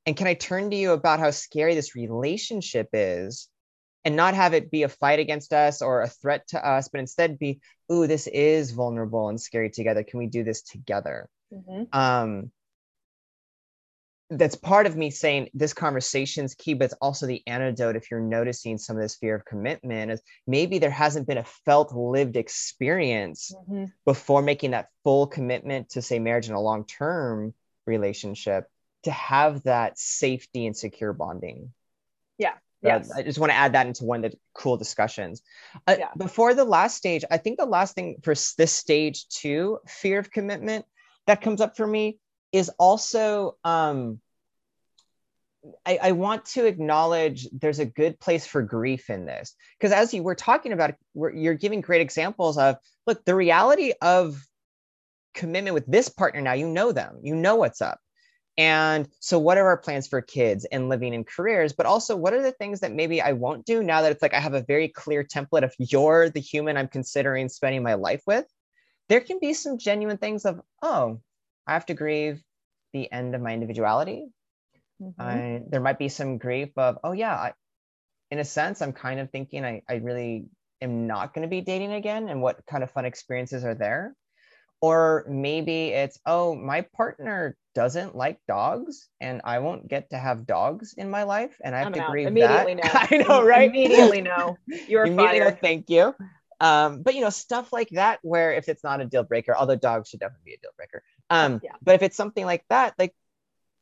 And 0.06 0.16
can 0.16 0.28
i 0.28 0.34
turn 0.34 0.72
to 0.72 0.76
you 0.76 0.92
about 0.92 1.20
how 1.20 1.32
scary 1.32 1.76
this 1.76 1.96
relationship 1.96 2.90
is 2.94 3.49
and 4.06 4.16
not 4.16 4.34
have 4.34 4.54
it 4.54 4.72
be 4.72 4.84
a 4.84 4.90
fight 4.90 5.20
against 5.20 5.54
us 5.54 5.82
or 5.82 6.02
a 6.02 6.08
threat 6.08 6.48
to 6.48 6.66
us 6.66 6.90
but 6.90 7.00
instead 7.00 7.40
be 7.40 7.60
ooh 7.92 8.08
this 8.08 8.28
is 8.28 8.72
vulnerable 8.72 9.30
and 9.30 9.40
scary 9.40 9.70
together 9.70 10.04
can 10.04 10.20
we 10.20 10.28
do 10.28 10.44
this 10.44 10.62
together 10.62 11.30
mm-hmm. 11.54 11.84
um 11.98 12.52
that's 14.32 14.56
part 14.56 14.86
of 14.86 14.96
me 14.96 15.10
saying 15.10 15.50
this 15.54 15.74
conversation's 15.74 16.54
key, 16.54 16.76
but 16.76 16.86
it's 16.86 16.94
also 17.02 17.26
the 17.26 17.42
antidote 17.48 17.96
if 17.96 18.12
you're 18.12 18.20
noticing 18.20 18.78
some 18.78 18.96
of 18.96 19.02
this 19.02 19.16
fear 19.16 19.36
of 19.36 19.44
commitment 19.44 20.12
is 20.12 20.22
maybe 20.46 20.78
there 20.78 20.92
hasn't 20.92 21.28
been 21.28 21.40
a 21.40 21.46
felt 21.66 21.94
lived 21.96 22.38
experience 22.38 23.52
mm-hmm. 23.56 23.86
before 24.06 24.44
making 24.44 24.72
that 24.72 24.90
full 25.04 25.26
commitment 25.26 25.90
to 25.90 26.02
say 26.02 26.20
marriage 26.20 26.48
in 26.48 26.54
a 26.54 26.62
long-term 26.62 27.54
relationship 27.88 28.66
to 29.04 29.12
have 29.12 29.64
that 29.64 29.98
safety 29.98 30.68
and 30.68 30.78
secure 30.78 31.14
bonding. 31.14 31.74
Yeah. 32.38 32.54
Yes. 32.82 33.12
I 33.12 33.24
just 33.24 33.40
want 33.40 33.52
to 33.52 33.58
add 33.58 33.74
that 33.74 33.88
into 33.88 34.06
one 34.06 34.24
of 34.24 34.32
the 34.32 34.38
cool 34.54 34.78
discussions. 34.78 35.42
Uh, 35.86 35.96
yeah. 36.00 36.10
Before 36.18 36.54
the 36.54 36.64
last 36.64 36.96
stage, 36.96 37.26
I 37.30 37.38
think 37.38 37.60
the 37.60 37.66
last 37.66 37.94
thing 37.94 38.18
for 38.22 38.34
this 38.34 38.72
stage 38.72 39.28
two, 39.28 39.80
fear 39.86 40.20
of 40.20 40.32
commitment, 40.32 40.86
that 41.28 41.42
comes 41.42 41.62
up 41.62 41.76
for 41.76 41.86
me 41.86 42.20
is 42.52 42.70
also 42.80 43.58
um, 43.64 44.20
I, 45.86 46.00
I, 46.02 46.12
want 46.14 46.46
to 46.46 46.66
acknowledge 46.66 47.48
there's 47.52 47.80
a 47.80 47.86
good 47.86 48.20
place 48.20 48.48
for 48.48 48.62
grief 48.62 49.10
in 49.10 49.26
this 49.26 49.56
because 49.78 49.92
as 49.92 50.14
you 50.14 50.24
were 50.24 50.36
talking 50.36 50.72
about 50.72 50.96
you're 51.14 51.54
giving 51.54 51.82
great 51.82 52.02
examples 52.02 52.58
of 52.58 52.78
look 53.06 53.24
the 53.26 53.36
reality 53.36 53.94
of 54.02 54.42
commitment 55.34 55.74
with 55.74 55.86
this 55.86 56.10
partner 56.10 56.42
now 56.42 56.54
you 56.54 56.68
know 56.68 56.92
them 56.92 57.20
you 57.22 57.36
know 57.36 57.56
what's 57.58 57.82
up 57.82 58.00
and 58.60 59.08
so 59.20 59.40
what 59.40 59.58
are 59.58 59.66
our 59.66 59.78
plans 59.78 60.08
for 60.08 60.22
kids 60.22 60.66
and 60.66 60.90
living 60.90 61.14
in 61.16 61.24
careers 61.24 61.74
but 61.74 61.88
also 61.88 62.16
what 62.16 62.34
are 62.34 62.44
the 62.44 62.52
things 62.52 62.82
that 62.82 62.94
maybe 62.94 63.22
i 63.22 63.32
won't 63.32 63.66
do 63.66 63.82
now 63.82 64.04
that 64.04 64.12
it's 64.12 64.22
like 64.22 64.36
i 64.36 64.40
have 64.40 64.54
a 64.54 64.62
very 64.62 64.88
clear 64.88 65.24
template 65.24 65.64
of 65.64 65.74
you're 65.80 66.30
the 66.30 66.40
human 66.40 66.78
i'm 66.78 66.88
considering 66.88 67.50
spending 67.50 67.82
my 67.82 67.96
life 67.96 68.22
with 68.28 68.46
there 69.08 69.22
can 69.22 69.40
be 69.40 69.54
some 69.54 69.80
genuine 69.80 70.18
things 70.18 70.46
of 70.46 70.62
oh 70.84 71.20
I 71.70 71.74
have 71.74 71.86
to 71.86 71.94
grieve 71.94 72.42
the 72.94 73.12
end 73.12 73.36
of 73.36 73.42
my 73.42 73.54
individuality. 73.54 74.26
Mm-hmm. 75.00 75.22
I, 75.22 75.62
there 75.70 75.80
might 75.80 76.00
be 76.00 76.10
some 76.10 76.40
grief 76.40 76.70
of, 76.78 76.98
oh 77.04 77.12
yeah, 77.12 77.36
I, 77.36 77.54
in 78.32 78.40
a 78.40 78.44
sense, 78.44 78.82
I'm 78.82 78.92
kind 78.92 79.20
of 79.20 79.30
thinking 79.30 79.64
I, 79.64 79.84
I 79.88 79.96
really 79.96 80.48
am 80.82 81.06
not 81.06 81.36
going 81.36 81.44
to 81.44 81.48
be 81.48 81.62
dating 81.62 81.94
again, 81.94 82.28
and 82.28 82.42
what 82.42 82.66
kind 82.66 82.84
of 82.84 82.90
fun 82.90 83.06
experiences 83.06 83.64
are 83.64 83.76
there? 83.76 84.16
Or 84.82 85.26
maybe 85.28 85.90
it's, 85.90 86.20
oh, 86.26 86.56
my 86.56 86.82
partner 86.82 87.58
doesn't 87.76 88.16
like 88.16 88.40
dogs, 88.48 89.10
and 89.20 89.42
I 89.44 89.60
won't 89.60 89.88
get 89.88 90.10
to 90.12 90.18
have 90.18 90.46
dogs 90.46 90.94
in 90.98 91.10
my 91.10 91.24
life, 91.24 91.60
and 91.64 91.76
I 91.76 91.80
have 91.80 91.88
I'm 91.88 91.94
to 91.94 92.02
out. 92.02 92.12
grieve 92.12 92.28
immediately 92.28 92.76
that. 92.76 93.08
I 93.12 93.18
know, 93.18 93.44
right? 93.44 93.70
Immediately 93.70 94.22
no. 94.22 94.58
You're 94.88 95.04
immediately 95.06 95.40
fired. 95.40 95.62
Thank 95.62 95.90
you. 95.90 96.16
Um, 96.62 97.04
but 97.04 97.16
you 97.16 97.22
know, 97.22 97.30
stuff 97.30 97.72
like 97.72 97.90
that, 97.92 98.20
where 98.22 98.54
if 98.54 98.68
it's 98.68 98.84
not 98.84 99.02
a 99.02 99.06
deal 99.06 99.24
breaker, 99.24 99.56
although 99.56 99.76
dogs 99.76 100.10
should 100.10 100.20
definitely 100.20 100.44
be 100.46 100.54
a 100.54 100.58
deal 100.58 100.72
breaker, 100.76 101.04
um, 101.30 101.62
yeah. 101.64 101.72
But 101.82 101.96
if 101.96 102.02
it's 102.02 102.18
something 102.18 102.46
like 102.46 102.66
that, 102.70 102.96
like 102.98 103.14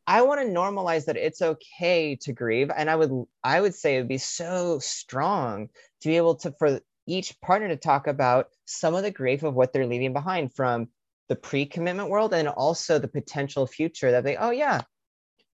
I 0.05 0.21
want 0.21 0.41
to 0.41 0.47
normalize 0.47 1.05
that 1.05 1.17
it's 1.17 1.41
okay 1.41 2.15
to 2.21 2.33
grieve, 2.33 2.71
and 2.75 2.89
I 2.89 2.95
would 2.95 3.11
I 3.43 3.61
would 3.61 3.75
say 3.75 3.95
it 3.95 3.99
would 3.99 4.07
be 4.07 4.17
so 4.17 4.79
strong 4.79 5.69
to 6.01 6.07
be 6.07 6.17
able 6.17 6.35
to 6.35 6.51
for 6.59 6.79
each 7.07 7.39
partner 7.41 7.69
to 7.69 7.77
talk 7.77 8.07
about 8.07 8.47
some 8.65 8.95
of 8.95 9.03
the 9.03 9.11
grief 9.11 9.43
of 9.43 9.53
what 9.53 9.73
they're 9.73 9.87
leaving 9.87 10.13
behind 10.13 10.53
from 10.53 10.87
the 11.29 11.35
pre-commitment 11.35 12.09
world 12.09 12.33
and 12.33 12.47
also 12.47 12.99
the 12.99 13.07
potential 13.07 13.67
future 13.67 14.11
that 14.11 14.23
they 14.23 14.37
oh 14.37 14.51
yeah 14.51 14.81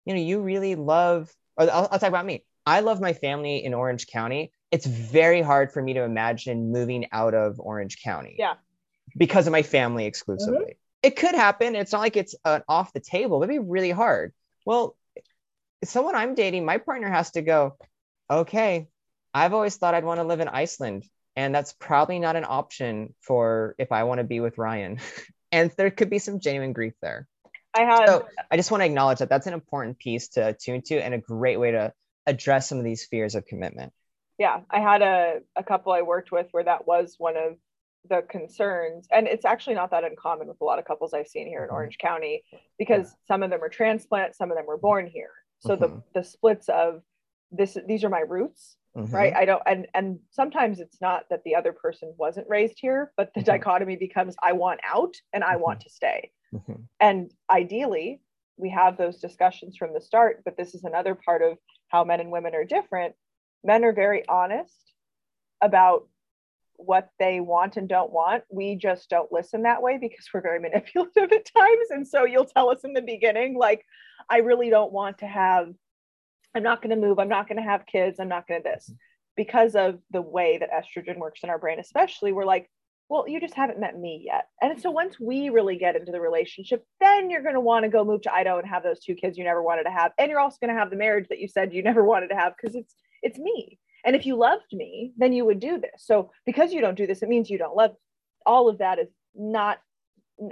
you 0.05 0.15
know 0.15 0.21
you 0.21 0.41
really 0.41 0.75
love 0.75 1.33
or 1.57 1.71
I'll, 1.71 1.89
I'll 1.91 1.99
talk 1.99 2.09
about 2.09 2.27
me 2.27 2.45
i 2.67 2.81
love 2.81 3.01
my 3.01 3.13
family 3.13 3.65
in 3.65 3.75
orange 3.75 4.07
county 4.07 4.53
it's 4.71 4.87
very 4.87 5.43
hard 5.43 5.73
for 5.73 5.83
me 5.83 5.95
to 5.95 6.03
imagine 6.03 6.73
moving 6.73 7.07
out 7.13 7.35
of 7.35 7.59
orange 7.59 8.03
county 8.03 8.37
yeah 8.39 8.55
because 9.17 9.47
of 9.47 9.53
my 9.53 9.63
family 9.63 10.07
exclusively 10.07 10.59
mm-hmm 10.59 10.73
it 11.03 11.17
could 11.17 11.35
happen. 11.35 11.75
It's 11.75 11.93
not 11.93 12.01
like 12.01 12.17
it's 12.17 12.35
uh, 12.45 12.61
off 12.69 12.93
the 12.93 13.01
table. 13.01 13.43
It'd 13.43 13.49
be 13.49 13.59
really 13.59 13.91
hard. 13.91 14.33
Well, 14.65 14.97
someone 15.85 16.15
I'm 16.15 16.35
dating, 16.35 16.65
my 16.65 16.79
partner 16.79 17.09
has 17.09 17.33
to 17.33 17.43
go, 17.43 17.77
okay, 18.31 18.89
I've 19.35 19.53
always 19.53 19.77
thought 19.77 19.95
I'd 19.95 20.05
want 20.05 20.21
to 20.21 20.25
live 20.25 20.41
in 20.41 20.49
Iceland. 20.49 21.05
And 21.37 21.55
that's 21.55 21.73
probably 21.73 22.19
not 22.19 22.37
an 22.37 22.45
option 22.47 23.15
for 23.21 23.75
if 23.79 23.93
I 23.93 24.05
want 24.05 24.19
to 24.19 24.25
be 24.25 24.41
with 24.41 24.59
Ryan. 24.59 24.99
and 25.53 25.71
there 25.77 25.91
could 25.91 26.11
be 26.11 26.19
some 26.19 26.41
genuine 26.41 26.73
grief 26.73 26.95
there. 27.01 27.29
I 27.75 27.83
have. 27.83 28.07
So 28.07 28.29
I 28.51 28.57
just 28.57 28.71
want 28.71 28.83
to 28.83 28.87
acknowledge 28.87 29.21
that 29.21 29.31
that's 29.31 29.47
an 29.47 29.55
important 29.55 29.99
piece 29.99 30.29
to 30.31 30.55
tune 30.55 30.83
to 30.83 30.99
and 30.99 31.15
a 31.15 31.19
great 31.19 31.59
way 31.59 31.71
to 31.71 31.93
address 32.27 32.69
some 32.69 32.79
of 32.79 32.85
these 32.85 33.07
fears 33.07 33.35
of 33.35 33.47
commitment. 33.47 33.93
Yeah, 34.39 34.61
I 34.71 34.81
had 34.81 35.03
a, 35.03 35.41
a 35.57 35.63
couple 35.63 35.93
I 35.93 36.03
worked 36.03 36.33
with 36.33 36.49
where 36.51 36.65
that 36.65 36.87
was 36.87 37.15
one 37.19 37.37
of 37.37 37.57
the 38.09 38.23
concerns 38.23 39.07
and 39.13 39.29
it's 39.29 39.45
actually 39.45 39.75
not 39.75 39.91
that 39.93 40.03
uncommon 40.05 40.49
with 40.49 40.61
a 40.61 40.65
lot 40.65 40.79
of 40.79 40.85
couples 40.85 41.15
i've 41.15 41.29
seen 41.29 41.47
here 41.47 41.63
in 41.63 41.69
mm-hmm. 41.69 41.77
orange 41.77 41.99
county 41.99 42.43
because 42.79 43.07
yeah. 43.07 43.29
some 43.29 43.43
of 43.43 43.51
them 43.51 43.63
are 43.63 43.69
transplant 43.69 44.35
some 44.35 44.51
of 44.51 44.57
them 44.57 44.67
were 44.67 44.77
born 44.77 45.07
here 45.07 45.31
so 45.61 45.77
mm-hmm. 45.77 46.01
the 46.15 46.21
the 46.21 46.25
splits 46.25 46.69
of 46.69 47.03
this 47.53 47.77
these 47.87 48.03
are 48.03 48.09
my 48.09 48.21
roots 48.21 48.77
mm-hmm. 48.97 49.15
right 49.15 49.35
i 49.35 49.45
don't 49.45 49.63
and 49.67 49.87
and 49.95 50.19
sometimes 50.31 50.81
it's 50.81 51.01
not 51.01 51.25
that 51.31 51.43
the 51.45 51.55
other 51.55 51.73
person 51.73 52.13
wasn't 52.17 52.49
raised 52.49 52.79
here 52.79 53.13
but 53.17 53.33
the 53.35 53.41
mm-hmm. 53.41 53.47
dichotomy 53.47 53.97
becomes 53.97 54.35
i 54.43 54.53
want 54.53 54.81
out 54.89 55.15
and 55.33 55.45
i 55.45 55.57
want 55.57 55.79
mm-hmm. 55.79 55.89
to 55.89 55.95
stay 55.95 56.31
mm-hmm. 56.55 56.83
and 57.01 57.31
ideally 57.51 58.21
we 58.57 58.71
have 58.71 58.97
those 58.97 59.19
discussions 59.19 59.77
from 59.77 59.93
the 59.95 60.01
start 60.01 60.43
but 60.45 60.57
this 60.57 60.75
is 60.75 60.85
another 60.85 61.15
part 61.15 61.43
of 61.43 61.59
how 61.89 62.05
men 62.05 62.21
and 62.21 62.31
women 62.31 62.55
are 62.55 62.65
different 62.65 63.15
men 63.65 63.85
are 63.85 63.93
very 63.93 64.27
honest 64.29 64.93
about 65.63 66.07
what 66.77 67.11
they 67.19 67.41
want 67.41 67.77
and 67.77 67.89
don't 67.89 68.13
want. 68.13 68.45
We 68.51 68.77
just 68.77 69.09
don't 69.09 69.33
listen 69.33 69.63
that 69.63 69.83
way 69.83 69.99
because 69.99 70.29
we're 70.33 70.43
very 70.43 70.61
manipulative 70.61 71.33
at 71.33 71.47
times. 71.57 71.91
And 71.91 72.07
so 72.07 72.25
you'll 72.25 72.45
tell 72.45 72.71
us 72.71 72.85
in 72.85 72.93
the 72.93 73.03
beginning, 73.03 73.57
like, 73.57 73.85
I 74.29 74.39
really 74.39 74.71
don't 74.71 74.93
want 74.93 75.19
to 75.19 75.27
have, 75.27 75.73
I'm 76.55 76.63
not 76.63 76.83
going 76.83 76.91
to 76.91 77.07
move, 77.07 77.19
I'm 77.19 77.29
not 77.29 77.49
going 77.49 77.57
to 77.57 77.69
have 77.69 77.87
kids, 77.87 78.19
I'm 78.21 78.29
not 78.29 78.47
going 78.47 78.63
to 78.63 78.69
this. 78.69 78.85
Mm-hmm. 78.85 78.97
Because 79.35 79.75
of 79.75 79.99
the 80.11 80.21
way 80.21 80.59
that 80.59 80.71
estrogen 80.71 81.17
works 81.17 81.41
in 81.43 81.49
our 81.49 81.59
brain, 81.59 81.79
especially, 81.81 82.33
we're 82.33 82.45
like, 82.45 82.69
well, 83.09 83.29
you 83.29 83.41
just 83.41 83.55
haven't 83.55 83.81
met 83.81 83.99
me 83.99 84.23
yet. 84.25 84.47
And 84.61 84.81
so 84.81 84.91
once 84.91 85.21
we 85.21 85.51
really 85.51 85.77
get 85.77 85.97
into 85.97 86.13
the 86.13 86.21
relationship, 86.21 86.85
then 87.01 87.31
you're 87.31 87.43
going 87.43 87.55
to 87.55 87.61
want 87.61 87.85
to 87.85 87.91
go 87.91 88.05
move 88.05 88.23
to 88.23 88.33
Idaho 88.33 88.59
and 88.59 88.69
have 88.69 88.83
those 88.83 89.01
two 89.01 89.15
kids 89.15 89.37
you 89.37 89.45
never 89.45 89.63
wanted 89.63 89.85
to 89.85 89.91
have. 89.91 90.13
And 90.19 90.31
you're 90.31 90.41
also 90.41 90.57
going 90.61 90.75
to 90.75 90.79
have 90.79 90.91
the 90.91 90.97
marriage 90.97 91.29
that 91.29 91.39
you 91.39 91.49
said 91.49 91.75
you 91.75 91.83
never 91.91 92.05
wanted 92.05 92.29
to 92.29 92.37
have 92.37 92.55
because 92.57 92.75
it's 92.75 92.95
it's 93.23 93.39
me. 93.39 93.79
And 94.05 94.17
if 94.17 94.27
you 94.27 94.37
loved 94.37 94.73
me, 94.73 95.13
then 95.17 95.33
you 95.33 95.45
would 95.45 95.61
do 95.61 95.79
this. 95.79 96.05
So 96.05 96.31
because 96.45 96.73
you 96.73 96.81
don't 96.81 96.97
do 96.97 97.07
this, 97.07 97.23
it 97.23 97.29
means 97.29 97.51
you 97.51 97.59
don't 97.59 97.77
love. 97.77 97.95
All 98.45 98.69
of 98.69 98.79
that 98.79 98.99
is 98.99 99.09
not 99.35 99.79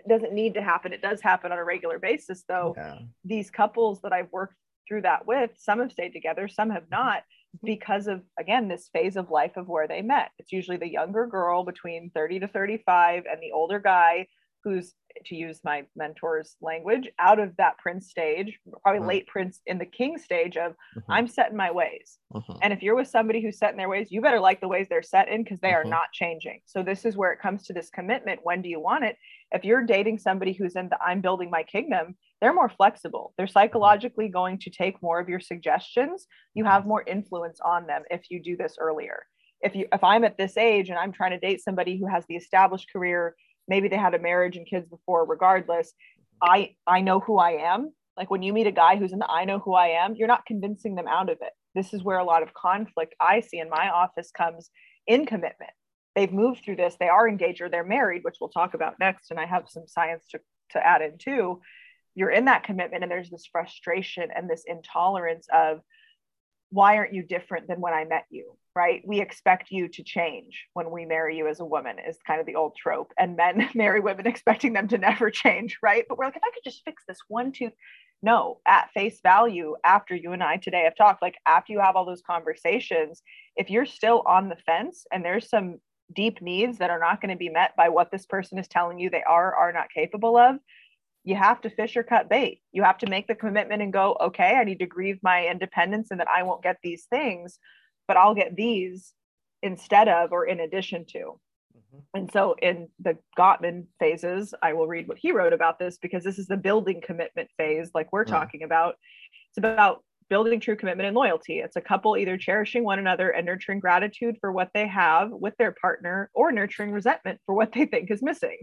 doesn't 0.08 0.32
need 0.32 0.54
to 0.54 0.62
happen. 0.62 0.92
It 0.92 1.02
does 1.02 1.20
happen 1.20 1.52
on 1.52 1.58
a 1.58 1.64
regular 1.64 1.98
basis 1.98 2.44
though. 2.46 2.74
Yeah. 2.76 2.98
These 3.24 3.50
couples 3.50 4.02
that 4.02 4.12
I've 4.12 4.30
worked 4.30 4.54
through 4.90 5.02
that 5.02 5.26
with, 5.26 5.52
some 5.56 5.78
have 5.78 5.92
stayed 5.92 6.12
together, 6.12 6.48
some 6.48 6.68
have 6.70 6.90
not 6.90 7.22
because 7.64 8.06
of 8.06 8.22
again 8.38 8.68
this 8.68 8.90
phase 8.92 9.16
of 9.16 9.30
life 9.30 9.56
of 9.56 9.68
where 9.68 9.88
they 9.88 10.02
met. 10.02 10.30
It's 10.38 10.52
usually 10.52 10.76
the 10.76 10.90
younger 10.90 11.26
girl 11.26 11.64
between 11.64 12.10
30 12.14 12.40
to 12.40 12.48
35 12.48 13.24
and 13.30 13.40
the 13.40 13.52
older 13.52 13.78
guy 13.78 14.26
who's 14.62 14.92
to 15.26 15.34
use 15.34 15.60
my 15.64 15.84
mentor's 15.96 16.56
language 16.60 17.08
out 17.18 17.38
of 17.38 17.56
that 17.56 17.76
prince 17.78 18.08
stage 18.08 18.58
probably 18.82 19.00
mm-hmm. 19.00 19.08
late 19.08 19.26
prince 19.26 19.60
in 19.66 19.78
the 19.78 19.86
king 19.86 20.16
stage 20.16 20.56
of 20.56 20.72
mm-hmm. 20.72 21.12
i'm 21.12 21.26
set 21.26 21.50
in 21.50 21.56
my 21.56 21.70
ways 21.70 22.18
mm-hmm. 22.32 22.52
and 22.62 22.72
if 22.72 22.82
you're 22.82 22.94
with 22.94 23.08
somebody 23.08 23.42
who's 23.42 23.58
set 23.58 23.72
in 23.72 23.76
their 23.76 23.88
ways 23.88 24.08
you 24.10 24.20
better 24.20 24.38
like 24.38 24.60
the 24.60 24.68
ways 24.68 24.86
they're 24.88 25.02
set 25.02 25.28
in 25.28 25.42
because 25.42 25.58
they 25.60 25.72
are 25.72 25.80
mm-hmm. 25.80 25.90
not 25.90 26.12
changing 26.12 26.60
so 26.64 26.82
this 26.82 27.04
is 27.04 27.16
where 27.16 27.32
it 27.32 27.40
comes 27.40 27.64
to 27.64 27.72
this 27.72 27.90
commitment 27.90 28.40
when 28.44 28.62
do 28.62 28.68
you 28.68 28.78
want 28.78 29.04
it 29.04 29.16
if 29.50 29.64
you're 29.64 29.84
dating 29.84 30.18
somebody 30.18 30.52
who's 30.52 30.76
in 30.76 30.88
the 30.88 31.02
i'm 31.02 31.20
building 31.20 31.50
my 31.50 31.62
kingdom 31.64 32.14
they're 32.40 32.54
more 32.54 32.68
flexible. 32.68 33.34
They're 33.36 33.46
mm-hmm. 33.46 33.52
psychologically 33.52 34.28
going 34.28 34.58
to 34.60 34.70
take 34.70 35.02
more 35.02 35.20
of 35.20 35.28
your 35.28 35.40
suggestions. 35.40 36.26
You 36.54 36.64
have 36.64 36.86
more 36.86 37.02
influence 37.06 37.60
on 37.60 37.86
them 37.86 38.02
if 38.10 38.30
you 38.30 38.42
do 38.42 38.56
this 38.56 38.76
earlier. 38.80 39.24
If 39.60 39.74
you 39.74 39.86
if 39.92 40.02
i'm 40.02 40.24
at 40.24 40.38
this 40.38 40.56
age 40.56 40.88
and 40.88 40.98
i'm 40.98 41.12
trying 41.12 41.32
to 41.32 41.38
date 41.38 41.62
somebody 41.62 41.98
who 41.98 42.06
has 42.06 42.24
the 42.26 42.36
established 42.36 42.90
career 42.90 43.34
maybe 43.68 43.88
they 43.88 43.98
had 43.98 44.14
a 44.14 44.18
marriage 44.18 44.56
and 44.56 44.66
kids 44.66 44.88
before 44.88 45.26
regardless 45.26 45.92
i 46.40 46.74
i 46.86 47.02
know 47.02 47.20
who 47.20 47.38
i 47.38 47.50
am. 47.50 47.92
Like 48.16 48.30
when 48.30 48.42
you 48.42 48.54
meet 48.54 48.66
a 48.66 48.72
guy 48.72 48.96
who's 48.96 49.12
in 49.12 49.18
the 49.18 49.30
i 49.30 49.44
know 49.44 49.58
who 49.58 49.74
i 49.74 49.88
am 49.88 50.14
you're 50.14 50.28
not 50.28 50.46
convincing 50.46 50.94
them 50.94 51.06
out 51.06 51.28
of 51.28 51.38
it. 51.42 51.52
This 51.74 51.92
is 51.92 52.02
where 52.02 52.16
a 52.16 52.24
lot 52.24 52.42
of 52.42 52.54
conflict 52.54 53.14
i 53.20 53.40
see 53.40 53.58
in 53.58 53.68
my 53.68 53.90
office 53.90 54.30
comes 54.30 54.70
in 55.06 55.26
commitment. 55.26 55.72
They've 56.16 56.32
moved 56.32 56.64
through 56.64 56.76
this. 56.76 56.96
They 56.98 57.08
are 57.08 57.28
engaged 57.28 57.60
or 57.60 57.68
they're 57.68 57.84
married 57.84 58.24
which 58.24 58.36
we'll 58.40 58.48
talk 58.48 58.72
about 58.72 58.98
next 58.98 59.30
and 59.30 59.38
i 59.38 59.44
have 59.44 59.64
some 59.68 59.86
science 59.86 60.24
to, 60.30 60.40
to 60.70 60.86
add 60.86 61.02
in 61.02 61.18
too 61.18 61.60
you're 62.14 62.30
in 62.30 62.46
that 62.46 62.64
commitment 62.64 63.02
and 63.02 63.10
there's 63.10 63.30
this 63.30 63.48
frustration 63.50 64.28
and 64.34 64.48
this 64.48 64.64
intolerance 64.66 65.46
of 65.52 65.80
why 66.70 66.96
aren't 66.96 67.14
you 67.14 67.22
different 67.22 67.66
than 67.68 67.80
when 67.80 67.92
I 67.92 68.04
met 68.04 68.26
you? 68.30 68.56
Right? 68.74 69.02
We 69.04 69.20
expect 69.20 69.70
you 69.70 69.88
to 69.88 70.04
change 70.04 70.66
when 70.74 70.90
we 70.90 71.04
marry 71.04 71.36
you 71.36 71.48
as 71.48 71.58
a 71.58 71.64
woman, 71.64 71.96
is 71.98 72.18
kind 72.24 72.40
of 72.40 72.46
the 72.46 72.54
old 72.54 72.76
trope. 72.76 73.12
And 73.18 73.36
men 73.36 73.68
marry 73.74 74.00
women 74.00 74.26
expecting 74.26 74.72
them 74.72 74.88
to 74.88 74.98
never 74.98 75.30
change, 75.30 75.78
right? 75.82 76.04
But 76.08 76.18
we're 76.18 76.26
like, 76.26 76.36
if 76.36 76.42
I 76.44 76.50
could 76.54 76.64
just 76.64 76.84
fix 76.84 77.02
this 77.06 77.18
one 77.28 77.52
tooth. 77.52 77.72
No, 78.22 78.60
at 78.66 78.90
face 78.92 79.18
value, 79.22 79.76
after 79.82 80.14
you 80.14 80.32
and 80.32 80.42
I 80.42 80.58
today 80.58 80.84
have 80.84 80.94
talked, 80.94 81.22
like 81.22 81.36
after 81.46 81.72
you 81.72 81.80
have 81.80 81.96
all 81.96 82.04
those 82.04 82.22
conversations, 82.22 83.22
if 83.56 83.70
you're 83.70 83.86
still 83.86 84.22
on 84.26 84.50
the 84.50 84.58
fence 84.66 85.06
and 85.10 85.24
there's 85.24 85.48
some 85.48 85.78
deep 86.14 86.42
needs 86.42 86.78
that 86.78 86.90
are 86.90 86.98
not 86.98 87.20
going 87.20 87.30
to 87.30 87.38
be 87.38 87.48
met 87.48 87.74
by 87.76 87.88
what 87.88 88.10
this 88.10 88.26
person 88.26 88.58
is 88.58 88.68
telling 88.68 88.98
you 88.98 89.08
they 89.10 89.22
are 89.22 89.54
are 89.54 89.72
not 89.72 89.90
capable 89.90 90.36
of, 90.36 90.56
you 91.24 91.34
have 91.34 91.60
to 91.62 91.70
fish 91.70 91.96
or 91.96 92.02
cut 92.02 92.28
bait. 92.28 92.60
You 92.72 92.82
have 92.82 92.98
to 92.98 93.10
make 93.10 93.26
the 93.26 93.34
commitment 93.34 93.82
and 93.82 93.92
go, 93.92 94.16
okay, 94.20 94.56
I 94.56 94.64
need 94.64 94.78
to 94.78 94.86
grieve 94.86 95.18
my 95.22 95.46
independence 95.46 96.10
and 96.10 96.20
that 96.20 96.28
I 96.28 96.42
won't 96.42 96.62
get 96.62 96.78
these 96.82 97.06
things, 97.10 97.58
but 98.08 98.16
I'll 98.16 98.34
get 98.34 98.56
these 98.56 99.12
instead 99.62 100.08
of 100.08 100.32
or 100.32 100.46
in 100.46 100.60
addition 100.60 101.04
to. 101.10 101.38
Mm-hmm. 101.76 101.98
And 102.14 102.32
so 102.32 102.56
in 102.62 102.88
the 102.98 103.18
Gottman 103.38 103.84
phases, 103.98 104.54
I 104.62 104.72
will 104.72 104.86
read 104.86 105.08
what 105.08 105.18
he 105.18 105.32
wrote 105.32 105.52
about 105.52 105.78
this 105.78 105.98
because 105.98 106.24
this 106.24 106.38
is 106.38 106.46
the 106.46 106.56
building 106.56 107.02
commitment 107.04 107.50
phase, 107.58 107.90
like 107.94 108.12
we're 108.12 108.24
talking 108.24 108.62
about. 108.62 108.94
It's 109.50 109.58
about 109.58 110.02
building 110.30 110.60
true 110.60 110.76
commitment 110.76 111.08
and 111.08 111.16
loyalty. 111.16 111.58
It's 111.58 111.76
a 111.76 111.80
couple 111.80 112.16
either 112.16 112.38
cherishing 112.38 112.84
one 112.84 113.00
another 113.00 113.30
and 113.30 113.44
nurturing 113.44 113.80
gratitude 113.80 114.36
for 114.40 114.52
what 114.52 114.70
they 114.72 114.86
have 114.86 115.30
with 115.30 115.54
their 115.58 115.72
partner 115.72 116.30
or 116.32 116.52
nurturing 116.52 116.92
resentment 116.92 117.40
for 117.44 117.54
what 117.54 117.72
they 117.72 117.84
think 117.84 118.10
is 118.10 118.22
missing. 118.22 118.56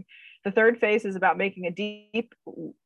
The 0.44 0.52
third 0.52 0.78
phase 0.78 1.04
is 1.04 1.16
about 1.16 1.36
making 1.36 1.66
a 1.66 1.70
deep 1.70 2.34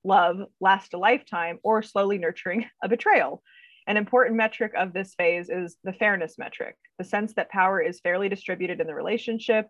love 0.04 0.38
last 0.60 0.94
a 0.94 0.98
lifetime 0.98 1.58
or 1.62 1.82
slowly 1.82 2.18
nurturing 2.18 2.66
a 2.82 2.88
betrayal. 2.88 3.42
An 3.86 3.96
important 3.96 4.36
metric 4.36 4.72
of 4.76 4.92
this 4.92 5.14
phase 5.14 5.50
is 5.50 5.76
the 5.82 5.92
fairness 5.92 6.38
metric, 6.38 6.76
the 6.98 7.04
sense 7.04 7.34
that 7.34 7.50
power 7.50 7.80
is 7.80 8.00
fairly 8.00 8.28
distributed 8.28 8.80
in 8.80 8.86
the 8.86 8.94
relationship 8.94 9.68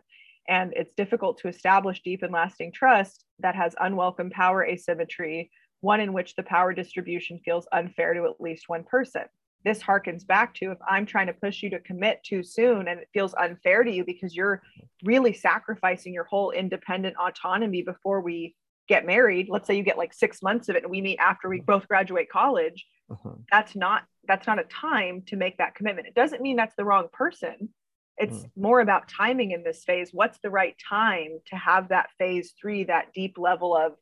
and 0.48 0.72
it's 0.74 0.94
difficult 0.94 1.38
to 1.38 1.48
establish 1.48 2.02
deep 2.02 2.22
and 2.22 2.32
lasting 2.32 2.72
trust 2.72 3.24
that 3.38 3.54
has 3.54 3.74
unwelcome 3.80 4.30
power 4.30 4.64
asymmetry, 4.66 5.50
one 5.80 6.00
in 6.00 6.12
which 6.12 6.34
the 6.34 6.42
power 6.42 6.74
distribution 6.74 7.38
feels 7.44 7.68
unfair 7.72 8.12
to 8.14 8.24
at 8.24 8.40
least 8.40 8.64
one 8.68 8.84
person 8.84 9.22
this 9.64 9.80
harkens 9.82 10.26
back 10.26 10.54
to 10.54 10.72
if 10.72 10.78
I'm 10.88 11.06
trying 11.06 11.28
to 11.28 11.32
push 11.32 11.62
you 11.62 11.70
to 11.70 11.80
commit 11.80 12.22
too 12.24 12.42
soon 12.42 12.88
and 12.88 13.00
it 13.00 13.08
feels 13.12 13.34
unfair 13.34 13.84
to 13.84 13.90
you 13.90 14.04
because 14.04 14.34
you're 14.34 14.62
really 15.04 15.32
sacrificing 15.32 16.12
your 16.12 16.24
whole 16.24 16.50
independent 16.50 17.16
autonomy 17.16 17.82
before 17.82 18.20
we 18.20 18.54
get 18.88 19.06
married. 19.06 19.48
Let's 19.48 19.66
say 19.66 19.76
you 19.76 19.82
get 19.82 19.98
like 19.98 20.12
six 20.12 20.42
months 20.42 20.68
of 20.68 20.76
it 20.76 20.82
and 20.82 20.90
we 20.90 21.00
meet 21.00 21.18
after 21.18 21.48
we 21.48 21.60
both 21.60 21.88
graduate 21.88 22.28
college. 22.30 22.86
Uh-huh. 23.10 23.34
That's 23.50 23.76
not 23.76 24.02
that's 24.26 24.46
not 24.46 24.58
a 24.58 24.64
time 24.64 25.22
to 25.26 25.36
make 25.36 25.58
that 25.58 25.74
commitment. 25.74 26.06
It 26.06 26.14
doesn't 26.14 26.42
mean 26.42 26.56
that's 26.56 26.76
the 26.76 26.84
wrong 26.84 27.08
person. 27.12 27.70
It's 28.18 28.38
mm. 28.38 28.50
more 28.56 28.80
about 28.80 29.08
timing 29.08 29.50
in 29.50 29.64
this 29.64 29.84
phase. 29.84 30.10
What's 30.12 30.38
the 30.38 30.50
right 30.50 30.76
time 30.88 31.38
to 31.46 31.56
have 31.56 31.88
that 31.88 32.10
phase 32.18 32.52
three, 32.60 32.84
that 32.84 33.12
deep 33.12 33.36
level 33.38 33.76
of 33.76 33.94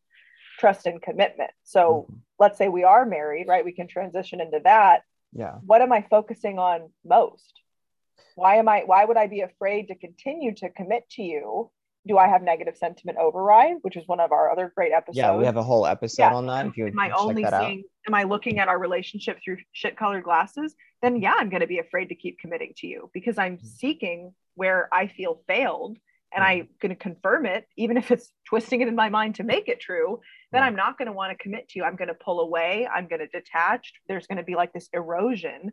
trust 0.58 0.86
and 0.86 1.00
commitment? 1.00 1.52
So 1.64 2.06
mm-hmm. 2.10 2.18
let's 2.38 2.58
say 2.58 2.68
we 2.68 2.84
are 2.84 3.06
married, 3.06 3.48
right? 3.48 3.64
We 3.64 3.72
can 3.72 3.88
transition 3.88 4.40
into 4.40 4.60
that 4.64 5.02
yeah 5.32 5.54
what 5.64 5.82
am 5.82 5.92
i 5.92 6.04
focusing 6.10 6.58
on 6.58 6.90
most 7.04 7.60
why 8.34 8.56
am 8.56 8.68
i 8.68 8.82
why 8.86 9.04
would 9.04 9.16
i 9.16 9.26
be 9.26 9.40
afraid 9.40 9.88
to 9.88 9.94
continue 9.94 10.54
to 10.54 10.68
commit 10.70 11.08
to 11.10 11.22
you 11.22 11.70
do 12.06 12.18
i 12.18 12.26
have 12.26 12.42
negative 12.42 12.76
sentiment 12.76 13.18
override 13.18 13.76
which 13.82 13.96
is 13.96 14.06
one 14.06 14.20
of 14.20 14.32
our 14.32 14.50
other 14.50 14.72
great 14.74 14.92
episodes 14.92 15.18
yeah 15.18 15.34
we 15.34 15.44
have 15.44 15.56
a 15.56 15.62
whole 15.62 15.86
episode 15.86 16.22
yeah. 16.22 16.34
on 16.34 16.46
that 16.46 16.66
if 16.66 16.76
you 16.76 16.86
am 16.86 16.98
i 16.98 17.10
only 17.10 17.42
seeing 17.42 17.46
out. 17.46 18.08
am 18.08 18.14
i 18.14 18.22
looking 18.22 18.58
at 18.58 18.68
our 18.68 18.78
relationship 18.78 19.38
through 19.44 19.58
shit 19.72 19.96
colored 19.96 20.24
glasses 20.24 20.74
then 21.02 21.20
yeah 21.20 21.34
i'm 21.38 21.48
going 21.48 21.60
to 21.60 21.66
be 21.66 21.78
afraid 21.78 22.08
to 22.08 22.14
keep 22.14 22.38
committing 22.38 22.72
to 22.76 22.86
you 22.86 23.10
because 23.12 23.38
i'm 23.38 23.56
mm-hmm. 23.56 23.66
seeking 23.66 24.32
where 24.54 24.88
i 24.92 25.06
feel 25.06 25.42
failed 25.46 25.96
and 26.32 26.44
i'm 26.44 26.68
going 26.80 26.90
to 26.90 26.96
confirm 26.96 27.46
it 27.46 27.66
even 27.76 27.96
if 27.96 28.10
it's 28.10 28.32
twisting 28.48 28.80
it 28.80 28.88
in 28.88 28.94
my 28.94 29.08
mind 29.08 29.34
to 29.34 29.42
make 29.42 29.68
it 29.68 29.80
true 29.80 30.20
then 30.52 30.62
I'm 30.62 30.76
not 30.76 30.98
going 30.98 31.06
to 31.06 31.12
want 31.12 31.36
to 31.36 31.42
commit 31.42 31.68
to 31.68 31.78
you. 31.78 31.84
I'm 31.84 31.96
going 31.96 32.08
to 32.08 32.14
pull 32.14 32.40
away. 32.40 32.88
I'm 32.92 33.06
going 33.06 33.20
to 33.20 33.26
detach. 33.28 33.92
There's 34.08 34.26
going 34.26 34.38
to 34.38 34.44
be 34.44 34.56
like 34.56 34.72
this 34.72 34.88
erosion 34.92 35.72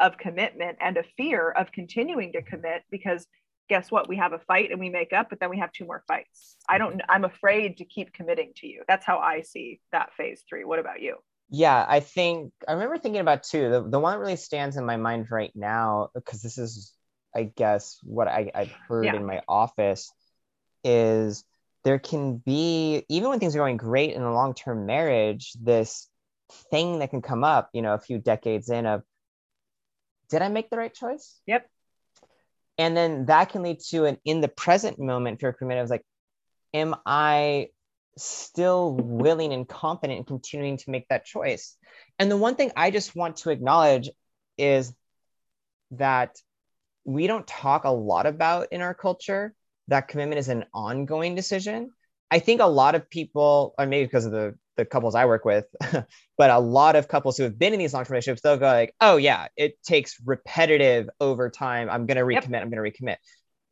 of 0.00 0.18
commitment 0.18 0.78
and 0.80 0.96
a 0.96 1.04
fear 1.16 1.50
of 1.50 1.72
continuing 1.72 2.32
to 2.32 2.42
commit 2.42 2.82
because 2.90 3.26
guess 3.68 3.90
what? 3.90 4.08
We 4.08 4.16
have 4.16 4.32
a 4.32 4.38
fight 4.40 4.70
and 4.70 4.78
we 4.78 4.90
make 4.90 5.12
up, 5.12 5.28
but 5.30 5.40
then 5.40 5.50
we 5.50 5.58
have 5.58 5.72
two 5.72 5.86
more 5.86 6.04
fights. 6.06 6.56
I 6.68 6.78
don't, 6.78 7.00
I'm 7.08 7.24
afraid 7.24 7.78
to 7.78 7.84
keep 7.84 8.12
committing 8.12 8.52
to 8.56 8.66
you. 8.66 8.82
That's 8.86 9.06
how 9.06 9.18
I 9.18 9.42
see 9.42 9.80
that 9.92 10.10
phase 10.16 10.42
three. 10.48 10.64
What 10.64 10.78
about 10.78 11.00
you? 11.00 11.16
Yeah, 11.48 11.84
I 11.88 12.00
think 12.00 12.52
I 12.66 12.72
remember 12.72 12.98
thinking 12.98 13.20
about 13.20 13.44
two. 13.44 13.70
The, 13.70 13.88
the 13.88 14.00
one 14.00 14.12
that 14.12 14.18
really 14.18 14.36
stands 14.36 14.76
in 14.76 14.84
my 14.84 14.96
mind 14.96 15.30
right 15.30 15.52
now, 15.54 16.10
because 16.14 16.42
this 16.42 16.58
is, 16.58 16.92
I 17.36 17.52
guess, 17.54 17.98
what 18.02 18.28
I, 18.28 18.50
I've 18.54 18.72
heard 18.88 19.04
yeah. 19.04 19.16
in 19.16 19.26
my 19.26 19.42
office 19.46 20.10
is 20.82 21.44
there 21.84 21.98
can 21.98 22.38
be 22.38 23.04
even 23.08 23.28
when 23.28 23.38
things 23.38 23.54
are 23.54 23.58
going 23.58 23.76
great 23.76 24.14
in 24.14 24.22
a 24.22 24.32
long-term 24.32 24.86
marriage 24.86 25.52
this 25.60 26.08
thing 26.70 27.00
that 27.00 27.10
can 27.10 27.22
come 27.22 27.44
up 27.44 27.70
you 27.72 27.82
know 27.82 27.94
a 27.94 27.98
few 27.98 28.18
decades 28.18 28.70
in 28.70 28.86
of 28.86 29.02
did 30.30 30.42
i 30.42 30.48
make 30.48 30.70
the 30.70 30.76
right 30.76 30.92
choice? 30.92 31.40
Yep. 31.46 31.68
And 32.78 32.96
then 32.96 33.26
that 33.26 33.50
can 33.50 33.62
lead 33.62 33.80
to 33.90 34.04
an 34.04 34.18
in 34.24 34.40
the 34.40 34.48
present 34.48 34.98
moment 34.98 35.40
for 35.40 35.52
committed 35.52 35.82
was 35.82 35.90
like 35.90 36.04
am 36.74 36.94
i 37.04 37.68
still 38.18 38.94
willing 38.94 39.52
and 39.52 39.68
confident 39.68 40.18
in 40.18 40.24
continuing 40.24 40.78
to 40.78 40.90
make 40.90 41.06
that 41.08 41.24
choice? 41.24 41.76
And 42.18 42.30
the 42.30 42.36
one 42.36 42.56
thing 42.56 42.72
i 42.76 42.90
just 42.90 43.14
want 43.14 43.36
to 43.38 43.50
acknowledge 43.50 44.10
is 44.58 44.92
that 45.92 46.36
we 47.06 47.26
don't 47.26 47.46
talk 47.46 47.84
a 47.84 47.90
lot 47.90 48.26
about 48.26 48.68
in 48.72 48.80
our 48.82 48.94
culture 48.94 49.54
that 49.88 50.08
commitment 50.08 50.38
is 50.38 50.48
an 50.48 50.64
ongoing 50.74 51.34
decision. 51.34 51.90
I 52.30 52.40
think 52.40 52.60
a 52.60 52.66
lot 52.66 52.96
of 52.96 53.08
people, 53.08 53.74
or 53.78 53.86
maybe 53.86 54.06
because 54.06 54.26
of 54.26 54.32
the 54.32 54.56
the 54.76 54.84
couples 54.84 55.14
I 55.14 55.24
work 55.24 55.46
with, 55.46 55.64
but 56.36 56.50
a 56.50 56.58
lot 56.58 56.96
of 56.96 57.08
couples 57.08 57.38
who 57.38 57.44
have 57.44 57.58
been 57.58 57.72
in 57.72 57.78
these 57.78 57.94
long-term 57.94 58.12
relationships, 58.12 58.42
they'll 58.42 58.58
go 58.58 58.66
like, 58.66 58.94
"Oh 59.00 59.16
yeah, 59.16 59.46
it 59.56 59.82
takes 59.82 60.16
repetitive 60.24 61.08
over 61.20 61.48
time. 61.48 61.88
I'm 61.88 62.04
going 62.04 62.18
to 62.18 62.24
recommit. 62.24 62.52
Yep. 62.52 62.62
I'm 62.62 62.70
going 62.70 62.84
to 62.84 62.90
recommit." 62.90 63.16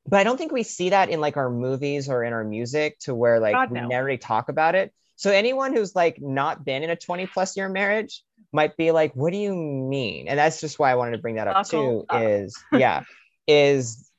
but 0.07 0.21
I 0.21 0.25
don't 0.25 0.37
think 0.37 0.53
we 0.53 0.63
see 0.63 0.91
that 0.91 1.09
in 1.09 1.21
like 1.21 1.37
our 1.37 1.51
movies 1.51 2.09
or 2.09 2.25
in 2.25 2.33
our 2.33 2.45
music 2.45 2.99
to 3.01 3.15
where 3.15 3.41
like 3.41 3.55
God, 3.55 3.71
we 3.71 3.81
never 3.81 4.05
really 4.05 4.19
talk 4.19 4.49
about 4.49 4.75
it. 4.75 4.93
So 5.17 5.31
anyone 5.31 5.75
who's 5.75 5.95
like 5.95 6.21
not 6.21 6.65
been 6.65 6.83
in 6.83 6.91
a 6.91 6.97
20 6.97 7.27
plus 7.27 7.57
year 7.57 7.69
marriage 7.69 8.23
might 8.53 8.77
be 8.77 8.91
like, 8.91 9.15
what 9.15 9.33
do 9.33 9.39
you 9.39 9.55
mean? 9.55 10.29
And 10.29 10.39
that's 10.39 10.61
just 10.61 10.79
why 10.79 10.91
I 10.91 10.97
wanted 10.97 11.13
to 11.13 11.19
bring 11.19 11.37
that 11.37 11.49
up 11.49 11.65
Buckle 11.65 12.03
too, 12.03 12.07
up. 12.11 12.23
is 12.23 12.57
yeah, 12.73 13.03
is 13.47 14.11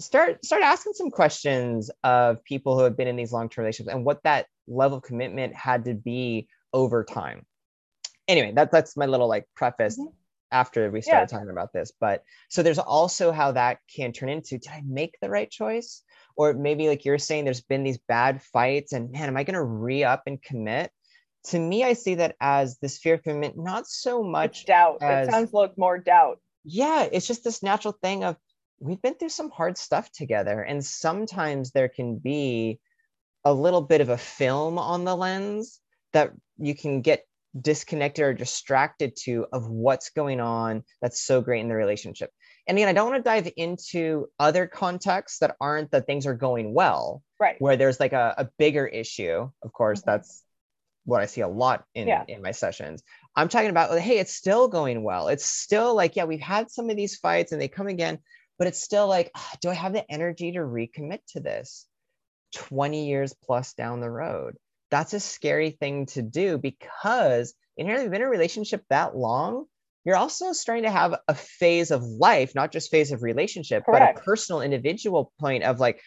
start 0.00 0.44
start 0.44 0.62
asking 0.62 0.92
some 0.94 1.10
questions 1.10 1.90
of 2.02 2.42
people 2.44 2.76
who 2.76 2.84
have 2.84 2.96
been 2.96 3.08
in 3.08 3.16
these 3.16 3.32
long-term 3.32 3.62
relationships 3.62 3.94
and 3.94 4.04
what 4.04 4.22
that 4.24 4.46
level 4.66 4.98
of 4.98 5.04
commitment 5.04 5.54
had 5.54 5.84
to 5.84 5.94
be 5.94 6.48
over 6.72 7.04
time. 7.04 7.44
Anyway, 8.26 8.52
that, 8.52 8.72
that's 8.72 8.96
my 8.96 9.06
little 9.06 9.28
like 9.28 9.46
preface 9.54 9.98
Mhm. 9.98 10.12
after 10.50 10.90
we 10.90 11.00
started 11.02 11.28
talking 11.28 11.50
about 11.50 11.72
this. 11.72 11.92
But 12.00 12.24
so 12.48 12.62
there's 12.62 12.78
also 12.78 13.30
how 13.32 13.52
that 13.52 13.78
can 13.94 14.12
turn 14.12 14.28
into 14.30 14.58
did 14.58 14.70
I 14.70 14.82
make 14.86 15.16
the 15.20 15.30
right 15.30 15.50
choice? 15.50 16.02
Or 16.36 16.52
maybe 16.54 16.88
like 16.88 17.04
you're 17.04 17.18
saying, 17.18 17.44
there's 17.44 17.60
been 17.60 17.84
these 17.84 17.98
bad 18.08 18.42
fights, 18.42 18.92
and 18.92 19.10
man, 19.12 19.28
am 19.28 19.36
I 19.36 19.44
going 19.44 19.54
to 19.54 19.62
re 19.62 20.02
up 20.02 20.22
and 20.26 20.42
commit? 20.42 20.90
To 21.48 21.58
me, 21.60 21.84
I 21.84 21.92
see 21.92 22.16
that 22.16 22.34
as 22.40 22.78
this 22.78 22.98
fear 22.98 23.14
of 23.14 23.22
commitment, 23.22 23.56
not 23.58 23.86
so 23.86 24.22
It's 24.22 24.32
much 24.32 24.64
doubt. 24.66 24.98
as- 25.02 25.28
it 25.28 25.30
sounds 25.30 25.52
like 25.52 25.76
more 25.78 25.98
doubt. 25.98 26.40
yeah, 26.64 27.02
it's 27.12 27.26
just 27.28 27.44
this 27.44 27.62
natural 27.62 27.92
thing 28.02 28.24
of 28.24 28.36
we've 28.80 29.00
been 29.00 29.14
through 29.14 29.28
some 29.30 29.50
hard 29.50 29.78
stuff 29.78 30.10
together, 30.12 30.60
and 30.62 30.84
sometimes 30.84 31.70
there 31.70 31.88
can 31.88 32.18
be 32.18 32.80
a 33.44 33.52
little 33.52 33.82
bit 33.82 34.00
of 34.00 34.08
a 34.08 34.18
film 34.18 34.78
on 34.78 35.04
the 35.04 35.16
lens 35.16 35.80
that 36.12 36.32
you 36.58 36.74
can 36.74 37.00
get 37.02 37.24
disconnected 37.60 38.24
or 38.24 38.34
distracted 38.34 39.14
to 39.14 39.46
of 39.52 39.68
what's 39.68 40.10
going 40.10 40.40
on 40.40 40.82
that's 41.00 41.20
so 41.20 41.40
great 41.40 41.60
in 41.60 41.68
the 41.68 41.74
relationship. 41.74 42.30
And 42.66 42.76
again, 42.78 42.88
I 42.88 42.92
don't 42.92 43.10
want 43.10 43.22
to 43.22 43.30
dive 43.30 43.52
into 43.56 44.26
other 44.38 44.66
contexts 44.66 45.38
that 45.38 45.54
aren't 45.60 45.90
that 45.92 46.06
things 46.06 46.26
are 46.26 46.34
going 46.34 46.74
well, 46.74 47.22
Right. 47.38 47.60
where 47.60 47.76
there's 47.76 48.00
like 48.00 48.12
a, 48.12 48.34
a 48.38 48.48
bigger 48.58 48.86
issue. 48.86 49.50
Of 49.62 49.72
course, 49.72 50.00
Mhm. 50.00 50.06
that's 50.06 50.42
what 51.04 51.20
I 51.20 51.26
see 51.26 51.42
a 51.42 51.48
lot 51.48 51.84
in, 51.94 52.08
Yeah. 52.08 52.24
in 52.26 52.40
my 52.42 52.50
sessions. 52.52 53.02
I'm 53.36 53.48
talking 53.48 53.70
about, 53.70 53.96
hey, 53.98 54.18
it's 54.18 54.34
still 54.34 54.66
going 54.68 55.04
well. 55.04 55.28
It's 55.28 55.44
still 55.44 55.94
like, 55.94 56.16
yeah, 56.16 56.24
we've 56.24 56.40
had 56.40 56.70
some 56.70 56.88
of 56.88 56.96
these 56.96 57.18
fights 57.18 57.52
and 57.52 57.60
they 57.60 57.68
come 57.68 57.88
again, 57.88 58.18
but 58.58 58.66
it's 58.66 58.82
still 58.82 59.08
like, 59.08 59.30
ah, 59.34 59.52
do 59.60 59.70
I 59.70 59.74
have 59.74 59.92
the 59.92 60.10
energy 60.10 60.52
to 60.52 60.60
recommit 60.60 61.20
to 61.28 61.40
this 61.40 61.86
20 62.54 63.06
years 63.06 63.34
plus 63.44 63.74
down 63.74 64.00
the 64.00 64.10
road? 64.10 64.56
That's 64.90 65.14
a 65.14 65.20
scary 65.20 65.70
thing 65.70 66.06
to 66.06 66.22
do 66.22 66.58
because 66.58 67.54
inherently, 67.76 68.08
been 68.08 68.22
in 68.22 68.28
a 68.28 68.30
relationship 68.30 68.84
that 68.90 69.16
long, 69.16 69.64
you're 70.04 70.16
also 70.16 70.52
starting 70.52 70.84
to 70.84 70.90
have 70.90 71.16
a 71.28 71.34
phase 71.34 71.90
of 71.90 72.02
life, 72.04 72.54
not 72.54 72.72
just 72.72 72.90
phase 72.90 73.10
of 73.10 73.22
relationship, 73.22 73.84
but 73.86 74.02
a 74.02 74.20
personal 74.20 74.60
individual 74.60 75.32
point 75.40 75.64
of 75.64 75.80
like, 75.80 76.00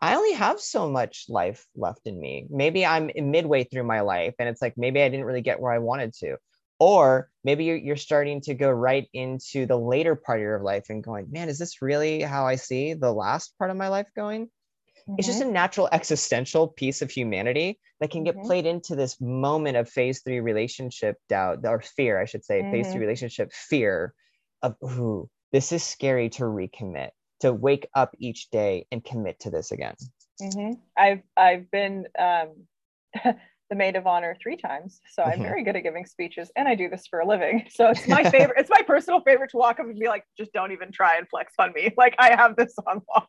I 0.00 0.16
only 0.16 0.32
have 0.32 0.60
so 0.60 0.88
much 0.88 1.26
life 1.28 1.66
left 1.76 2.06
in 2.06 2.18
me. 2.18 2.46
Maybe 2.48 2.86
I'm 2.86 3.10
midway 3.16 3.64
through 3.64 3.84
my 3.84 4.00
life 4.00 4.34
and 4.38 4.48
it's 4.48 4.62
like 4.62 4.74
maybe 4.76 5.02
I 5.02 5.08
didn't 5.08 5.26
really 5.26 5.42
get 5.42 5.60
where 5.60 5.72
I 5.72 5.78
wanted 5.78 6.14
to. 6.20 6.36
Or 6.80 7.30
maybe 7.44 7.64
you're, 7.64 7.76
you're 7.76 7.96
starting 7.96 8.40
to 8.42 8.54
go 8.54 8.70
right 8.70 9.08
into 9.12 9.66
the 9.66 9.76
later 9.78 10.14
part 10.16 10.38
of 10.38 10.42
your 10.42 10.62
life 10.62 10.86
and 10.90 11.02
going, 11.02 11.30
man, 11.30 11.48
is 11.48 11.58
this 11.58 11.82
really 11.82 12.22
how 12.22 12.46
I 12.46 12.56
see 12.56 12.94
the 12.94 13.12
last 13.12 13.56
part 13.58 13.70
of 13.70 13.76
my 13.76 13.88
life 13.88 14.08
going? 14.14 14.50
It's 15.16 15.26
just 15.26 15.40
Mhm. 15.40 15.42
a 15.42 15.44
natural 15.44 15.88
existential 15.92 16.68
piece 16.68 17.02
of 17.02 17.10
humanity 17.10 17.80
that 18.00 18.10
can 18.10 18.24
get 18.24 18.40
Mhm. 18.40 18.42
played 18.42 18.66
into 18.66 18.96
this 18.96 19.20
moment 19.20 19.76
of 19.76 19.88
phase 19.88 20.22
three 20.22 20.40
relationship 20.40 21.16
doubt 21.28 21.66
or 21.66 21.80
fear, 21.80 22.20
I 22.20 22.24
should 22.24 22.44
say, 22.44 22.64
phase 22.70 22.90
Mhm. 22.90 22.92
three 22.92 23.00
relationship 23.02 23.52
fear 23.52 24.14
of, 24.62 24.76
ooh, 24.84 25.28
this 25.52 25.72
is 25.72 25.82
scary 25.82 26.30
to 26.30 26.44
recommit, 26.44 27.10
to 27.40 27.52
wake 27.52 27.88
up 27.94 28.14
each 28.18 28.50
day 28.50 28.86
and 28.92 29.04
commit 29.04 29.40
to 29.40 29.50
this 29.50 29.72
again. 29.72 29.96
Mhm. 30.40 30.80
I've 30.96 31.22
I've 31.36 31.70
been 31.70 32.06
um, 32.18 32.68
the 33.70 33.76
maid 33.76 33.96
of 33.96 34.06
honor 34.06 34.34
three 34.42 34.56
times, 34.56 35.00
so 35.10 35.22
I'm 35.22 35.40
Mhm. 35.40 35.42
very 35.42 35.62
good 35.62 35.76
at 35.76 35.82
giving 35.82 36.06
speeches, 36.06 36.50
and 36.56 36.66
I 36.66 36.74
do 36.74 36.88
this 36.88 37.06
for 37.06 37.20
a 37.20 37.26
living. 37.26 37.66
So 37.70 37.90
it's 37.90 38.06
my 38.08 38.22
favorite. 38.30 38.58
it's 38.58 38.70
my 38.70 38.82
personal 38.82 39.20
favorite 39.20 39.50
to 39.50 39.58
walk 39.58 39.78
up 39.78 39.86
and 39.86 39.98
be 39.98 40.08
like, 40.08 40.24
just 40.38 40.52
don't 40.52 40.72
even 40.72 40.90
try 40.90 41.16
and 41.16 41.28
flex 41.28 41.52
on 41.58 41.72
me. 41.74 41.92
Like 41.98 42.14
I 42.18 42.34
have 42.34 42.56
this 42.56 42.74
on 42.86 43.02
lock. 43.14 43.28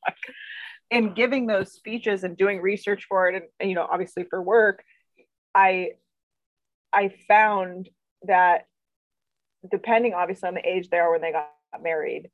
In 0.92 1.14
giving 1.14 1.46
those 1.46 1.74
speeches 1.74 2.24
and 2.24 2.36
doing 2.38 2.62
research 2.62 3.06
for 3.10 3.30
it, 3.30 3.52
and 3.60 3.70
you 3.70 3.76
know, 3.76 3.88
obviously 3.90 4.24
for 4.30 4.42
work, 4.42 4.84
I 5.54 5.92
I 6.94 7.10
found 7.28 7.90
that 8.24 8.66
depending 9.70 10.14
obviously 10.14 10.48
on 10.48 10.54
the 10.56 10.68
age 10.68 10.90
they 10.90 10.98
are 11.00 11.12
when 11.12 11.22
they 11.22 11.32
got 11.34 11.52
married, 11.82 12.30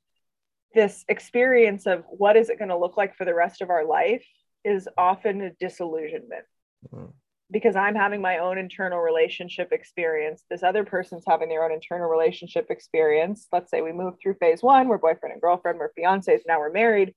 this 0.74 1.03
experience 1.10 1.86
of 1.88 2.03
what 2.08 2.38
is 2.38 2.49
it 2.49 2.60
going 2.60 2.70
to 2.70 2.78
look 2.78 2.97
like 2.97 3.16
for 3.16 3.26
the 3.26 3.34
rest 3.34 3.62
of 3.62 3.70
our 3.70 3.84
life 3.86 4.26
is 4.64 4.88
often 4.97 5.41
a 5.41 5.51
disillusionment 5.60 6.45
Mhm. 6.93 7.14
Because 7.52 7.76
I'm 7.76 7.96
having 7.96 8.22
my 8.22 8.39
own 8.39 8.58
internal 8.58 9.00
relationship 9.00 9.72
experience. 9.72 10.43
This 10.50 10.64
other 10.64 10.84
person's 10.84 11.24
having 11.28 11.48
their 11.48 11.64
own 11.64 11.72
internal 11.72 12.10
relationship 12.10 12.68
experience. 12.70 13.48
Let's 13.52 13.70
say 13.70 13.82
we 13.82 13.91
move 13.91 14.16
through 14.22 14.36
phase 14.36 14.64
one, 14.64 14.88
we're 14.88 14.98
boyfriend 14.98 15.34
and 15.34 15.41
girlfriend, 15.41 15.80
we're 15.80 15.91
fiancés, 15.98 16.39
now 16.48 16.60
we're 16.60 16.72
married. 16.72 17.14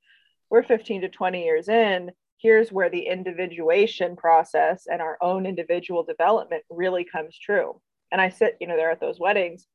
We're 0.51 0.63
15 0.63 1.03
to 1.03 1.09
20 1.09 1.45
years 1.45 1.69
in. 1.69 2.11
Here's 2.39 2.73
where 2.73 2.89
the 2.89 3.07
individuation 3.07 4.17
process 4.17 4.87
and 4.87 5.03
our 5.03 5.19
own 5.21 5.45
individual 5.45 6.05
development 6.05 6.63
really 6.71 7.05
comes 7.05 7.37
true. 7.37 7.81
And 8.11 8.21
I 8.21 8.31
sit, 8.31 8.57
you 8.61 8.67
know, 8.67 8.77
there 8.77 8.91
at 8.91 9.01
those 9.01 9.21
weddings, 9.21 9.67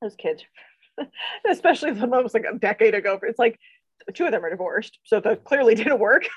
those 0.00 0.16
kids, 0.16 0.42
especially 1.48 1.92
the 1.92 2.06
most 2.06 2.34
like 2.34 2.46
a 2.50 2.58
decade 2.58 2.94
ago, 2.94 3.18
it's 3.22 3.38
like 3.38 3.58
two 4.14 4.24
of 4.24 4.32
them 4.32 4.44
are 4.44 4.50
divorced 4.50 4.98
so 5.04 5.20
that 5.20 5.44
clearly 5.44 5.74
didn't 5.80 5.98
work. 5.98 6.28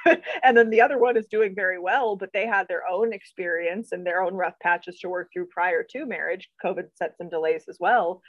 And 0.43 0.57
then 0.57 0.69
the 0.69 0.81
other 0.81 0.97
one 0.97 1.17
is 1.17 1.25
doing 1.27 1.55
very 1.55 1.79
well 1.79 2.15
but 2.15 2.31
they 2.33 2.45
had 2.45 2.67
their 2.67 2.87
own 2.87 3.13
experience 3.13 3.91
and 3.91 4.05
their 4.05 4.21
own 4.21 4.33
rough 4.33 4.55
patches 4.61 4.99
to 4.99 5.09
work 5.09 5.29
through 5.31 5.47
prior 5.47 5.83
to 5.91 6.05
marriage. 6.05 6.49
Covid 6.63 6.87
set 6.95 7.17
some 7.17 7.29
delays 7.29 7.65
as 7.67 7.77
well. 7.79 8.21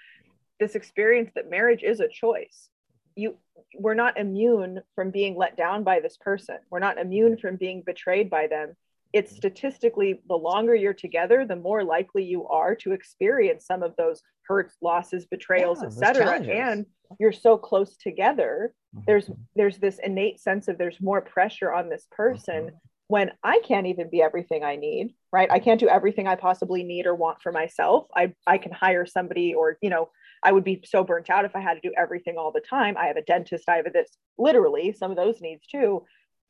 This 0.61 0.75
experience 0.75 1.31
that 1.35 1.51
marriage 1.51 1.83
is 1.83 2.01
a 2.01 2.09
choice. 2.09 2.69
You 3.17 3.37
we're 3.79 3.95
not 3.95 4.19
immune 4.19 4.81
from 4.95 5.11
being 5.11 5.37
let 5.37 5.57
down 5.57 5.85
by 5.85 6.01
this 6.01 6.17
person. 6.17 6.59
We're 6.71 6.79
not 6.79 6.99
immune 6.99 7.37
from 7.39 7.57
being 7.57 7.83
betrayed 7.85 8.31
by 8.31 8.47
them 8.47 8.77
it's 9.15 9.35
statistically 9.35 10.21
the 10.29 10.37
longer 10.37 10.75
you're 10.75 10.93
together 10.93 11.47
the 11.47 11.57
more 11.57 11.83
likely 11.85 12.25
you 12.25 12.47
are 12.49 12.75
to 12.75 12.93
experience 12.93 13.65
some 13.65 13.83
of 13.83 13.95
those 13.97 14.21
hurts 14.49 14.75
losses 14.83 15.25
betrayals 15.25 15.79
Yeah, 15.81 15.89
etc 15.89 16.41
and 16.51 16.87
you're 17.21 17.33
so 17.47 17.57
close 17.57 17.97
together 17.97 18.75
there's 19.07 19.29
Mhm. 19.29 19.37
there's 19.57 19.79
this 19.79 19.99
innate 20.01 20.39
sense 20.41 20.69
of 20.69 20.79
there's 20.79 21.01
more 21.01 21.21
pressure 21.23 21.73
on 21.73 21.89
this 21.89 22.07
person 22.11 22.61
Mhm. 22.67 22.75
when 23.09 23.33
I 23.43 23.61
can't 23.65 23.87
even 23.87 24.09
be 24.09 24.23
everything 24.23 24.63
I 24.65 24.77
need, 24.77 25.15
right? 25.33 25.51
I 25.51 25.59
can't 25.59 25.81
do 25.81 25.89
everything 25.89 26.27
I 26.27 26.37
possibly 26.37 26.83
need 26.85 27.07
or 27.07 27.15
want 27.15 27.43
for 27.43 27.53
myself. 27.53 28.07
I 28.15 28.35
I 28.47 28.57
can 28.59 28.73
hire 28.73 29.05
somebody 29.07 29.55
or, 29.55 29.79
you 29.83 29.91
know, 29.91 30.11
I 30.43 30.53
would 30.53 30.65
be 30.65 30.81
so 30.85 31.03
burnt 31.05 31.29
out 31.29 31.45
if 31.45 31.55
I 31.57 31.61
had 31.61 31.75
to 31.75 31.81
do 31.89 31.93
everything 31.97 32.37
all 32.39 32.53
the 32.53 32.61
time. 32.77 32.97
I 32.97 33.07
have 33.07 33.17
a 33.17 33.23
dentist, 33.23 33.69
I 33.69 33.77
have 33.77 33.87
a 33.87 33.91
this 33.91 34.11
literally 34.39 34.93
some 34.93 35.11
of 35.11 35.17
those 35.17 35.41
needs 35.41 35.67
too. 35.67 36.05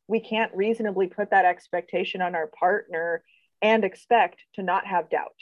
We 0.07 0.19
can't 0.19 0.55
reasonably 0.55 1.07
put 1.07 1.31
that 1.31 1.45
expectation 1.45 2.21
on 2.21 2.35
our 2.35 2.47
partner 2.47 3.23
and 3.61 3.83
expect 3.83 4.41
to 4.55 4.63
not 4.63 4.85
have 4.85 5.09
doubt, 5.09 5.35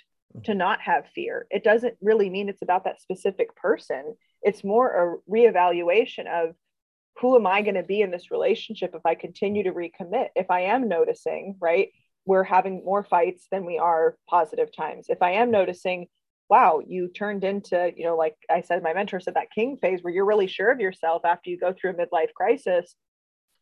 to 0.45 0.51
mm-hmm. 0.51 0.57
not 0.57 0.82
have 0.82 1.05
fear. 1.14 1.47
It 1.49 1.64
doesn't 1.64 1.95
really 2.01 2.30
mean 2.30 2.49
it's 2.49 2.61
about 2.61 2.86
that 2.86 3.01
specific 3.01 3.55
person. 3.55 4.16
It's 4.41 4.64
more 4.64 5.22
a 5.28 5.32
reevaluation 5.32 6.28
of 6.28 6.55
who 7.20 7.36
am 7.36 7.45
I 7.45 7.61
going 7.61 7.76
to 7.76 7.84
be 7.84 8.01
in 8.01 8.11
this 8.11 8.32
relationship 8.32 8.95
if 8.95 9.05
I 9.05 9.16
continue 9.16 9.64
to 9.64 9.72
recommit? 9.72 10.30
If 10.36 10.49
I 10.49 10.61
am 10.61 10.88
noticing, 10.88 11.55
right, 11.59 11.89
we're 12.26 12.43
having 12.43 12.84
more 12.84 13.03
fights 13.03 13.47
than 13.51 13.66
we 13.66 13.78
are 13.78 14.18
positive 14.30 14.76
times. 14.76 15.07
If 15.09 15.22
I 15.22 15.34
am 15.34 15.51
noticing, 15.51 16.07
wow, 16.49 16.82
you 16.86 17.09
turned 17.09 17.43
into, 17.43 17.91
you 17.95 18.05
know, 18.05 18.16
like 18.16 18.36
I 18.49 18.61
said, 18.61 18.84
my 18.84 18.93
mentor 18.93 19.20
said 19.20 19.36
that 19.36 19.51
king 19.53 19.78
phase 19.82 20.01
where 20.01 20.14
you're 20.14 20.26
really 20.26 20.47
sure 20.47 20.72
of 20.72 20.80
yourself 20.80 21.24
after 21.26 21.49
you 21.49 21.59
go 21.59 21.74
through 21.74 21.91
a 21.91 21.93
midlife 21.93 22.34
crisis. 22.34 22.95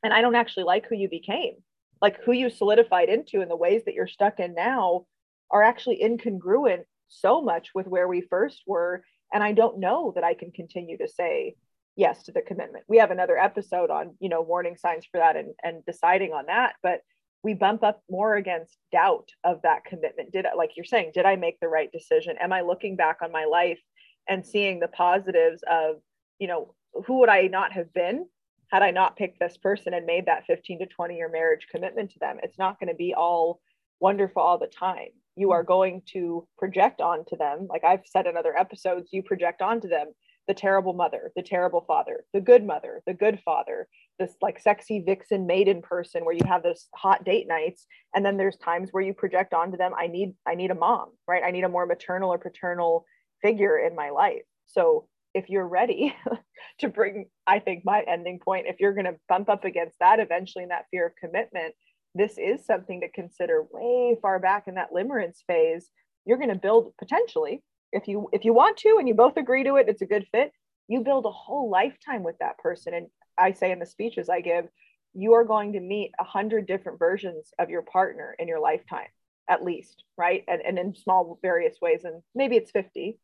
And 0.04 0.14
I 0.14 0.22
don't 0.22 0.36
actually 0.36 0.64
like 0.64 0.88
who 0.88 0.96
you 0.96 1.10
became, 1.10 1.56
like 2.02 2.22
who 2.24 2.32
you 2.32 2.50
solidified 2.50 3.10
into 3.10 3.42
and 3.42 3.52
the 3.52 3.56
ways 3.56 3.84
that 3.86 3.94
you're 3.94 4.08
stuck 4.08 4.40
in 4.40 4.56
now 4.56 5.06
are 5.52 5.64
actually 5.64 6.02
incongruent 6.04 6.84
so 7.10 7.42
much 7.42 7.70
with 7.76 7.88
where 7.88 8.08
we 8.08 8.22
first 8.22 8.64
were. 8.66 9.04
And 9.34 9.44
I 9.44 9.52
don't 9.52 9.80
know 9.80 10.12
that 10.16 10.24
I 10.24 10.34
can 10.34 10.52
continue 10.52 10.98
to 10.98 11.08
say, 11.08 11.56
yes 11.96 12.24
to 12.24 12.32
the 12.32 12.42
commitment. 12.42 12.86
We 12.88 12.98
have 12.98 13.12
another 13.12 13.38
episode 13.38 13.90
on, 13.90 14.16
you 14.20 14.30
know, 14.30 14.42
warning 14.42 14.78
signs 14.78 15.06
for 15.12 15.18
that 15.18 15.36
and, 15.36 15.54
and 15.64 15.86
deciding 15.86 16.32
on 16.32 16.46
that. 16.48 16.74
But 16.82 17.02
we 17.44 17.54
bump 17.54 17.84
up 17.84 18.02
more 18.10 18.36
against 18.36 18.78
doubt 18.92 19.30
of 19.44 19.62
that 19.64 19.84
commitment. 19.86 20.32
Did 20.32 20.46
I, 20.46 20.54
like 20.54 20.72
you're 20.76 20.86
saying, 20.86 21.12
did 21.14 21.26
I 21.26 21.36
make 21.36 21.60
the 21.60 21.68
right 21.68 21.92
decision? 21.92 22.38
Am 22.40 22.54
I 22.54 22.62
looking 22.62 22.96
back 22.96 23.18
on 23.22 23.32
my 23.32 23.46
life 23.46 23.80
and 24.28 24.46
seeing 24.46 24.80
the 24.80 24.88
positives 24.88 25.64
of, 25.70 25.96
you 26.40 26.48
know, 26.48 26.74
who 27.06 27.20
would 27.20 27.30
I 27.30 27.48
not 27.48 27.74
have 27.74 27.94
been 27.94 28.28
had 28.72 28.84
I 28.84 28.92
not 28.92 29.18
picked 29.18 29.40
this 29.40 29.58
person 29.58 29.94
and 29.94 30.06
made 30.06 30.26
that 30.28 30.46
15 30.46 30.80
to 30.80 30.86
20 30.86 31.16
year 31.16 31.30
marriage 31.30 31.68
commitment 31.70 32.12
to 32.12 32.20
them? 32.20 32.38
It's 32.42 32.58
not 32.58 32.80
going 32.80 32.90
to 32.90 32.96
be 32.96 33.14
all 33.14 33.60
wonderful 34.00 34.42
all 34.42 34.58
the 34.58 34.68
time. 34.68 35.10
You 35.36 35.52
are 35.52 35.64
going 35.64 36.02
to 36.14 36.48
project 36.58 37.02
onto 37.02 37.38
them, 37.38 37.68
like 37.70 37.84
I've 37.84 38.06
said 38.06 38.28
in 38.28 38.38
other 38.38 38.58
episodes, 38.58 39.10
you 39.12 39.24
project 39.24 39.62
onto 39.62 39.88
them 39.88 40.08
the 40.48 40.54
terrible 40.54 40.94
mother, 40.94 41.32
the 41.36 41.44
terrible 41.44 41.82
father, 41.88 42.26
the 42.34 42.42
good 42.42 42.66
mother, 42.66 43.02
the 43.06 43.14
good 43.14 43.40
father, 43.46 43.88
this 44.20 44.36
like 44.42 44.60
sexy 44.60 45.04
vixen 45.06 45.46
maiden 45.46 45.82
person 45.82 46.26
where 46.26 46.36
you 46.36 46.46
have 46.46 46.64
those 46.64 46.88
hot 46.96 47.24
date 47.24 47.48
nights. 47.48 47.86
And 48.16 48.26
then 48.26 48.38
there's 48.38 48.58
times 48.58 48.90
where 48.92 49.04
you 49.04 49.14
project 49.14 49.54
onto 49.54 49.78
them, 49.78 49.94
I 49.98 50.08
need, 50.08 50.34
I 50.48 50.56
need 50.56 50.72
a 50.72 50.76
mom, 50.76 51.10
right? 51.28 51.44
I 51.46 51.52
need 51.52 51.64
a 51.64 51.70
more 51.70 51.86
maternal 51.86 52.34
or 52.34 52.38
paternal 52.38 53.06
figure 53.42 53.78
in 53.78 53.96
my 53.96 54.10
life. 54.10 54.44
So 54.66 55.08
if 55.34 55.50
you're 55.50 55.68
ready 55.68 56.16
to 56.80 56.90
bring, 56.90 57.26
I 57.48 57.60
think 57.60 57.84
my 57.86 58.04
ending 58.08 58.40
point, 58.40 58.68
if 58.68 58.78
you're 58.80 58.94
going 58.94 59.06
to 59.06 59.18
bump 59.30 59.50
up 59.50 59.66
against 59.66 59.98
that 60.00 60.20
eventually 60.20 60.64
in 60.64 60.70
that 60.70 60.86
fear 60.92 61.08
of 61.08 61.14
commitment, 61.16 61.74
this 62.14 62.38
is 62.38 62.66
something 62.66 63.02
to 63.02 63.12
consider 63.12 63.66
way 63.72 64.18
far 64.22 64.40
back 64.40 64.68
in 64.68 64.76
that 64.76 64.92
limerence 64.94 65.38
phase. 65.48 65.90
You're 66.26 66.38
going 66.38 66.50
to 66.50 66.56
build 66.56 66.94
potentially 66.98 67.64
if 67.92 68.08
you 68.08 68.30
if 68.32 68.46
you 68.46 68.54
want 68.54 68.78
to 68.78 68.98
and 69.00 69.08
you 69.08 69.14
both 69.14 69.36
agree 69.36 69.66
to 69.66 69.76
it 69.76 69.90
it's 69.90 70.02
a 70.02 70.06
good 70.06 70.26
fit 70.32 70.54
you 70.88 71.02
build 71.02 71.26
a 71.26 71.32
whole 71.32 71.70
lifetime 71.70 72.24
with 72.24 72.38
that 72.40 72.58
person. 72.58 72.94
And 72.94 73.08
i 73.38 73.52
say 73.52 73.72
in 73.72 73.80
the 73.80 73.86
speeches 73.86 74.30
i 74.30 74.40
give 74.40 74.66
you 75.14 75.34
are 75.34 75.44
going 75.44 75.74
to 75.74 75.82
meet 75.82 76.12
a 76.20 76.24
hundred 76.24 76.68
different 76.68 77.00
versions 77.00 77.52
of 77.60 77.70
your 77.70 77.82
partner 77.82 78.34
in 78.40 78.48
your 78.48 78.62
lifetime 78.62 79.08
at 79.50 79.64
least 79.64 80.06
right? 80.22 80.44
And, 80.48 80.62
and 80.62 80.78
in 80.78 80.96
small 80.96 81.40
various 81.42 81.78
ways. 81.82 82.04
And 82.04 82.22
maybe 82.36 82.56
it's 82.56 82.70
50 82.70 83.18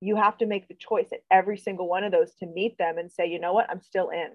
you 0.00 0.16
have 0.16 0.36
to 0.38 0.46
make 0.46 0.68
the 0.68 0.74
choice 0.74 1.08
at 1.12 1.20
every 1.30 1.56
single 1.56 1.88
one 1.88 2.04
of 2.04 2.12
those 2.12 2.34
to 2.34 2.46
meet 2.46 2.76
them 2.78 2.98
and 2.98 3.10
say 3.10 3.26
you 3.26 3.40
know 3.40 3.52
what 3.52 3.70
i'm 3.70 3.80
still 3.80 4.10
in 4.10 4.28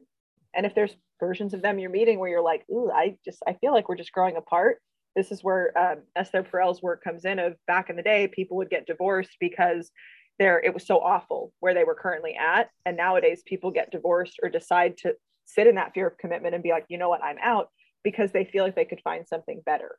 and 0.55 0.66
if 0.66 0.76
there's 0.76 0.95
versions 1.20 1.53
of 1.53 1.62
them 1.62 1.80
you're 1.80 1.89
meeting 1.89 2.20
where 2.20 2.30
you're 2.30 2.41
like 2.41 2.64
ooh 2.72 2.91
i 2.91 3.16
just 3.24 3.39
i 3.47 3.53
feel 3.53 3.72
like 3.72 3.88
we're 3.88 3.95
just 3.95 4.12
growing 4.12 4.38
apart 4.38 4.80
this 5.16 5.32
is 5.32 5.43
where 5.43 5.78
um, 5.78 6.03
Esther 6.16 6.43
Perel's 6.43 6.82
work 6.82 7.03
comes 7.03 7.26
in. 7.26 7.39
Of 7.39 7.55
back 7.68 7.89
in 7.89 7.95
the 7.95 8.03
day, 8.03 8.28
people 8.28 8.57
would 8.57 8.70
get 8.70 8.88
divorced 8.88 9.38
because 9.39 9.91
there 10.39 10.59
it 10.64 10.74
was 10.74 10.86
so 10.86 10.99
awful 10.99 11.53
where 11.59 11.74
they 11.74 11.84
were 11.84 11.95
currently 11.95 12.36
at, 12.36 12.70
and 12.86 12.97
nowadays 12.97 13.43
people 13.45 13.72
get 13.72 13.91
divorced 13.91 14.39
or 14.41 14.49
decide 14.49 14.97
to 14.99 15.14
sit 15.45 15.68
in 15.68 15.76
that 15.76 15.93
fear 15.93 16.07
of 16.07 16.18
commitment 16.18 16.55
and 16.55 16.64
be 16.64 16.72
like, 16.72 16.86
you 16.88 16.97
know 16.97 17.09
what, 17.09 17.24
I'm 17.24 17.38
out 17.43 17.70
because 18.03 18.32
they 18.32 18.45
feel 18.45 18.64
like 18.64 18.76
they 18.76 18.86
could 18.86 19.01
find 19.03 19.28
something 19.28 19.62
better. 19.66 19.97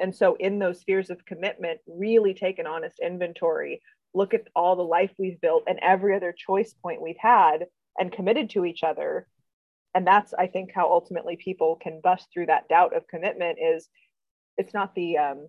And 0.00 0.14
so, 0.14 0.36
in 0.38 0.58
those 0.58 0.82
fears 0.82 1.10
of 1.10 1.24
commitment, 1.24 1.80
really 1.86 2.34
take 2.34 2.58
an 2.58 2.66
honest 2.66 2.98
inventory, 3.00 3.80
look 4.14 4.34
at 4.34 4.48
all 4.54 4.76
the 4.76 4.82
life 4.82 5.12
we've 5.18 5.40
built 5.40 5.64
and 5.66 5.78
every 5.80 6.14
other 6.14 6.34
choice 6.36 6.74
point 6.82 7.02
we've 7.02 7.16
had 7.18 7.66
and 7.98 8.12
committed 8.12 8.50
to 8.50 8.64
each 8.64 8.82
other. 8.82 9.26
And 9.94 10.06
that's, 10.06 10.34
I 10.34 10.46
think, 10.46 10.70
how 10.74 10.90
ultimately 10.90 11.36
people 11.36 11.76
can 11.76 12.00
bust 12.02 12.28
through 12.32 12.46
that 12.46 12.68
doubt 12.68 12.96
of 12.96 13.08
commitment 13.08 13.58
is 13.60 13.88
it's 14.56 14.74
not 14.74 14.94
the 14.94 15.18
um 15.18 15.48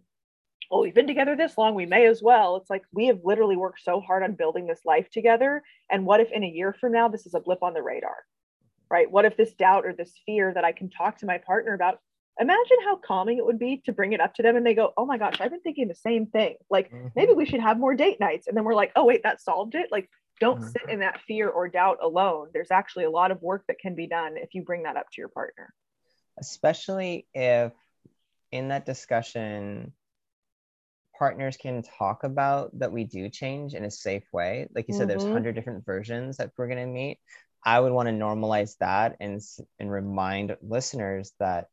well 0.70 0.82
we've 0.82 0.93
been 0.93 1.07
together 1.07 1.36
this 1.36 1.57
long 1.57 1.76
we 1.76 1.86
may 1.86 2.05
as 2.07 2.22
well. 2.22 2.57
It's 2.57 2.70
like 2.70 2.84
we 2.93 3.07
have 3.07 3.20
literally 3.24 3.55
worked 3.55 3.82
so 3.82 3.99
hard 3.99 4.24
on 4.24 4.34
building 4.34 4.68
this 4.68 4.82
life 4.86 5.10
together. 5.10 5.64
And 5.89 6.05
what 6.05 6.20
if 6.20 6.32
in 6.32 6.43
a 6.43 6.47
year 6.47 6.74
from 6.74 6.91
now 6.91 7.07
this 7.07 7.26
is 7.26 7.34
a 7.34 7.39
blip 7.39 7.64
on 7.64 7.74
the 7.74 7.82
radar 7.82 8.16
right? 8.91 9.12
What 9.12 9.26
if 9.26 9.38
this 9.38 9.53
doubt 9.53 9.86
or 9.86 9.93
this 9.93 10.14
fear 10.26 10.51
that 10.53 10.64
i 10.64 10.72
can 10.72 10.89
talk 10.89 11.20
to 11.20 11.26
my 11.26 11.38
partner 11.38 11.74
about 11.74 11.99
imagine 12.40 12.78
how 12.84 12.96
calming 12.96 13.38
it 13.38 13.46
would 13.46 13.60
be 13.60 13.82
to 13.86 13.92
bring 13.92 14.14
it 14.14 14.22
up 14.22 14.34
to 14.36 14.44
them 14.44 14.56
and 14.56 14.66
they 14.66 14.74
go 14.74 14.94
oh 14.98 15.06
my 15.06 15.18
gosh 15.18 15.40
i've 15.40 15.52
been 15.52 15.62
thinking 15.62 15.88
the 15.88 15.96
same 15.96 16.26
thing. 16.26 16.56
Like 16.70 16.92
mm-hmm. 16.92 17.08
maybe 17.16 17.34
we 17.34 17.46
should 17.46 17.60
have 17.60 17.80
more 17.80 17.96
date 17.96 18.20
nights. 18.20 18.48
And 18.48 18.56
then 18.56 18.64
we're 18.64 18.76
like 18.76 18.92
oh 18.96 19.06
wait 19.06 19.24
that 19.24 19.42
solved 19.42 19.76
it? 19.76 19.90
Like 19.92 20.10
don't 20.40 20.62
mm-hmm. 20.62 20.70
sit 20.70 20.90
in 20.90 21.00
that 21.00 21.22
fear 21.28 21.50
or 21.50 21.68
doubt 21.68 21.98
alone. 22.02 22.50
There's 22.54 22.72
actually 22.72 23.06
a 23.06 23.10
lot 23.10 23.32
of 23.32 23.42
work 23.42 23.66
that 23.68 23.80
can 23.80 23.96
be 23.96 24.08
done 24.08 24.38
if 24.38 24.54
you 24.54 24.64
bring 24.64 24.84
that 24.84 24.96
up 24.96 25.08
to 25.12 25.22
your 25.22 25.28
partner. 25.28 25.74
Especially 26.40 27.28
if 27.34 27.74
in 28.52 28.70
that 28.70 28.86
discussion 28.86 29.94
partners 31.18 31.58
can 31.58 31.84
talk 31.84 32.24
about 32.24 32.72
that 32.80 32.94
we 32.94 33.04
do 33.04 33.30
change 33.30 33.74
in 33.74 33.84
a 33.84 33.92
safe 33.92 34.24
way. 34.32 34.68
Like 34.74 34.88
you 34.88 34.94
said 34.94 35.02
mm-hmm. 35.02 35.10
there's 35.10 35.24
100 35.26 35.54
different 35.54 35.86
versions 35.86 36.38
that 36.38 36.52
we're 36.58 36.68
going 36.68 36.80
to 36.80 36.86
meet. 36.86 37.20
I 37.64 37.78
would 37.78 37.92
want 37.92 38.08
to 38.08 38.14
normalize 38.14 38.78
that 38.80 39.18
and 39.20 39.42
and 39.80 39.92
remind 39.92 40.56
listeners 40.62 41.34
that 41.40 41.68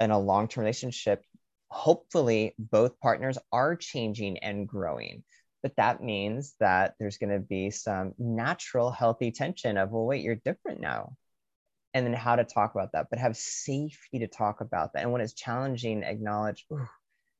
in 0.00 0.10
a 0.10 0.18
long-term 0.18 0.62
relationship 0.62 1.24
hopefully 1.68 2.54
both 2.58 2.98
partners 3.00 3.38
are 3.52 3.76
changing 3.76 4.38
and 4.38 4.68
growing 4.68 5.22
but 5.62 5.74
that 5.76 6.02
means 6.02 6.54
that 6.60 6.94
there's 6.98 7.18
going 7.18 7.32
to 7.32 7.40
be 7.40 7.70
some 7.70 8.14
natural 8.18 8.90
healthy 8.90 9.30
tension 9.32 9.76
of 9.76 9.90
well 9.90 10.04
wait 10.04 10.22
you're 10.22 10.36
different 10.36 10.80
now 10.80 11.12
and 11.96 12.04
then 12.06 12.12
how 12.12 12.36
to 12.36 12.44
talk 12.44 12.74
about 12.74 12.92
that, 12.92 13.06
but 13.08 13.18
have 13.18 13.38
safety 13.38 14.18
to 14.18 14.26
talk 14.26 14.60
about 14.60 14.92
that. 14.92 15.02
And 15.02 15.12
when 15.12 15.22
it's 15.22 15.32
challenging, 15.32 16.02
acknowledge 16.02 16.66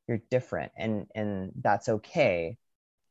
you're 0.09 0.23
different, 0.31 0.73
and 0.79 1.07
and 1.15 1.53
that's 1.61 1.91
okay. 1.91 2.57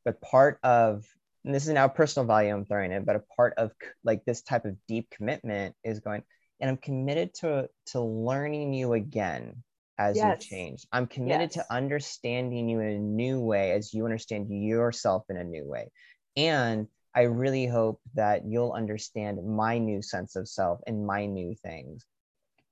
But 0.03 0.21
part 0.21 0.57
of 0.63 1.05
and 1.43 1.53
this 1.53 1.67
is 1.67 1.73
now 1.73 1.87
personal 1.87 2.25
value 2.25 2.51
I'm 2.51 2.65
throwing 2.65 2.91
in, 2.91 3.05
but 3.05 3.15
a 3.15 3.23
part 3.37 3.53
of 3.57 3.73
like 4.03 4.25
this 4.25 4.41
type 4.41 4.65
of 4.65 4.75
deep 4.87 5.11
commitment 5.11 5.75
is 5.83 5.99
going, 5.99 6.23
and 6.59 6.69
I'm 6.69 6.77
committed 6.77 7.33
to 7.35 7.69
to 7.87 7.99
learning 8.01 8.73
you 8.73 8.93
again 8.93 9.63
as 9.97 10.17
yes. 10.17 10.49
you 10.49 10.57
change. 10.57 10.85
I'm 10.91 11.07
committed 11.07 11.51
yes. 11.55 11.65
to 11.65 11.73
understanding 11.73 12.69
you 12.69 12.79
in 12.79 12.87
a 12.87 12.99
new 12.99 13.39
way 13.39 13.71
as 13.71 13.93
you 13.93 14.05
understand 14.05 14.47
yourself 14.49 15.23
in 15.29 15.37
a 15.37 15.43
new 15.43 15.65
way. 15.65 15.89
And 16.35 16.87
I 17.15 17.23
really 17.23 17.65
hope 17.65 18.01
that 18.15 18.45
you'll 18.45 18.73
understand 18.73 19.39
my 19.45 19.77
new 19.77 20.01
sense 20.01 20.35
of 20.35 20.49
self 20.49 20.81
and 20.85 21.07
my 21.07 21.25
new 21.25 21.55
things. 21.55 22.05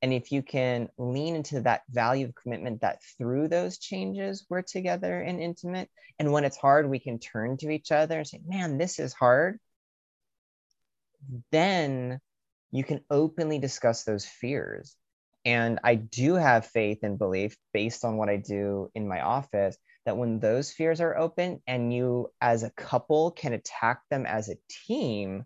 And 0.01 0.11
if 0.11 0.34
you 0.34 0.41
can 0.41 0.89
lean 0.97 1.38
into 1.38 1.61
that 1.61 1.84
value 1.89 2.25
of 2.25 2.36
commitment 2.36 2.81
that 2.81 2.99
through 3.17 3.47
those 3.47 3.77
changes, 3.77 4.45
we're 4.49 4.61
together 4.61 5.21
and 5.21 5.39
intimate. 5.39 5.89
And 6.19 6.34
when 6.34 6.43
it's 6.43 6.57
hard, 6.57 6.89
we 6.89 6.99
can 6.99 7.19
turn 7.19 7.55
to 7.57 7.69
each 7.69 7.89
other 7.89 8.17
and 8.17 8.27
say, 8.27 8.41
man, 8.45 8.77
this 8.77 8.99
is 8.99 9.13
hard. 9.13 9.59
Then 11.53 12.19
you 12.74 12.84
can 12.84 12.99
openly 13.09 13.59
discuss 13.59 14.03
those 14.03 14.26
fears. 14.26 14.97
And 15.45 15.80
I 15.84 15.95
do 15.95 16.36
have 16.36 16.65
faith 16.65 16.99
and 17.03 17.17
belief 17.17 17.55
based 17.74 18.03
on 18.03 18.17
what 18.17 18.30
I 18.30 18.38
do 18.38 18.89
in 18.95 19.07
my 19.07 19.21
office 19.21 19.78
that 20.05 20.17
when 20.17 20.39
those 20.39 20.71
fears 20.71 20.99
are 20.99 21.17
open 21.17 21.61
and 21.67 21.93
you 21.93 22.30
as 22.41 22.63
a 22.63 22.71
couple 22.71 23.32
can 23.32 23.53
attack 23.53 24.01
them 24.09 24.26
as 24.26 24.49
a 24.49 24.57
team 24.88 25.45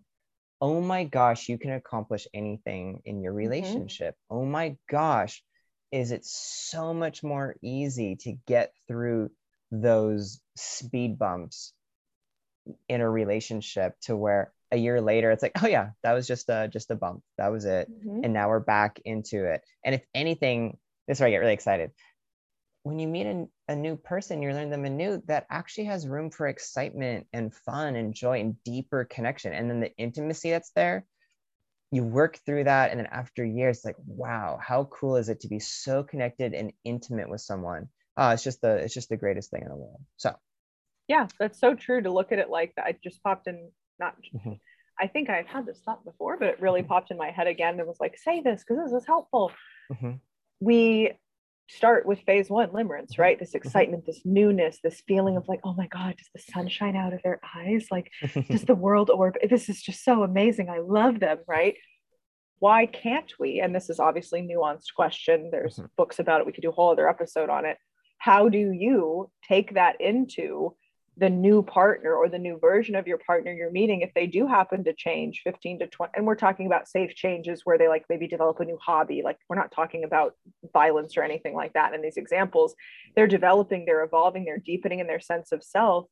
oh 0.60 0.80
my 0.80 1.04
gosh 1.04 1.48
you 1.48 1.58
can 1.58 1.72
accomplish 1.72 2.26
anything 2.34 3.00
in 3.04 3.20
your 3.20 3.32
mm-hmm. 3.32 3.38
relationship 3.38 4.14
mm-hmm. 4.14 4.36
oh 4.36 4.44
my 4.44 4.76
gosh 4.90 5.42
is 5.92 6.10
it 6.10 6.24
so 6.24 6.92
much 6.92 7.22
more 7.22 7.56
easy 7.62 8.16
to 8.16 8.36
get 8.46 8.72
through 8.88 9.30
those 9.70 10.40
speed 10.56 11.18
bumps 11.18 11.72
in 12.88 13.00
a 13.00 13.08
relationship 13.08 13.94
to 14.00 14.16
where 14.16 14.52
a 14.70 14.76
year 14.76 15.00
later 15.00 15.30
it's 15.30 15.42
like 15.42 15.52
oh 15.62 15.66
yeah 15.66 15.90
that 16.02 16.12
was 16.12 16.26
just 16.26 16.48
a 16.48 16.68
just 16.68 16.90
a 16.90 16.94
bump 16.94 17.22
that 17.36 17.48
was 17.48 17.64
it 17.64 17.90
mm-hmm. 17.90 18.24
and 18.24 18.32
now 18.32 18.48
we're 18.48 18.60
back 18.60 19.00
into 19.04 19.44
it 19.44 19.62
and 19.84 19.94
if 19.94 20.02
anything 20.14 20.76
this 21.06 21.16
is 21.16 21.20
where 21.20 21.28
i 21.28 21.30
get 21.30 21.38
really 21.38 21.54
excited 21.54 21.90
when 22.88 22.98
you 22.98 23.06
meet 23.06 23.26
a, 23.26 23.46
a 23.68 23.76
new 23.76 23.96
person, 23.96 24.42
you 24.42 24.50
learn 24.50 24.70
them 24.70 24.86
anew, 24.86 25.22
that 25.26 25.46
actually 25.50 25.84
has 25.84 26.08
room 26.08 26.30
for 26.30 26.48
excitement 26.48 27.26
and 27.32 27.54
fun 27.54 27.96
and 27.96 28.14
joy 28.14 28.40
and 28.40 28.62
deeper 28.64 29.04
connection. 29.04 29.52
And 29.52 29.70
then 29.70 29.80
the 29.80 29.94
intimacy 29.96 30.50
that's 30.50 30.70
there, 30.70 31.04
you 31.90 32.02
work 32.02 32.38
through 32.46 32.64
that. 32.64 32.90
And 32.90 32.98
then 32.98 33.06
after 33.06 33.44
years, 33.44 33.78
it's 33.78 33.84
like, 33.84 33.96
wow, 34.06 34.58
how 34.62 34.84
cool 34.84 35.16
is 35.16 35.28
it 35.28 35.40
to 35.40 35.48
be 35.48 35.58
so 35.58 36.02
connected 36.02 36.54
and 36.54 36.72
intimate 36.84 37.28
with 37.28 37.42
someone? 37.42 37.88
Uh, 38.16 38.32
it's 38.34 38.42
just 38.42 38.60
the 38.62 38.76
it's 38.76 38.94
just 38.94 39.10
the 39.10 39.16
greatest 39.16 39.50
thing 39.50 39.62
in 39.62 39.68
the 39.68 39.76
world. 39.76 40.00
So 40.16 40.34
yeah, 41.08 41.28
that's 41.38 41.60
so 41.60 41.74
true 41.74 42.02
to 42.02 42.10
look 42.10 42.32
at 42.32 42.38
it 42.38 42.50
like 42.50 42.74
that. 42.76 42.86
I 42.86 42.96
just 43.04 43.22
popped 43.22 43.46
in 43.46 43.70
not 43.98 44.14
mm-hmm. 44.34 44.52
I 45.00 45.06
think 45.06 45.30
I've 45.30 45.46
had 45.46 45.64
this 45.64 45.80
thought 45.84 46.04
before, 46.04 46.36
but 46.36 46.48
it 46.48 46.60
really 46.60 46.80
mm-hmm. 46.80 46.88
popped 46.88 47.10
in 47.10 47.16
my 47.16 47.30
head 47.30 47.46
again 47.46 47.78
and 47.78 47.86
was 47.86 48.00
like, 48.00 48.18
say 48.18 48.40
this 48.40 48.64
because 48.66 48.84
this 48.84 49.00
is 49.00 49.06
helpful. 49.06 49.52
Mm-hmm. 49.92 50.12
We 50.60 51.12
start 51.68 52.06
with 52.06 52.20
phase 52.20 52.48
one 52.48 52.70
limerence 52.70 53.12
mm-hmm. 53.12 53.22
right 53.22 53.38
this 53.38 53.50
mm-hmm. 53.50 53.58
excitement 53.58 54.06
this 54.06 54.22
newness 54.24 54.78
this 54.82 55.02
feeling 55.06 55.36
of 55.36 55.46
like 55.48 55.60
oh 55.64 55.74
my 55.74 55.86
god 55.88 56.16
does 56.16 56.28
the 56.34 56.52
sun 56.52 56.66
shine 56.66 56.96
out 56.96 57.12
of 57.12 57.20
their 57.22 57.38
eyes 57.54 57.88
like 57.90 58.10
does 58.48 58.62
the 58.66 58.74
world 58.74 59.10
orb 59.10 59.34
this 59.50 59.68
is 59.68 59.82
just 59.82 60.02
so 60.02 60.22
amazing 60.22 60.70
i 60.70 60.78
love 60.78 61.20
them 61.20 61.36
right 61.46 61.74
why 62.58 62.86
can't 62.86 63.34
we 63.38 63.60
and 63.60 63.74
this 63.74 63.90
is 63.90 64.00
obviously 64.00 64.40
nuanced 64.40 64.94
question 64.96 65.50
there's 65.52 65.76
mm-hmm. 65.76 65.86
books 65.98 66.18
about 66.18 66.40
it 66.40 66.46
we 66.46 66.52
could 66.52 66.62
do 66.62 66.70
a 66.70 66.72
whole 66.72 66.90
other 66.90 67.06
episode 67.06 67.50
on 67.50 67.66
it 67.66 67.76
how 68.16 68.48
do 68.48 68.72
you 68.72 69.30
take 69.46 69.74
that 69.74 70.00
into 70.00 70.74
the 71.18 71.28
new 71.28 71.62
partner 71.62 72.14
or 72.14 72.28
the 72.28 72.38
new 72.38 72.58
version 72.58 72.94
of 72.94 73.06
your 73.06 73.18
partner 73.18 73.52
you're 73.52 73.72
meeting 73.72 74.00
if 74.00 74.14
they 74.14 74.26
do 74.26 74.46
happen 74.46 74.84
to 74.84 74.92
change 74.92 75.40
15 75.44 75.80
to 75.80 75.86
20 75.88 76.12
and 76.14 76.26
we're 76.26 76.34
talking 76.34 76.66
about 76.66 76.88
safe 76.88 77.14
changes 77.14 77.62
where 77.64 77.76
they 77.76 77.88
like 77.88 78.04
maybe 78.08 78.28
develop 78.28 78.60
a 78.60 78.64
new 78.64 78.78
hobby 78.80 79.22
like 79.24 79.36
we're 79.48 79.56
not 79.56 79.72
talking 79.72 80.04
about 80.04 80.34
violence 80.72 81.16
or 81.16 81.22
anything 81.22 81.54
like 81.54 81.72
that 81.72 81.94
in 81.94 82.02
these 82.02 82.16
examples. 82.16 82.74
They're 83.14 83.26
developing 83.26 83.84
they're 83.84 84.04
evolving 84.04 84.44
they're 84.44 84.58
deepening 84.58 85.00
in 85.00 85.06
their 85.06 85.20
sense 85.20 85.52
of 85.52 85.62
self. 85.62 86.06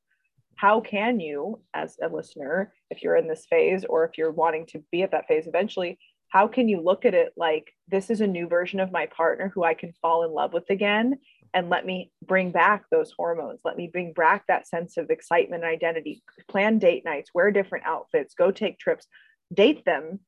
How 0.57 0.81
can 0.81 1.21
you 1.21 1.61
as 1.75 1.97
a 2.03 2.09
listener 2.09 2.73
if 2.91 3.03
you're 3.03 3.17
in 3.17 3.29
this 3.29 3.47
phase 3.49 3.85
or 3.89 4.05
if 4.05 4.19
you're 4.19 4.33
wanting 4.33 4.67
to 4.67 4.83
be 4.91 5.03
at 5.03 5.13
that 5.13 5.29
phase 5.29 5.47
eventually 5.47 5.99
how 6.29 6.49
can 6.49 6.69
you 6.69 6.81
look 6.81 7.05
at 7.05 7.15
it 7.15 7.33
like 7.37 7.73
this 7.89 8.11
is 8.11 8.21
a 8.21 8.27
new 8.27 8.49
version 8.49 8.81
of 8.81 8.91
my 8.91 9.07
partner 9.07 9.51
who 9.55 9.63
I 9.63 9.75
can 9.75 9.93
fall 10.03 10.25
in 10.25 10.33
love 10.33 10.53
with 10.53 10.69
again 10.71 11.19
and 11.57 11.71
let 11.71 11.87
me 11.87 12.13
bring 12.23 12.53
back 12.53 12.85
those 12.91 13.15
hormones. 13.17 13.61
Let 13.65 13.79
me 13.79 13.89
bring 13.91 14.13
back 14.13 14.45
that 14.47 14.69
sense 14.69 14.99
of 14.99 15.09
excitement 15.09 15.65
and 15.65 15.73
identity. 15.73 16.23
Plan 16.51 16.79
date 16.79 17.03
nights, 17.03 17.31
wear 17.33 17.51
different 17.51 17.87
outfits, 17.87 18.35
go 18.35 18.51
take 18.51 18.79
trips, 18.79 19.07
date 19.55 19.83
them 19.87 20.21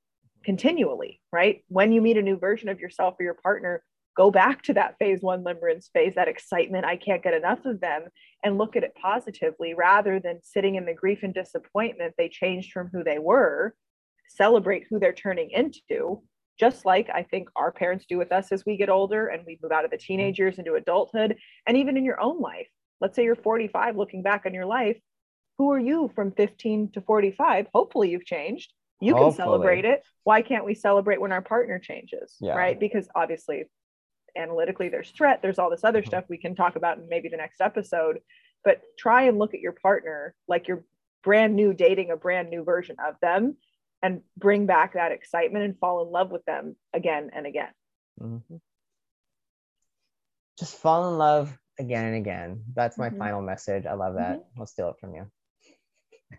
continually, 0.42 1.20
right? 1.30 1.62
When 1.68 1.92
you 1.92 2.00
meet 2.00 2.16
a 2.16 2.22
new 2.22 2.38
version 2.38 2.70
of 2.70 2.80
yourself 2.80 3.16
or 3.20 3.24
your 3.24 3.34
partner, 3.34 3.84
go 4.16 4.30
back 4.30 4.62
to 4.62 4.72
that 4.72 4.96
phase 4.98 5.20
one 5.20 5.44
limerence 5.44 5.90
phase, 5.92 6.14
that 6.14 6.28
excitement. 6.28 6.86
I 6.86 6.96
can't 6.96 7.22
get 7.22 7.34
enough 7.34 7.66
of 7.66 7.78
them, 7.82 8.04
and 8.42 8.56
look 8.56 8.74
at 8.74 8.82
it 8.82 8.96
positively 9.00 9.74
rather 9.74 10.18
than 10.20 10.40
sitting 10.42 10.76
in 10.76 10.86
the 10.86 10.94
grief 10.94 11.18
and 11.24 11.34
disappointment 11.34 12.14
they 12.16 12.30
changed 12.30 12.72
from 12.72 12.88
who 12.90 13.04
they 13.04 13.18
were. 13.18 13.74
Celebrate 14.30 14.86
who 14.88 14.98
they're 14.98 15.12
turning 15.12 15.50
into 15.50 16.22
just 16.58 16.84
like 16.84 17.08
I 17.10 17.22
think 17.22 17.48
our 17.56 17.70
parents 17.70 18.06
do 18.08 18.18
with 18.18 18.32
us 18.32 18.52
as 18.52 18.64
we 18.66 18.76
get 18.76 18.88
older 18.88 19.28
and 19.28 19.44
we 19.46 19.58
move 19.62 19.72
out 19.72 19.84
of 19.84 19.90
the 19.90 19.96
teenage 19.96 20.38
years 20.38 20.58
into 20.58 20.74
adulthood, 20.74 21.36
and 21.66 21.76
even 21.76 21.96
in 21.96 22.04
your 22.04 22.20
own 22.20 22.40
life. 22.40 22.68
Let's 23.00 23.14
say 23.14 23.24
you're 23.24 23.36
45, 23.36 23.96
looking 23.96 24.22
back 24.22 24.42
on 24.44 24.54
your 24.54 24.66
life. 24.66 24.98
Who 25.58 25.70
are 25.70 25.78
you 25.78 26.10
from 26.14 26.32
15 26.32 26.90
to 26.92 27.00
45? 27.00 27.66
Hopefully, 27.72 28.10
you've 28.10 28.24
changed. 28.24 28.72
You 29.00 29.14
can 29.14 29.22
Hopefully. 29.22 29.44
celebrate 29.44 29.84
it. 29.84 30.02
Why 30.24 30.42
can't 30.42 30.64
we 30.64 30.74
celebrate 30.74 31.20
when 31.20 31.30
our 31.30 31.42
partner 31.42 31.78
changes? 31.78 32.34
Yeah. 32.40 32.54
Right. 32.54 32.78
Because 32.78 33.08
obviously, 33.14 33.64
analytically, 34.36 34.88
there's 34.88 35.10
threat, 35.10 35.40
there's 35.42 35.58
all 35.58 35.70
this 35.70 35.84
other 35.84 36.00
mm-hmm. 36.00 36.08
stuff 36.08 36.24
we 36.28 36.38
can 36.38 36.56
talk 36.56 36.76
about 36.76 36.98
in 36.98 37.08
maybe 37.08 37.28
the 37.28 37.36
next 37.36 37.60
episode. 37.60 38.18
But 38.64 38.82
try 38.98 39.22
and 39.24 39.38
look 39.38 39.54
at 39.54 39.60
your 39.60 39.72
partner 39.72 40.34
like 40.48 40.66
you're 40.66 40.84
brand 41.22 41.54
new 41.54 41.72
dating 41.72 42.10
a 42.10 42.16
brand 42.16 42.50
new 42.50 42.64
version 42.64 42.96
of 43.06 43.14
them 43.20 43.56
and 44.02 44.22
bring 44.36 44.66
back 44.66 44.94
that 44.94 45.12
excitement 45.12 45.64
and 45.64 45.78
fall 45.78 46.04
in 46.04 46.12
love 46.12 46.30
with 46.30 46.44
them 46.44 46.76
again 46.94 47.30
and 47.34 47.46
again. 47.46 47.70
Mm-hmm. 48.20 48.56
Just 50.58 50.76
fall 50.76 51.10
in 51.10 51.18
love 51.18 51.56
again 51.78 52.04
and 52.04 52.16
again. 52.16 52.64
That's 52.74 52.98
my 52.98 53.08
mm-hmm. 53.08 53.18
final 53.18 53.42
message. 53.42 53.86
I 53.86 53.94
love 53.94 54.14
that. 54.14 54.38
Mm-hmm. 54.38 54.60
I'll 54.60 54.66
steal 54.66 54.90
it 54.90 54.96
from 55.00 55.14
you. 55.14 55.30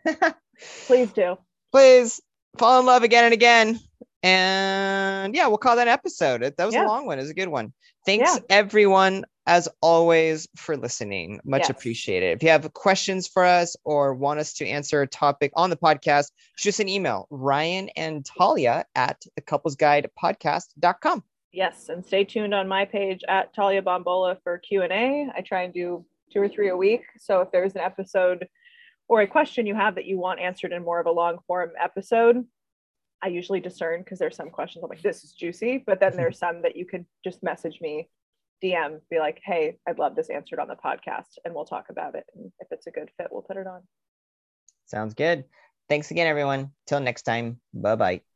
Please 0.88 1.12
do. 1.12 1.38
Please 1.72 2.22
fall 2.58 2.80
in 2.80 2.86
love 2.86 3.04
again 3.04 3.26
and 3.26 3.34
again. 3.34 3.80
And 4.22 5.34
yeah, 5.34 5.48
we'll 5.48 5.58
call 5.58 5.78
that 5.78 5.88
episode. 5.88 6.42
That 6.42 6.66
was 6.66 6.74
yeah. 6.74 6.86
a 6.86 6.88
long 6.88 7.06
one. 7.06 7.20
It 7.20 7.22
was 7.22 7.32
a 7.32 7.36
good 7.36 7.48
one. 7.48 7.74
Thanks 8.06 8.36
yeah. 8.36 8.40
everyone 8.50 9.26
as 9.48 9.68
always 9.82 10.48
for 10.56 10.78
listening. 10.78 11.40
Much 11.44 11.62
yes. 11.62 11.70
appreciated. 11.70 12.38
If 12.38 12.44
you 12.44 12.50
have 12.50 12.72
questions 12.74 13.28
for 13.28 13.44
us 13.44 13.76
or 13.84 14.14
want 14.14 14.40
us 14.40 14.54
to 14.56 14.68
answer 14.68 15.02
a 15.02 15.08
topic 15.08 15.52
on 15.56 15.70
the 15.70 15.78
podcast, 15.78 16.32
just 16.58 16.80
an 16.80 16.90
email, 16.90 17.28
Ryan 17.30 17.90
and 17.96 18.26
Talia 18.26 18.86
at 18.96 19.22
the 19.36 19.42
couples 19.42 19.76
guide 19.76 20.10
podcast.com. 20.22 21.24
Yes, 21.52 21.90
and 21.90 22.06
stay 22.06 22.26
tuned 22.26 22.54
on 22.54 22.68
my 22.68 22.86
page 22.86 23.22
at 23.28 23.54
Talia 23.54 23.82
Bombola 23.82 24.38
for 24.44 24.60
Q&A. 24.60 25.30
I 25.36 25.42
try 25.42 25.64
and 25.64 25.74
do 25.74 26.06
two 26.32 26.42
or 26.42 26.48
three 26.48 26.70
a 26.70 26.78
week. 26.78 27.02
So 27.18 27.42
if 27.42 27.52
there's 27.52 27.74
an 27.74 27.82
episode 27.82 28.48
or 29.10 29.22
a 29.22 29.28
question 29.28 29.66
you 29.66 29.76
have 29.76 29.96
that 29.96 30.06
you 30.06 30.18
want 30.18 30.40
answered 30.40 30.72
in 30.72 30.84
more 30.84 31.00
of 31.00 31.08
a 31.08 31.12
long 31.12 31.40
form 31.48 31.72
episode, 31.78 32.46
I 33.22 33.28
usually 33.28 33.60
discern 33.60 34.02
because 34.02 34.20
there's 34.20 34.36
some 34.36 34.52
questions 34.52 34.84
I'm 34.84 34.90
like, 34.90 35.02
this 35.02 35.24
is 35.24 35.34
juicy, 35.34 35.84
but 35.86 36.00
then 36.00 36.16
there's 36.16 36.40
some 36.46 36.62
that 36.62 36.78
you 36.78 36.86
could 36.86 37.06
just 37.24 37.44
message 37.44 37.80
me 37.82 38.08
DM, 38.64 39.00
be 39.10 39.20
like, 39.20 39.42
hey, 39.44 39.78
I'd 39.88 40.00
love 40.00 40.16
this 40.16 40.30
answered 40.30 40.60
on 40.60 40.68
the 40.68 40.76
podcast 40.76 41.38
and 41.44 41.54
we'll 41.54 41.66
talk 41.66 41.88
about 41.90 42.16
it. 42.16 42.26
And 42.36 42.52
if 42.60 42.68
it's 42.72 42.88
a 42.88 42.92
good 42.92 43.10
fit, 43.18 43.28
we'll 43.32 43.42
put 43.42 43.58
it 43.58 43.68
on. 43.68 43.82
Sounds 44.86 45.14
good. 45.14 45.46
Thanks 45.90 46.12
again, 46.12 46.28
everyone. 46.28 46.72
Till 46.86 47.00
next 47.00 47.24
time. 47.24 47.60
Bye 47.74 47.96
bye. 47.96 48.29